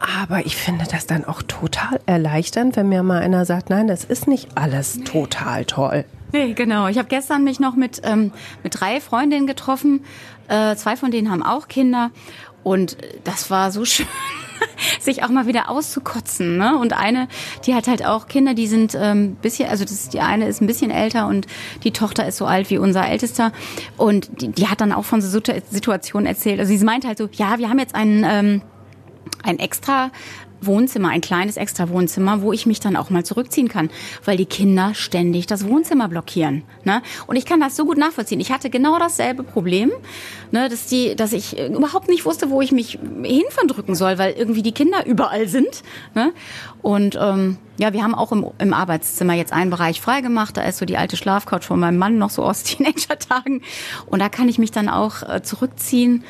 aber 0.00 0.44
ich 0.44 0.56
finde 0.56 0.84
das 0.90 1.06
dann 1.06 1.24
auch 1.24 1.42
total 1.42 2.00
erleichternd, 2.06 2.74
wenn 2.74 2.88
mir 2.88 3.04
mal 3.04 3.22
einer 3.22 3.44
sagt, 3.44 3.70
nein, 3.70 3.86
das 3.86 4.04
ist 4.04 4.26
nicht 4.26 4.48
alles 4.56 4.98
total 5.04 5.64
toll. 5.64 6.04
Nee, 6.32 6.54
genau. 6.54 6.88
Ich 6.88 6.98
habe 6.98 7.08
gestern 7.08 7.44
mich 7.44 7.60
noch 7.60 7.76
mit, 7.76 8.00
ähm, 8.04 8.32
mit 8.64 8.80
drei 8.80 9.00
Freundinnen 9.00 9.46
getroffen. 9.46 10.04
Äh, 10.48 10.74
zwei 10.76 10.96
von 10.96 11.10
denen 11.10 11.30
haben 11.30 11.42
auch 11.42 11.68
Kinder. 11.68 12.10
Und 12.64 12.96
das 13.24 13.50
war 13.50 13.70
so 13.70 13.84
schön 13.84 14.06
sich 15.00 15.22
auch 15.22 15.28
mal 15.28 15.46
wieder 15.46 15.68
auszukotzen. 15.68 16.56
Ne? 16.56 16.78
Und 16.78 16.92
eine, 16.92 17.28
die 17.66 17.74
hat 17.74 17.88
halt 17.88 18.04
auch 18.04 18.28
Kinder, 18.28 18.54
die 18.54 18.66
sind 18.66 18.96
ähm, 18.98 19.36
bisschen, 19.36 19.68
also 19.68 19.84
das, 19.84 20.08
die 20.08 20.20
eine 20.20 20.46
ist 20.46 20.60
ein 20.60 20.66
bisschen 20.66 20.90
älter 20.90 21.26
und 21.26 21.46
die 21.84 21.92
Tochter 21.92 22.26
ist 22.26 22.36
so 22.36 22.46
alt 22.46 22.70
wie 22.70 22.78
unser 22.78 23.06
Ältester. 23.08 23.52
Und 23.96 24.42
die, 24.42 24.48
die 24.48 24.68
hat 24.68 24.80
dann 24.80 24.92
auch 24.92 25.04
von 25.04 25.20
so 25.20 25.40
Situationen 25.70 26.26
erzählt. 26.26 26.60
Also 26.60 26.76
sie 26.76 26.84
meinte 26.84 27.08
halt 27.08 27.18
so, 27.18 27.28
ja, 27.32 27.58
wir 27.58 27.68
haben 27.68 27.78
jetzt 27.78 27.94
einen 27.94 28.24
ähm, 28.26 28.62
ein 29.42 29.58
extra 29.58 30.10
Wohnzimmer, 30.66 31.08
ein 31.08 31.20
kleines 31.20 31.56
extra 31.56 31.88
Wohnzimmer, 31.88 32.42
wo 32.42 32.52
ich 32.52 32.66
mich 32.66 32.80
dann 32.80 32.96
auch 32.96 33.10
mal 33.10 33.24
zurückziehen 33.24 33.68
kann, 33.68 33.90
weil 34.24 34.36
die 34.36 34.46
Kinder 34.46 34.94
ständig 34.94 35.46
das 35.46 35.66
Wohnzimmer 35.66 36.08
blockieren. 36.08 36.62
Ne? 36.84 37.02
Und 37.26 37.36
ich 37.36 37.46
kann 37.46 37.60
das 37.60 37.76
so 37.76 37.84
gut 37.84 37.98
nachvollziehen. 37.98 38.40
Ich 38.40 38.52
hatte 38.52 38.70
genau 38.70 38.98
dasselbe 38.98 39.42
Problem, 39.42 39.90
ne, 40.50 40.68
dass 40.68 40.86
die, 40.86 41.16
dass 41.16 41.32
ich 41.32 41.58
überhaupt 41.58 42.08
nicht 42.08 42.24
wusste, 42.24 42.50
wo 42.50 42.60
ich 42.60 42.72
mich 42.72 42.98
hin 43.22 43.44
verdrücken 43.50 43.94
soll, 43.94 44.18
weil 44.18 44.32
irgendwie 44.32 44.62
die 44.62 44.72
Kinder 44.72 45.06
überall 45.06 45.48
sind. 45.48 45.82
Ne? 46.14 46.32
Und 46.82 47.18
ähm, 47.20 47.58
ja, 47.78 47.92
wir 47.92 48.02
haben 48.02 48.14
auch 48.14 48.32
im, 48.32 48.46
im 48.58 48.74
Arbeitszimmer 48.74 49.34
jetzt 49.34 49.52
einen 49.52 49.70
Bereich 49.70 50.00
freigemacht. 50.00 50.56
Da 50.56 50.62
ist 50.62 50.78
so 50.78 50.84
die 50.84 50.96
alte 50.96 51.16
Schlafcouch 51.16 51.62
von 51.62 51.80
meinem 51.80 51.98
Mann 51.98 52.18
noch 52.18 52.30
so 52.30 52.42
aus 52.42 52.62
Teenager-Tagen. 52.64 53.62
Und 54.06 54.20
da 54.20 54.28
kann 54.28 54.48
ich 54.48 54.58
mich 54.58 54.70
dann 54.70 54.88
auch 54.88 55.22
äh, 55.22 55.42
zurückziehen. 55.42 56.24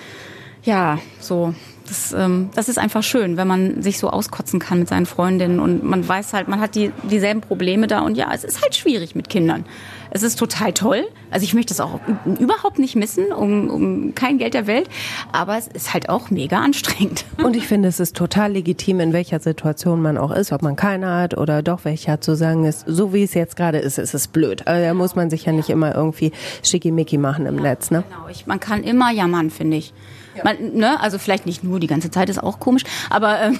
Ja, 0.65 0.99
so 1.19 1.55
das, 1.93 2.13
ähm, 2.13 2.49
das 2.55 2.71
ist 2.71 2.79
einfach 2.79 3.03
schön, 3.03 3.37
wenn 3.37 3.47
man 3.47 3.83
sich 3.83 3.99
so 3.99 4.09
auskotzen 4.09 4.59
kann 4.59 4.79
mit 4.79 4.89
seinen 4.89 5.05
Freundinnen 5.05 5.61
und 5.61 5.85
man 5.85 6.07
weiß 6.07 6.33
halt, 6.33 6.49
man 6.49 6.59
hat 6.59 6.75
die, 6.75 6.91
dieselben 7.03 7.43
Probleme 7.43 7.87
da 7.87 8.01
und 8.01 8.17
ja, 8.17 8.31
es 8.33 8.45
ist 8.45 8.63
halt 8.63 8.75
schwierig 8.75 9.15
mit 9.15 9.29
Kindern. 9.29 9.67
Es 10.15 10.23
ist 10.23 10.39
total 10.39 10.75
toll. 10.75 11.05
Also 11.31 11.45
ich 11.45 11.55
möchte 11.55 11.73
es 11.73 11.81
auch 11.81 11.99
überhaupt 12.39 12.79
nicht 12.79 12.97
missen, 12.97 13.33
um, 13.33 13.71
um 13.71 14.15
kein 14.15 14.37
Geld 14.37 14.53
der 14.53 14.67
Welt, 14.67 14.91
aber 15.33 15.57
es 15.57 15.69
ist 15.69 15.95
halt 15.95 16.11
auch 16.11 16.29
mega 16.29 16.59
anstrengend. 16.61 17.25
Und 17.43 17.57
ich 17.57 17.67
finde, 17.67 17.89
es 17.89 17.99
ist 17.99 18.15
total 18.15 18.53
legitim, 18.53 19.01
in 19.01 19.15
welcher 19.15 19.41
Situation 19.41 20.03
man 20.03 20.19
auch 20.19 20.31
ist, 20.31 20.53
ob 20.53 20.61
man 20.61 20.77
keine 20.77 21.15
hat 21.15 21.39
oder 21.39 21.63
doch 21.63 21.87
welche 21.87 22.13
hat, 22.13 22.23
zu 22.23 22.37
sagen, 22.37 22.67
ist, 22.67 22.85
so 22.87 23.15
wie 23.15 23.23
es 23.23 23.33
jetzt 23.33 23.57
gerade 23.57 23.79
ist, 23.79 23.97
ist 23.97 24.13
es 24.13 24.29
blöd. 24.29 24.67
Also 24.67 24.85
da 24.85 24.93
muss 24.93 25.17
man 25.17 25.31
sich 25.31 25.47
ja 25.47 25.53
nicht 25.53 25.71
immer 25.71 25.95
irgendwie 25.95 26.33
schickimicki 26.63 27.17
machen 27.17 27.47
im 27.47 27.57
ja, 27.57 27.63
Netz. 27.63 27.91
Ne? 27.91 28.05
Genau, 28.07 28.29
ich, 28.29 28.47
man 28.47 28.61
kann 28.61 28.85
immer 28.85 29.11
jammern, 29.13 29.49
finde 29.49 29.79
ich. 29.79 29.95
Ja. 30.37 30.45
Man, 30.45 30.75
ne, 30.75 31.01
also 31.01 31.19
vielleicht 31.19 31.47
nicht 31.47 31.65
nur 31.65 31.81
die 31.81 31.87
ganze 31.87 32.11
Zeit, 32.11 32.29
ist 32.29 32.43
auch 32.43 32.61
komisch, 32.61 32.85
aber, 33.09 33.41
ähm, 33.41 33.59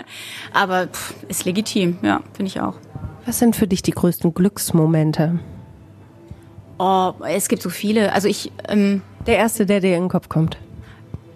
aber 0.54 0.86
pff, 0.86 1.14
ist 1.28 1.44
legitim, 1.44 1.98
ja, 2.00 2.22
finde 2.32 2.48
ich 2.48 2.60
auch. 2.60 2.76
Was 3.26 3.38
sind 3.38 3.54
für 3.54 3.66
dich 3.66 3.82
die 3.82 3.92
größten 3.92 4.32
Glücksmomente? 4.32 5.38
Oh, 6.82 7.12
es 7.28 7.48
gibt 7.48 7.60
so 7.60 7.68
viele. 7.68 8.12
Also 8.14 8.26
ich. 8.26 8.50
Ähm, 8.66 9.02
der 9.26 9.36
erste, 9.36 9.66
der 9.66 9.80
dir 9.80 9.96
in 9.96 10.04
den 10.04 10.08
Kopf 10.08 10.30
kommt. 10.30 10.56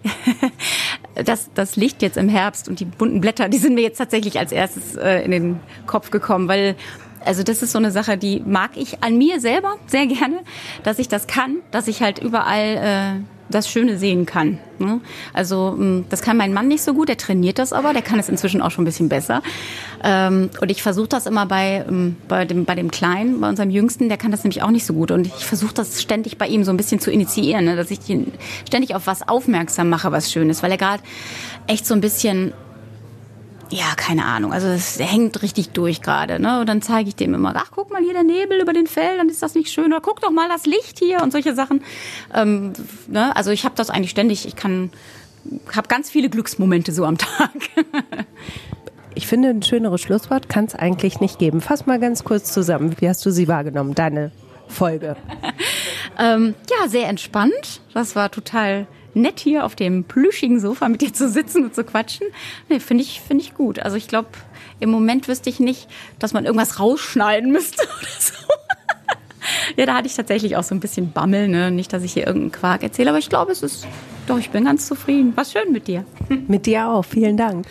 das, 1.15 1.51
das 1.55 1.77
Licht 1.77 2.01
jetzt 2.01 2.17
im 2.17 2.31
Herbst 2.31 2.67
und 2.67 2.81
die 2.81 2.87
bunten 2.87 3.21
Blätter, 3.21 3.51
die 3.51 3.59
sind 3.59 3.75
mir 3.75 3.83
jetzt 3.83 3.99
tatsächlich 3.99 4.39
als 4.39 4.53
erstes 4.53 4.97
äh, 4.97 5.23
in 5.23 5.31
den 5.31 5.61
Kopf 5.87 6.11
gekommen, 6.11 6.49
weil 6.49 6.77
also 7.25 7.43
das 7.43 7.63
ist 7.63 7.73
so 7.73 7.79
eine 7.79 7.91
Sache, 7.91 8.17
die 8.17 8.41
mag 8.41 8.73
ich 8.77 9.03
an 9.03 9.19
mir 9.19 9.39
selber 9.39 9.77
sehr 9.87 10.07
gerne, 10.07 10.41
dass 10.83 10.99
ich 10.99 11.09
das 11.09 11.27
kann, 11.27 11.59
dass 11.71 11.89
ich 11.89 12.01
halt 12.03 12.19
überall 12.19 13.21
äh, 13.21 13.34
das 13.49 13.69
Schöne 13.69 13.99
sehen 13.99 14.27
kann. 14.27 14.59
Ne? 14.79 15.01
Also 15.33 15.73
mm, 15.77 16.07
das 16.09 16.23
kann 16.23 16.37
mein 16.37 16.53
Mann 16.53 16.69
nicht 16.69 16.83
so 16.83 16.95
gut, 16.95 17.09
der 17.09 17.17
trainiert 17.17 17.59
das 17.59 17.73
aber, 17.73 17.93
der 17.93 18.03
kann 18.03 18.19
es 18.19 18.29
inzwischen 18.29 18.61
auch 18.61 18.71
schon 18.71 18.83
ein 18.83 18.87
bisschen 18.87 19.09
besser. 19.09 19.43
Ähm, 20.03 20.51
und 20.61 20.71
ich 20.71 20.83
versuche 20.83 21.09
das 21.09 21.27
immer 21.27 21.47
bei, 21.47 21.85
ähm, 21.89 22.17
bei, 22.29 22.45
dem, 22.45 22.65
bei 22.65 22.75
dem 22.75 22.91
Kleinen, 22.91 23.41
bei 23.41 23.49
unserem 23.49 23.71
Jüngsten, 23.71 24.09
der 24.09 24.19
kann 24.19 24.31
das 24.31 24.45
nämlich 24.45 24.63
auch 24.63 24.71
nicht 24.71 24.87
so 24.87 24.95
gut. 24.95 25.11
Und 25.11 25.27
ich 25.27 25.45
versuche 25.45 25.75
das 25.75 26.01
ständig 26.03 26.39
bei 26.39 26.47
ihm 26.47 26.65
so 26.65 26.71
ein 26.71 26.77
bisschen 26.77 27.01
zu 27.01 27.11
initiieren, 27.11 27.65
ne? 27.65 27.77
dass 27.77 27.91
ich 27.91 28.09
ihn 28.09 28.33
ständig 28.67 28.95
auf 28.95 29.07
was 29.07 29.27
aufmerksam 29.29 29.89
mache, 29.89 30.11
was 30.13 30.33
Schönes, 30.33 30.63
weil 30.63 30.71
er 30.71 30.79
gerade 30.79 31.03
echt 31.67 31.87
so 31.87 31.95
ein 31.95 32.01
bisschen 32.01 32.53
ja, 33.71 33.95
keine 33.97 34.25
Ahnung. 34.25 34.53
Also 34.53 34.69
es 34.69 34.99
hängt 34.99 35.43
richtig 35.43 35.71
durch 35.71 36.03
gerade. 36.03 36.41
Ne? 36.41 36.61
Und 36.61 36.69
dann 36.69 36.83
zeige 36.83 37.09
ich 37.09 37.17
dem 37.17 37.35
immer, 37.35 37.53
ach, 37.57 37.71
guck 37.75 37.91
mal 37.91 38.03
hier 38.03 38.13
der 38.13 38.23
Nebel 38.23 38.61
über 38.61 38.73
den 38.73 38.87
Feldern, 38.87 39.29
ist 39.29 39.43
das 39.43 39.55
nicht 39.55 39.71
schön? 39.71 39.87
Oder 39.87 40.01
guck 40.01 40.21
doch 40.21 40.31
mal 40.31 40.49
das 40.49 40.67
Licht 40.67 40.99
hier 40.99 41.23
und 41.23 41.33
solche 41.33 41.55
Sachen. 41.55 41.83
Ähm, 42.35 42.73
ne? 43.09 43.35
Also 43.37 43.51
ich 43.51 43.65
habe 43.65 43.75
das 43.77 43.91
eigentlich 43.91 44.11
ständig. 44.11 44.47
Ich 44.47 44.57
kann, 44.57 44.91
habe 45.75 45.89
ganz 45.89 46.11
viele 46.11 46.29
Glücksmomente 46.29 46.93
so 46.93 47.05
am 47.05 47.19
Tag. 47.19 47.51
ich 49.15 49.27
finde, 49.27 49.51
ein 49.51 49.63
schöneres 49.63 50.01
Schlusswort 50.01 50.49
kann 50.49 50.67
es 50.67 50.75
eigentlich 50.75 51.21
nicht 51.21 51.39
geben. 51.39 51.61
Fass 51.61 51.87
mal 51.87 51.99
ganz 51.99 52.25
kurz 52.25 52.53
zusammen. 52.53 52.97
Wie 53.01 53.09
hast 53.09 53.25
du 53.25 53.31
sie 53.31 53.49
wahrgenommen, 53.49 53.95
deine 53.95 54.31
Folge? 54.69 55.17
ähm, 56.19 56.55
ja, 56.71 56.89
sehr 56.89 57.09
entspannt. 57.09 57.81
Das 57.93 58.15
war 58.17 58.31
total 58.31 58.87
nett 59.15 59.41
hier 59.41 59.65
auf 59.65 59.77
dem 59.77 60.05
plüschigen 60.05 60.61
Sofa 60.61 60.89
mit 60.89 61.01
dir 61.01 61.13
zu 61.13 61.29
sitzen 61.29 61.65
und 61.65 61.75
zu 61.75 61.85
quatschen. 61.85 62.27
Nee, 62.69 62.81
finde 62.81 63.03
ich, 63.03 63.21
finde 63.21 63.45
ich 63.45 63.55
gut. 63.55 63.79
Also 63.79 63.97
ich 63.97 64.09
glaube, 64.09 64.29
im 64.81 64.91
Moment 64.91 65.29
wüsste 65.29 65.51
ich 65.51 65.61
nicht, 65.61 65.89
dass 66.19 66.33
man 66.33 66.45
irgendwas 66.45 66.81
rausschneiden 66.81 67.51
müsste 67.51 67.83
oder 68.01 68.09
so. 68.19 68.35
ja, 69.77 69.87
da 69.87 69.95
hatte 69.95 70.07
ich 70.07 70.15
tatsächlich 70.15 70.57
auch 70.57 70.65
so 70.65 70.75
ein 70.75 70.81
bisschen 70.81 71.13
Bammel, 71.13 71.49
ne? 71.49 71.71
Nicht, 71.71 71.93
dass 71.93 72.03
ich 72.03 72.13
hier 72.13 72.27
irgendeinen 72.27 72.53
Quark 72.53 72.83
erzähle, 72.83 73.11
aber 73.11 73.19
ich 73.19 73.29
glaube, 73.29 73.53
es 73.53 73.63
ist, 73.63 73.87
doch, 74.27 74.39
ich 74.39 74.51
bin 74.51 74.65
ganz 74.65 74.87
zufrieden. 74.87 75.37
War 75.37 75.45
schön 75.45 75.73
mit 75.73 75.87
dir. 75.87 76.05
Mit 76.49 76.67
dir 76.67 76.89
auch. 76.89 77.05
Vielen 77.05 77.37
Dank. 77.37 77.67